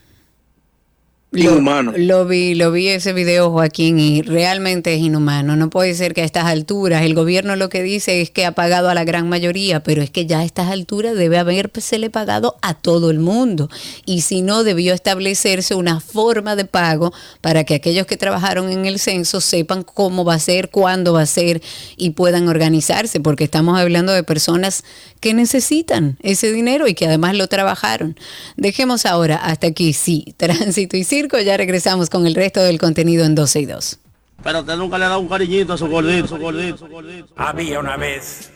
[1.33, 1.93] inhumano.
[1.95, 5.55] Lo vi, lo vi ese video, Joaquín, y realmente es inhumano.
[5.55, 8.51] No puede ser que a estas alturas el gobierno lo que dice es que ha
[8.53, 12.57] pagado a la gran mayoría, pero es que ya a estas alturas debe habérsele pagado
[12.61, 13.69] a todo el mundo.
[14.05, 18.85] Y si no, debió establecerse una forma de pago para que aquellos que trabajaron en
[18.85, 21.61] el censo sepan cómo va a ser, cuándo va a ser
[21.97, 24.83] y puedan organizarse, porque estamos hablando de personas
[25.19, 28.17] que necesitan ese dinero y que además lo trabajaron.
[28.57, 33.25] Dejemos ahora hasta aquí, sí, tránsito y circo, ya regresamos con el resto del contenido
[33.25, 33.99] en 12 y 2.
[34.43, 37.33] Pero usted nunca le ha dado un cariñito a su gordito, su gordito, su gordito.
[37.37, 38.51] Había una vez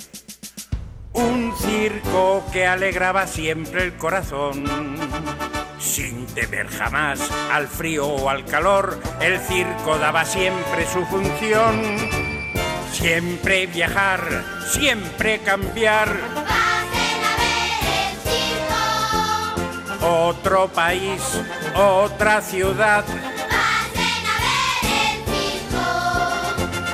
[1.14, 4.66] un circo que alegraba siempre el corazón.
[5.80, 7.22] Sin temer jamás
[7.52, 11.82] al frío o al calor, el circo daba siempre su función.
[12.92, 16.18] Siempre viajar, siempre cambiar.
[20.10, 21.22] Otro país,
[21.76, 23.04] otra ciudad.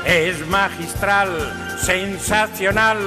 [0.03, 2.97] Es magistral, sensacional.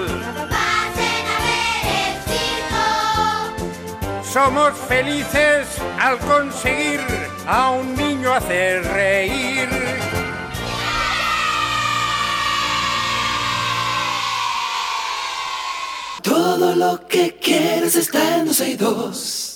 [4.32, 5.66] Somos felices
[5.98, 7.00] al conseguir
[7.48, 9.68] a un niño hacer reír.
[16.22, 19.55] Todo lo que quieres está en 12 y 2.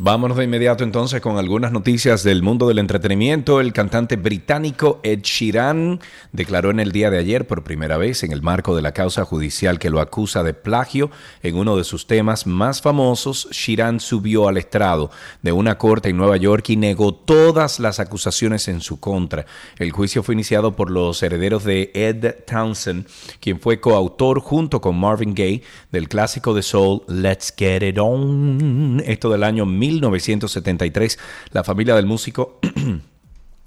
[0.00, 3.60] Vámonos de inmediato entonces con algunas noticias del mundo del entretenimiento.
[3.60, 5.98] El cantante británico Ed Sheeran
[6.30, 9.24] declaró en el día de ayer por primera vez en el marco de la causa
[9.24, 11.10] judicial que lo acusa de plagio
[11.42, 13.48] en uno de sus temas más famosos.
[13.50, 15.10] Sheeran subió al estrado
[15.42, 19.46] de una corte en Nueva York y negó todas las acusaciones en su contra.
[19.80, 23.08] El juicio fue iniciado por los herederos de Ed Townsend,
[23.40, 29.02] quien fue coautor junto con Marvin Gaye del clásico de soul Let's Get It On.
[29.04, 31.18] Esto del año 1973,
[31.52, 32.58] la familia del músico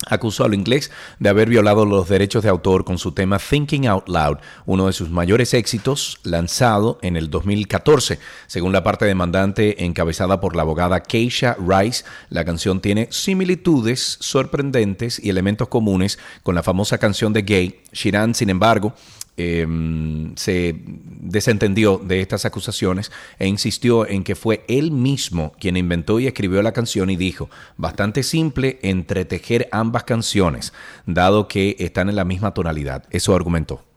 [0.08, 4.08] acusó al inglés de haber violado los derechos de autor con su tema Thinking Out
[4.08, 8.20] Loud, uno de sus mayores éxitos lanzado en el 2014.
[8.48, 15.20] Según la parte demandante encabezada por la abogada Keisha Rice, la canción tiene similitudes sorprendentes
[15.24, 17.82] y elementos comunes con la famosa canción de Gay.
[17.92, 18.94] Shiran, sin embargo,
[19.38, 26.20] Em, se desentendió de estas acusaciones e insistió en que fue él mismo quien inventó
[26.20, 30.74] y escribió la canción y dijo, bastante simple entretejer ambas canciones,
[31.06, 33.06] dado que están en la misma tonalidad.
[33.10, 33.91] Eso argumentó.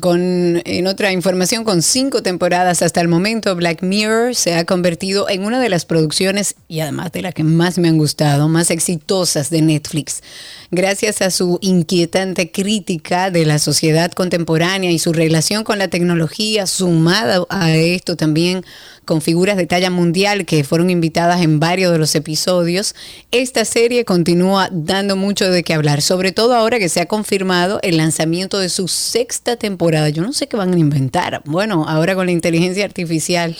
[0.00, 5.28] Con, en otra información, con cinco temporadas hasta el momento, Black Mirror se ha convertido
[5.28, 8.70] en una de las producciones, y además de las que más me han gustado, más
[8.70, 10.22] exitosas de Netflix.
[10.70, 16.66] Gracias a su inquietante crítica de la sociedad contemporánea y su relación con la tecnología,
[16.66, 18.64] sumada a esto también
[19.04, 22.94] con figuras de talla mundial que fueron invitadas en varios de los episodios,
[23.30, 27.80] esta serie continúa dando mucho de qué hablar, sobre todo ahora que se ha confirmado
[27.82, 29.83] el lanzamiento de su sexta temporada.
[29.92, 31.42] Yo no sé qué van a inventar.
[31.44, 33.56] Bueno, ahora con la inteligencia artificial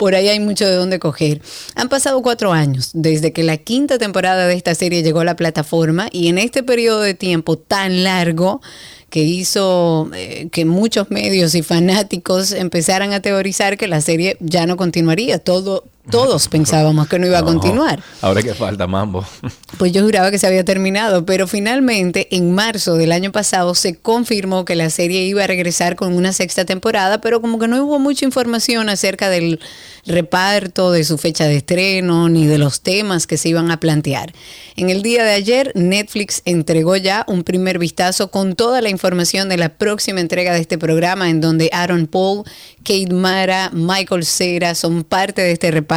[0.00, 1.42] por ahí hay mucho de dónde coger.
[1.74, 5.36] Han pasado cuatro años desde que la quinta temporada de esta serie llegó a la
[5.36, 8.62] plataforma y en este periodo de tiempo tan largo
[9.10, 14.64] que hizo eh, que muchos medios y fanáticos empezaran a teorizar que la serie ya
[14.64, 15.38] no continuaría.
[15.38, 18.02] Todo, todos pensábamos que no iba a continuar.
[18.22, 19.24] Ahora que falta mambo.
[19.78, 23.96] Pues yo juraba que se había terminado, pero finalmente en marzo del año pasado se
[23.96, 27.82] confirmó que la serie iba a regresar con una sexta temporada, pero como que no
[27.82, 29.58] hubo mucha información acerca del
[30.04, 34.32] reparto, de su fecha de estreno, ni de los temas que se iban a plantear.
[34.76, 39.48] En el día de ayer, Netflix entregó ya un primer vistazo con toda la información
[39.48, 42.44] de la próxima entrega de este programa, en donde Aaron Paul,
[42.78, 45.89] Kate Mara, Michael Cera son parte de este reparto,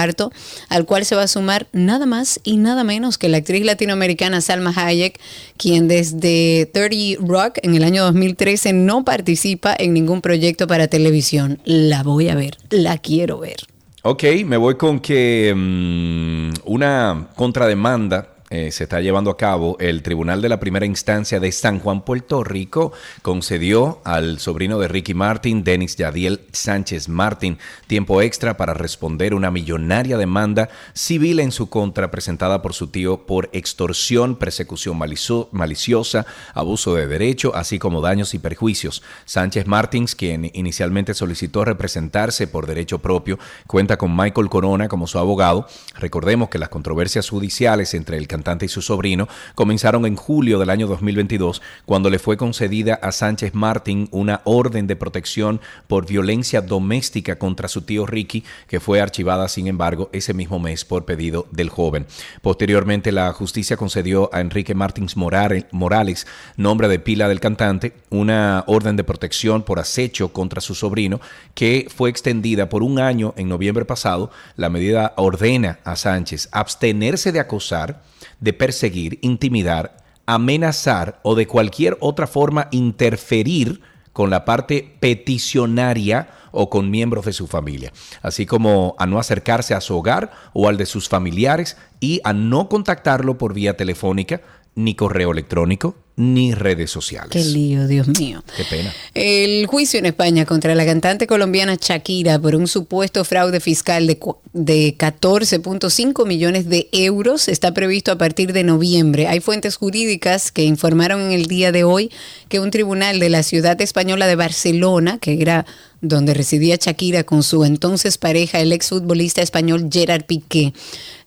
[0.70, 4.42] al cual se va a sumar nada más y nada menos que la actriz latinoamericana
[4.42, 5.20] Salma Hayek,
[5.58, 11.60] quien desde 30 Rock en el año 2013 no participa en ningún proyecto para televisión.
[11.66, 13.58] La voy a ver, la quiero ver.
[14.02, 20.04] Ok, me voy con que mm, una contrademanda eh, se está llevando a cabo, el
[20.04, 22.92] Tribunal de la Primera Instancia de San Juan, Puerto Rico,
[23.24, 27.58] concedió al sobrino de Ricky Martin, Denis Yadiel Sánchez Martin,
[27.88, 33.26] tiempo extra para responder una millonaria demanda civil en su contra presentada por su tío
[33.26, 39.02] por extorsión, persecución maliciosa, abuso de derecho, así como daños y perjuicios.
[39.26, 45.18] Sánchez Martins, quien inicialmente solicitó representarse por derecho propio, cuenta con Michael Corona como su
[45.18, 45.66] abogado.
[45.98, 48.28] Recordemos que las controversias judiciales entre el
[48.62, 53.54] y su sobrino, comenzaron en julio del año 2022, cuando le fue concedida a Sánchez
[53.54, 59.48] Martín una orden de protección por violencia doméstica contra su tío Ricky, que fue archivada,
[59.48, 62.06] sin embargo, ese mismo mes por pedido del joven.
[62.42, 68.98] Posteriormente, la justicia concedió a Enrique Martins Morales, nombre de pila del cantante, una orden
[68.98, 71.22] de protección por acecho contra su sobrino,
[71.56, 74.32] que fue extendida por un año en noviembre pasado.
[74.58, 78.02] La medida ordena a Sánchez abstenerse de acosar,
[78.44, 79.96] de perseguir, intimidar,
[80.26, 87.34] amenazar o de cualquier otra forma interferir con la parte peticionaria o con miembros de
[87.34, 91.78] su familia, así como a no acercarse a su hogar o al de sus familiares
[92.00, 94.42] y a no contactarlo por vía telefónica,
[94.76, 97.30] ni correo electrónico, ni redes sociales.
[97.32, 98.44] Qué lío, Dios mío.
[98.56, 98.94] Qué pena.
[99.16, 104.20] El juicio en España contra la cantante colombiana Shakira por un supuesto fraude fiscal de,
[104.54, 109.28] de 14.5 millones de euros está previsto a partir de noviembre.
[109.28, 112.12] Hay fuentes jurídicas que informaron en el día de hoy
[112.48, 115.66] que un tribunal de la ciudad española de Barcelona, que era
[116.02, 120.74] donde residía Shakira con su entonces pareja, el exfutbolista español Gerard Piqué,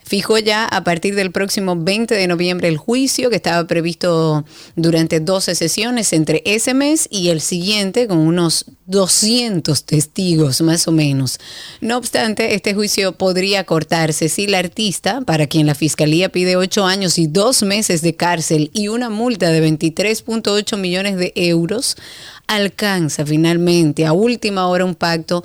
[0.06, 4.44] fijó ya a partir del próximo 20 de noviembre el juicio que estaba previsto
[4.76, 10.92] durante 12 sesiones entre ese mes y el siguiente con unos 200 testigos más o
[10.92, 11.40] menos.
[11.80, 16.84] No obstante, este juicio podría cortarse si la artista, para quien la fiscalía pide 8
[16.86, 21.96] años y 2 meses de cárcel y una multa de 23.8 millones de euros,
[22.46, 25.44] alcanza finalmente a última hora un pacto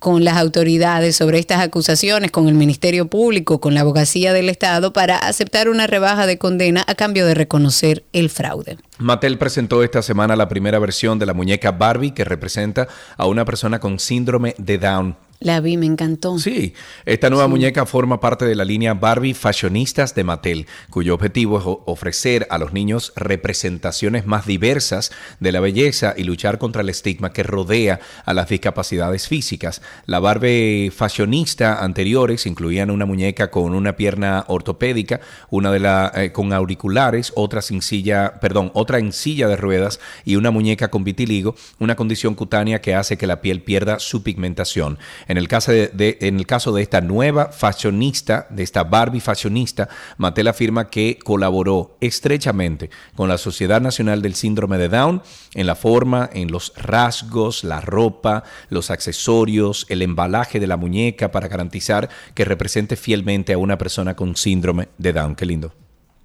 [0.00, 4.92] con las autoridades sobre estas acusaciones, con el Ministerio Público, con la abogacía del Estado,
[4.92, 8.78] para aceptar una rebaja de condena a cambio de reconocer el fraude.
[8.98, 13.44] Mattel presentó esta semana la primera versión de la muñeca Barbie que representa a una
[13.44, 15.16] persona con síndrome de Down.
[15.42, 16.38] La vi, me encantó.
[16.38, 16.74] Sí,
[17.06, 21.64] esta nueva muñeca forma parte de la línea Barbie Fashionistas de Mattel, cuyo objetivo es
[21.86, 27.32] ofrecer a los niños representaciones más diversas de la belleza y luchar contra el estigma
[27.32, 29.80] que rodea a las discapacidades físicas.
[30.04, 36.32] La Barbie Fashionista anteriores incluían una muñeca con una pierna ortopédica, una de la eh,
[36.32, 41.02] con auriculares, otra sin silla, perdón, otra en silla de ruedas y una muñeca con
[41.02, 44.98] vitiligo, una condición cutánea que hace que la piel pierda su pigmentación.
[45.30, 51.96] En el caso de, esta nueva fashionista, de esta Barbie fashionista, Mattel afirma que colaboró
[52.00, 55.22] estrechamente con la Sociedad Nacional del Síndrome de Down
[55.54, 61.30] en la forma, en los rasgos, la ropa, los accesorios, el embalaje de la muñeca
[61.30, 65.36] para garantizar que represente fielmente a una persona con síndrome de Down.
[65.36, 65.79] Qué lindo.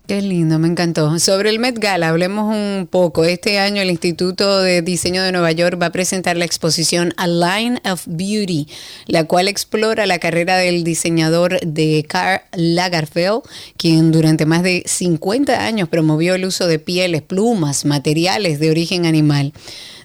[0.07, 1.18] Qué lindo, me encantó.
[1.18, 3.23] Sobre el Met Gala, hablemos un poco.
[3.26, 7.26] Este año el Instituto de Diseño de Nueva York va a presentar la exposición A
[7.26, 8.68] Line of Beauty,
[9.07, 13.41] la cual explora la carrera del diseñador de Karl Lagerfeld,
[13.77, 19.07] quien durante más de 50 años promovió el uso de pieles, plumas, materiales de origen
[19.07, 19.53] animal.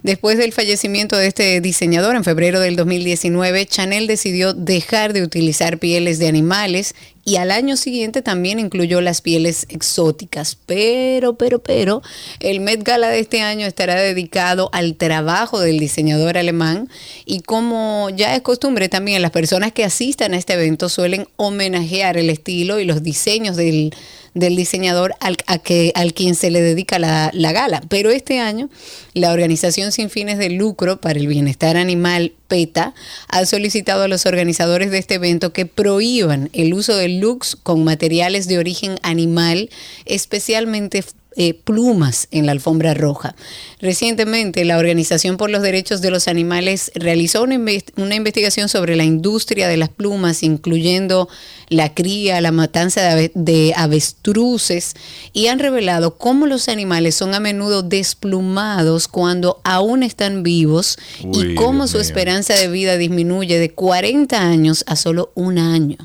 [0.02, 5.78] Después del fallecimiento de este diseñador en febrero del 2019, Chanel decidió dejar de utilizar
[5.78, 10.56] pieles de animales y al año siguiente también incluyó las pieles exóticas.
[10.64, 12.02] Pero, pero, pero,
[12.40, 16.88] el Met Gala de este año estará dedicado al trabajo del diseñador alemán
[17.26, 22.16] y como ya es costumbre también, las personas que asistan a este evento suelen homenajear
[22.16, 23.94] el estilo y los diseños del
[24.34, 27.82] del diseñador al, a que, al quien se le dedica la, la gala.
[27.88, 28.68] Pero este año,
[29.14, 32.94] la organización sin fines de lucro para el bienestar animal PETA
[33.28, 37.84] ha solicitado a los organizadores de este evento que prohíban el uso de looks con
[37.84, 39.70] materiales de origen animal,
[40.04, 41.04] especialmente
[41.36, 43.36] eh, plumas en la alfombra roja.
[43.80, 47.56] Recientemente, la Organización por los Derechos de los Animales realizó una,
[47.96, 51.28] una, investigación sobre la industria de las plumas, incluyendo
[51.68, 54.94] la cría, la matanza de, de avestruces,
[55.32, 60.98] y han revelado cómo los animales son a menudo desplumados cuando aún están vivos
[61.32, 65.96] y cómo su esperanza de vida disminuye de 40 años a solo un año.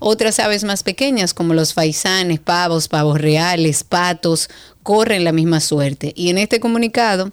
[0.00, 4.48] Otras aves más pequeñas, como los faisanes, pavos, pavos reales, patos,
[4.82, 6.12] corren la misma suerte.
[6.16, 7.30] Y en este comunicado,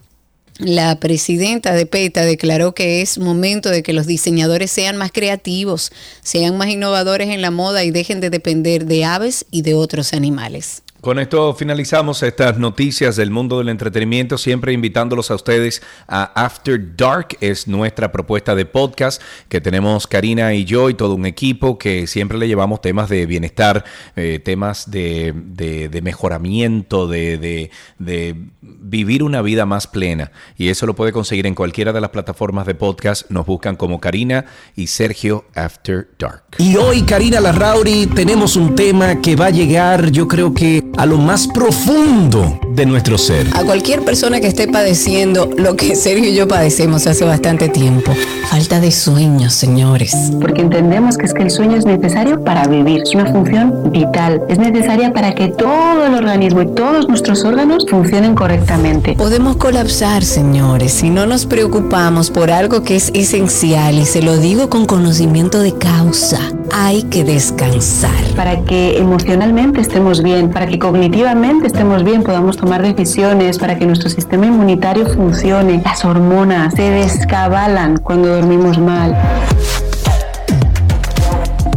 [0.60, 5.92] la presidenta de PETA declaró que es momento de que los diseñadores sean más creativos,
[6.22, 10.14] sean más innovadores en la moda y dejen de depender de aves y de otros
[10.14, 10.84] animales.
[11.02, 16.96] Con esto finalizamos estas noticias del mundo del entretenimiento, siempre invitándolos a ustedes a After
[16.96, 19.20] Dark, es nuestra propuesta de podcast
[19.50, 23.26] que tenemos Karina y yo y todo un equipo que siempre le llevamos temas de
[23.26, 23.84] bienestar,
[24.16, 30.32] eh, temas de, de, mejoramiento, de, de, vivir una vida más plena.
[30.56, 33.28] Y eso lo puede conseguir en cualquiera de las plataformas de podcast.
[33.32, 34.46] Nos buscan como Karina
[34.76, 36.44] y Sergio After Dark.
[36.60, 41.06] Y hoy, Karina Larrauri, tenemos un tema que va a llegar, yo creo que a
[41.06, 43.48] lo más profundo de nuestro ser.
[43.54, 48.14] A cualquier persona que esté padeciendo lo que Sergio y yo padecemos hace bastante tiempo.
[48.50, 50.16] Falta de sueño, señores.
[50.40, 53.02] Porque entendemos que es que el sueño es necesario para vivir.
[53.04, 54.42] Es una función vital.
[54.50, 59.16] Es necesaria para que todo el organismo y todos nuestros órganos funcionen correctamente.
[59.16, 64.38] Podemos colapsar, señores, si no nos preocupamos por algo que es esencial y se lo
[64.38, 66.40] digo con conocimiento de causa.
[66.74, 68.12] Hay que descansar.
[68.36, 73.86] Para que emocionalmente estemos bien, para que cognitivamente estemos bien, podamos tomar decisiones, para que
[73.86, 75.80] nuestro sistema inmunitario funcione.
[75.86, 79.16] Las hormonas se descabalan cuando dormimos mal.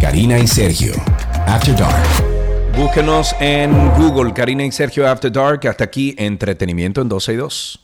[0.00, 0.94] Karina y Sergio,
[1.46, 2.02] After Dark.
[2.78, 5.68] Búsquenos en Google, Karina y Sergio After Dark.
[5.68, 7.80] Hasta aquí, entretenimiento en 12 y 2.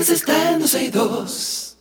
[0.00, 0.60] Quieres está en
[0.90, 1.76] 12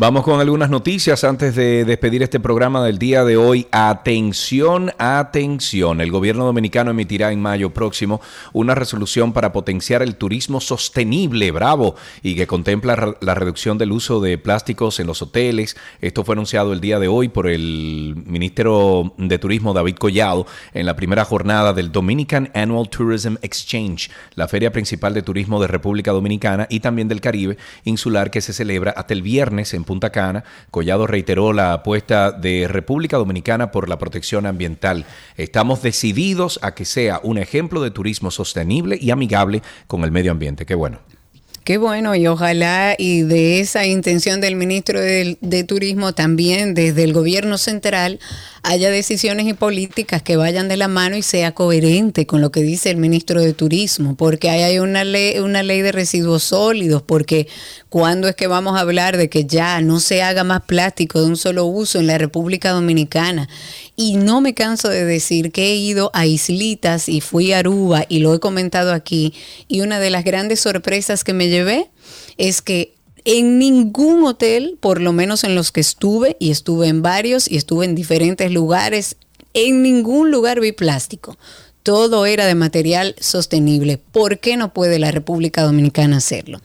[0.00, 3.66] Vamos con algunas noticias antes de despedir este programa del día de hoy.
[3.70, 6.00] Atención, atención.
[6.00, 8.22] El gobierno dominicano emitirá en mayo próximo
[8.54, 14.22] una resolución para potenciar el turismo sostenible, bravo, y que contempla la reducción del uso
[14.22, 15.76] de plásticos en los hoteles.
[16.00, 20.86] Esto fue anunciado el día de hoy por el ministro de Turismo David Collado en
[20.86, 26.12] la primera jornada del Dominican Annual Tourism Exchange, la feria principal de turismo de República
[26.12, 30.44] Dominicana y también del Caribe insular que se celebra hasta el viernes en Punta Cana.
[30.70, 35.04] Collado reiteró la apuesta de República Dominicana por la protección ambiental.
[35.36, 40.30] Estamos decididos a que sea un ejemplo de turismo sostenible y amigable con el medio
[40.30, 40.64] ambiente.
[40.64, 41.00] Qué bueno.
[41.64, 47.02] Qué bueno, y ojalá y de esa intención del ministro de, de, Turismo también desde
[47.04, 48.20] el gobierno central
[48.62, 52.62] haya decisiones y políticas que vayan de la mano y sea coherente con lo que
[52.62, 57.48] dice el ministro de Turismo, porque hay una ley, una ley de residuos sólidos, porque
[57.88, 61.26] cuando es que vamos a hablar de que ya no se haga más plástico de
[61.26, 63.48] un solo uso en la República Dominicana.
[63.96, 68.04] Y no me canso de decir que he ido a islitas y fui a Aruba
[68.08, 69.34] y lo he comentado aquí,
[69.68, 71.90] y una de las grandes sorpresas que me llevé
[72.36, 77.02] es que en ningún hotel, por lo menos en los que estuve, y estuve en
[77.02, 79.16] varios y estuve en diferentes lugares,
[79.54, 81.36] en ningún lugar vi plástico.
[81.82, 83.96] Todo era de material sostenible.
[83.96, 86.60] ¿Por qué no puede la República Dominicana hacerlo?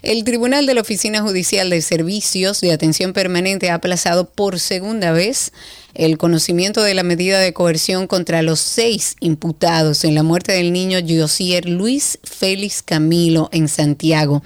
[0.00, 5.12] El Tribunal de la Oficina Judicial de Servicios de Atención Permanente ha aplazado por segunda
[5.12, 5.52] vez
[5.92, 10.72] el conocimiento de la medida de coerción contra los seis imputados en la muerte del
[10.72, 14.42] niño Josier Luis Félix Camilo en Santiago.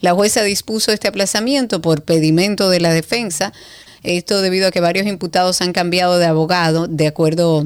[0.00, 3.54] La jueza dispuso este aplazamiento por pedimento de la defensa.
[4.02, 7.64] Esto debido a que varios imputados han cambiado de abogado, de acuerdo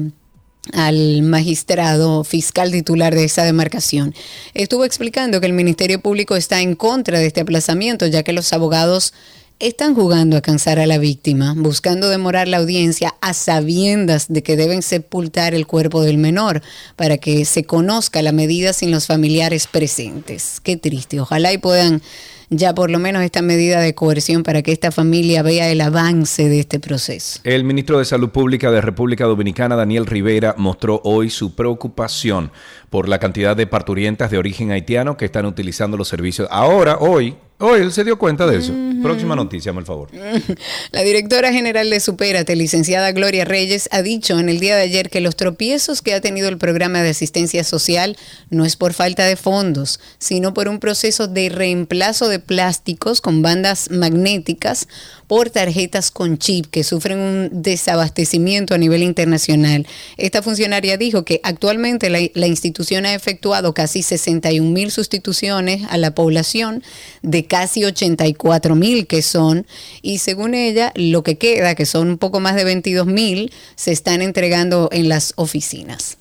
[0.73, 4.13] al magistrado fiscal titular de esa demarcación.
[4.53, 8.53] Estuvo explicando que el Ministerio Público está en contra de este aplazamiento, ya que los
[8.53, 9.13] abogados
[9.59, 14.55] están jugando a cansar a la víctima, buscando demorar la audiencia a sabiendas de que
[14.55, 16.61] deben sepultar el cuerpo del menor
[16.95, 20.59] para que se conozca la medida sin los familiares presentes.
[20.61, 21.19] Qué triste.
[21.19, 22.03] Ojalá y puedan
[22.49, 26.47] ya por lo menos esta medida de coerción para que esta familia vea el avance
[26.47, 27.39] de este proceso.
[27.43, 32.51] El ministro de Salud Pública de República Dominicana, Daniel Rivera, mostró hoy su preocupación
[32.89, 36.47] por la cantidad de parturientas de origen haitiano que están utilizando los servicios.
[36.51, 38.73] Ahora, hoy, hoy él se dio cuenta de eso.
[39.01, 40.09] Próxima noticia, por favor.
[40.91, 45.09] La directora general de Superate, licenciada Gloria Reyes, ha dicho en el día de ayer
[45.09, 48.17] que los tropiezos que ha tenido el programa de asistencia social
[48.49, 53.41] no es por falta de fondos, sino por un proceso de reemplazo de plásticos con
[53.41, 54.87] bandas magnéticas
[55.27, 59.85] por tarjetas con chip que sufren un desabastecimiento a nivel internacional.
[60.17, 66.15] Esta funcionaria dijo que actualmente la, institución ha efectuado casi 61 mil sustituciones a la
[66.15, 66.83] población
[67.21, 69.67] de casi 84 mil que son,
[70.01, 73.91] y según ella, lo que queda, que son un poco más de 22 mil, se
[73.91, 76.17] están entregando en las oficinas.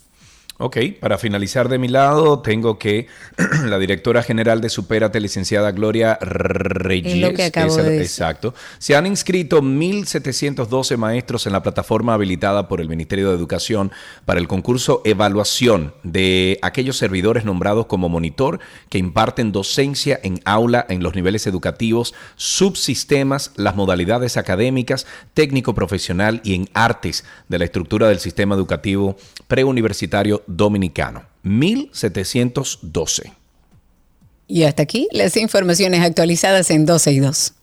[0.59, 3.09] Ok, para finalizar de mi lado, tengo que
[3.66, 8.01] la directora general de Superate, licenciada Gloria Reyes, Es lo que acabo de decir.
[8.01, 13.93] exacto, se han inscrito 1.712 maestros en la plataforma habilitada por el Ministerio de Educación
[14.24, 18.59] para el concurso Evaluación de aquellos servidores nombrados como monitor
[18.89, 26.41] que imparten docencia en aula en los niveles educativos, subsistemas, las modalidades académicas, técnico profesional
[26.45, 29.16] y en artes de la estructura del sistema educativo
[29.49, 31.24] preuniversitario dominicano.
[31.43, 33.32] 1712.
[34.48, 37.55] Y hasta aquí las informaciones actualizadas en 12 y 2.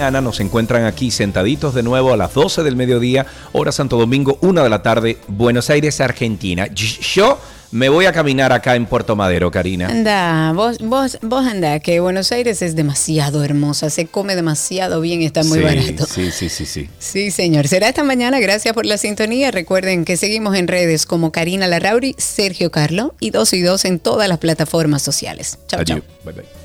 [0.00, 4.38] Ana, nos encuentran aquí sentaditos de nuevo a las 12 del mediodía, hora Santo Domingo,
[4.40, 6.66] 1 de la tarde, Buenos Aires, Argentina.
[6.68, 7.38] Yo
[7.70, 9.88] me voy a caminar acá en Puerto Madero, Karina.
[9.88, 15.22] Anda, vos, vos, vos anda, que Buenos Aires es demasiado hermosa, se come demasiado bien,
[15.22, 16.06] está muy sí, barato.
[16.06, 16.88] Sí, sí, sí, sí.
[16.98, 17.68] Sí, señor.
[17.68, 18.40] Será esta mañana.
[18.40, 19.50] Gracias por la sintonía.
[19.50, 23.98] Recuerden que seguimos en redes como Karina Larrauri, Sergio Carlo y 2 y 2 en
[24.00, 25.58] todas las plataformas sociales.
[25.68, 26.00] Chao, chao.
[26.24, 26.59] Bye, bye.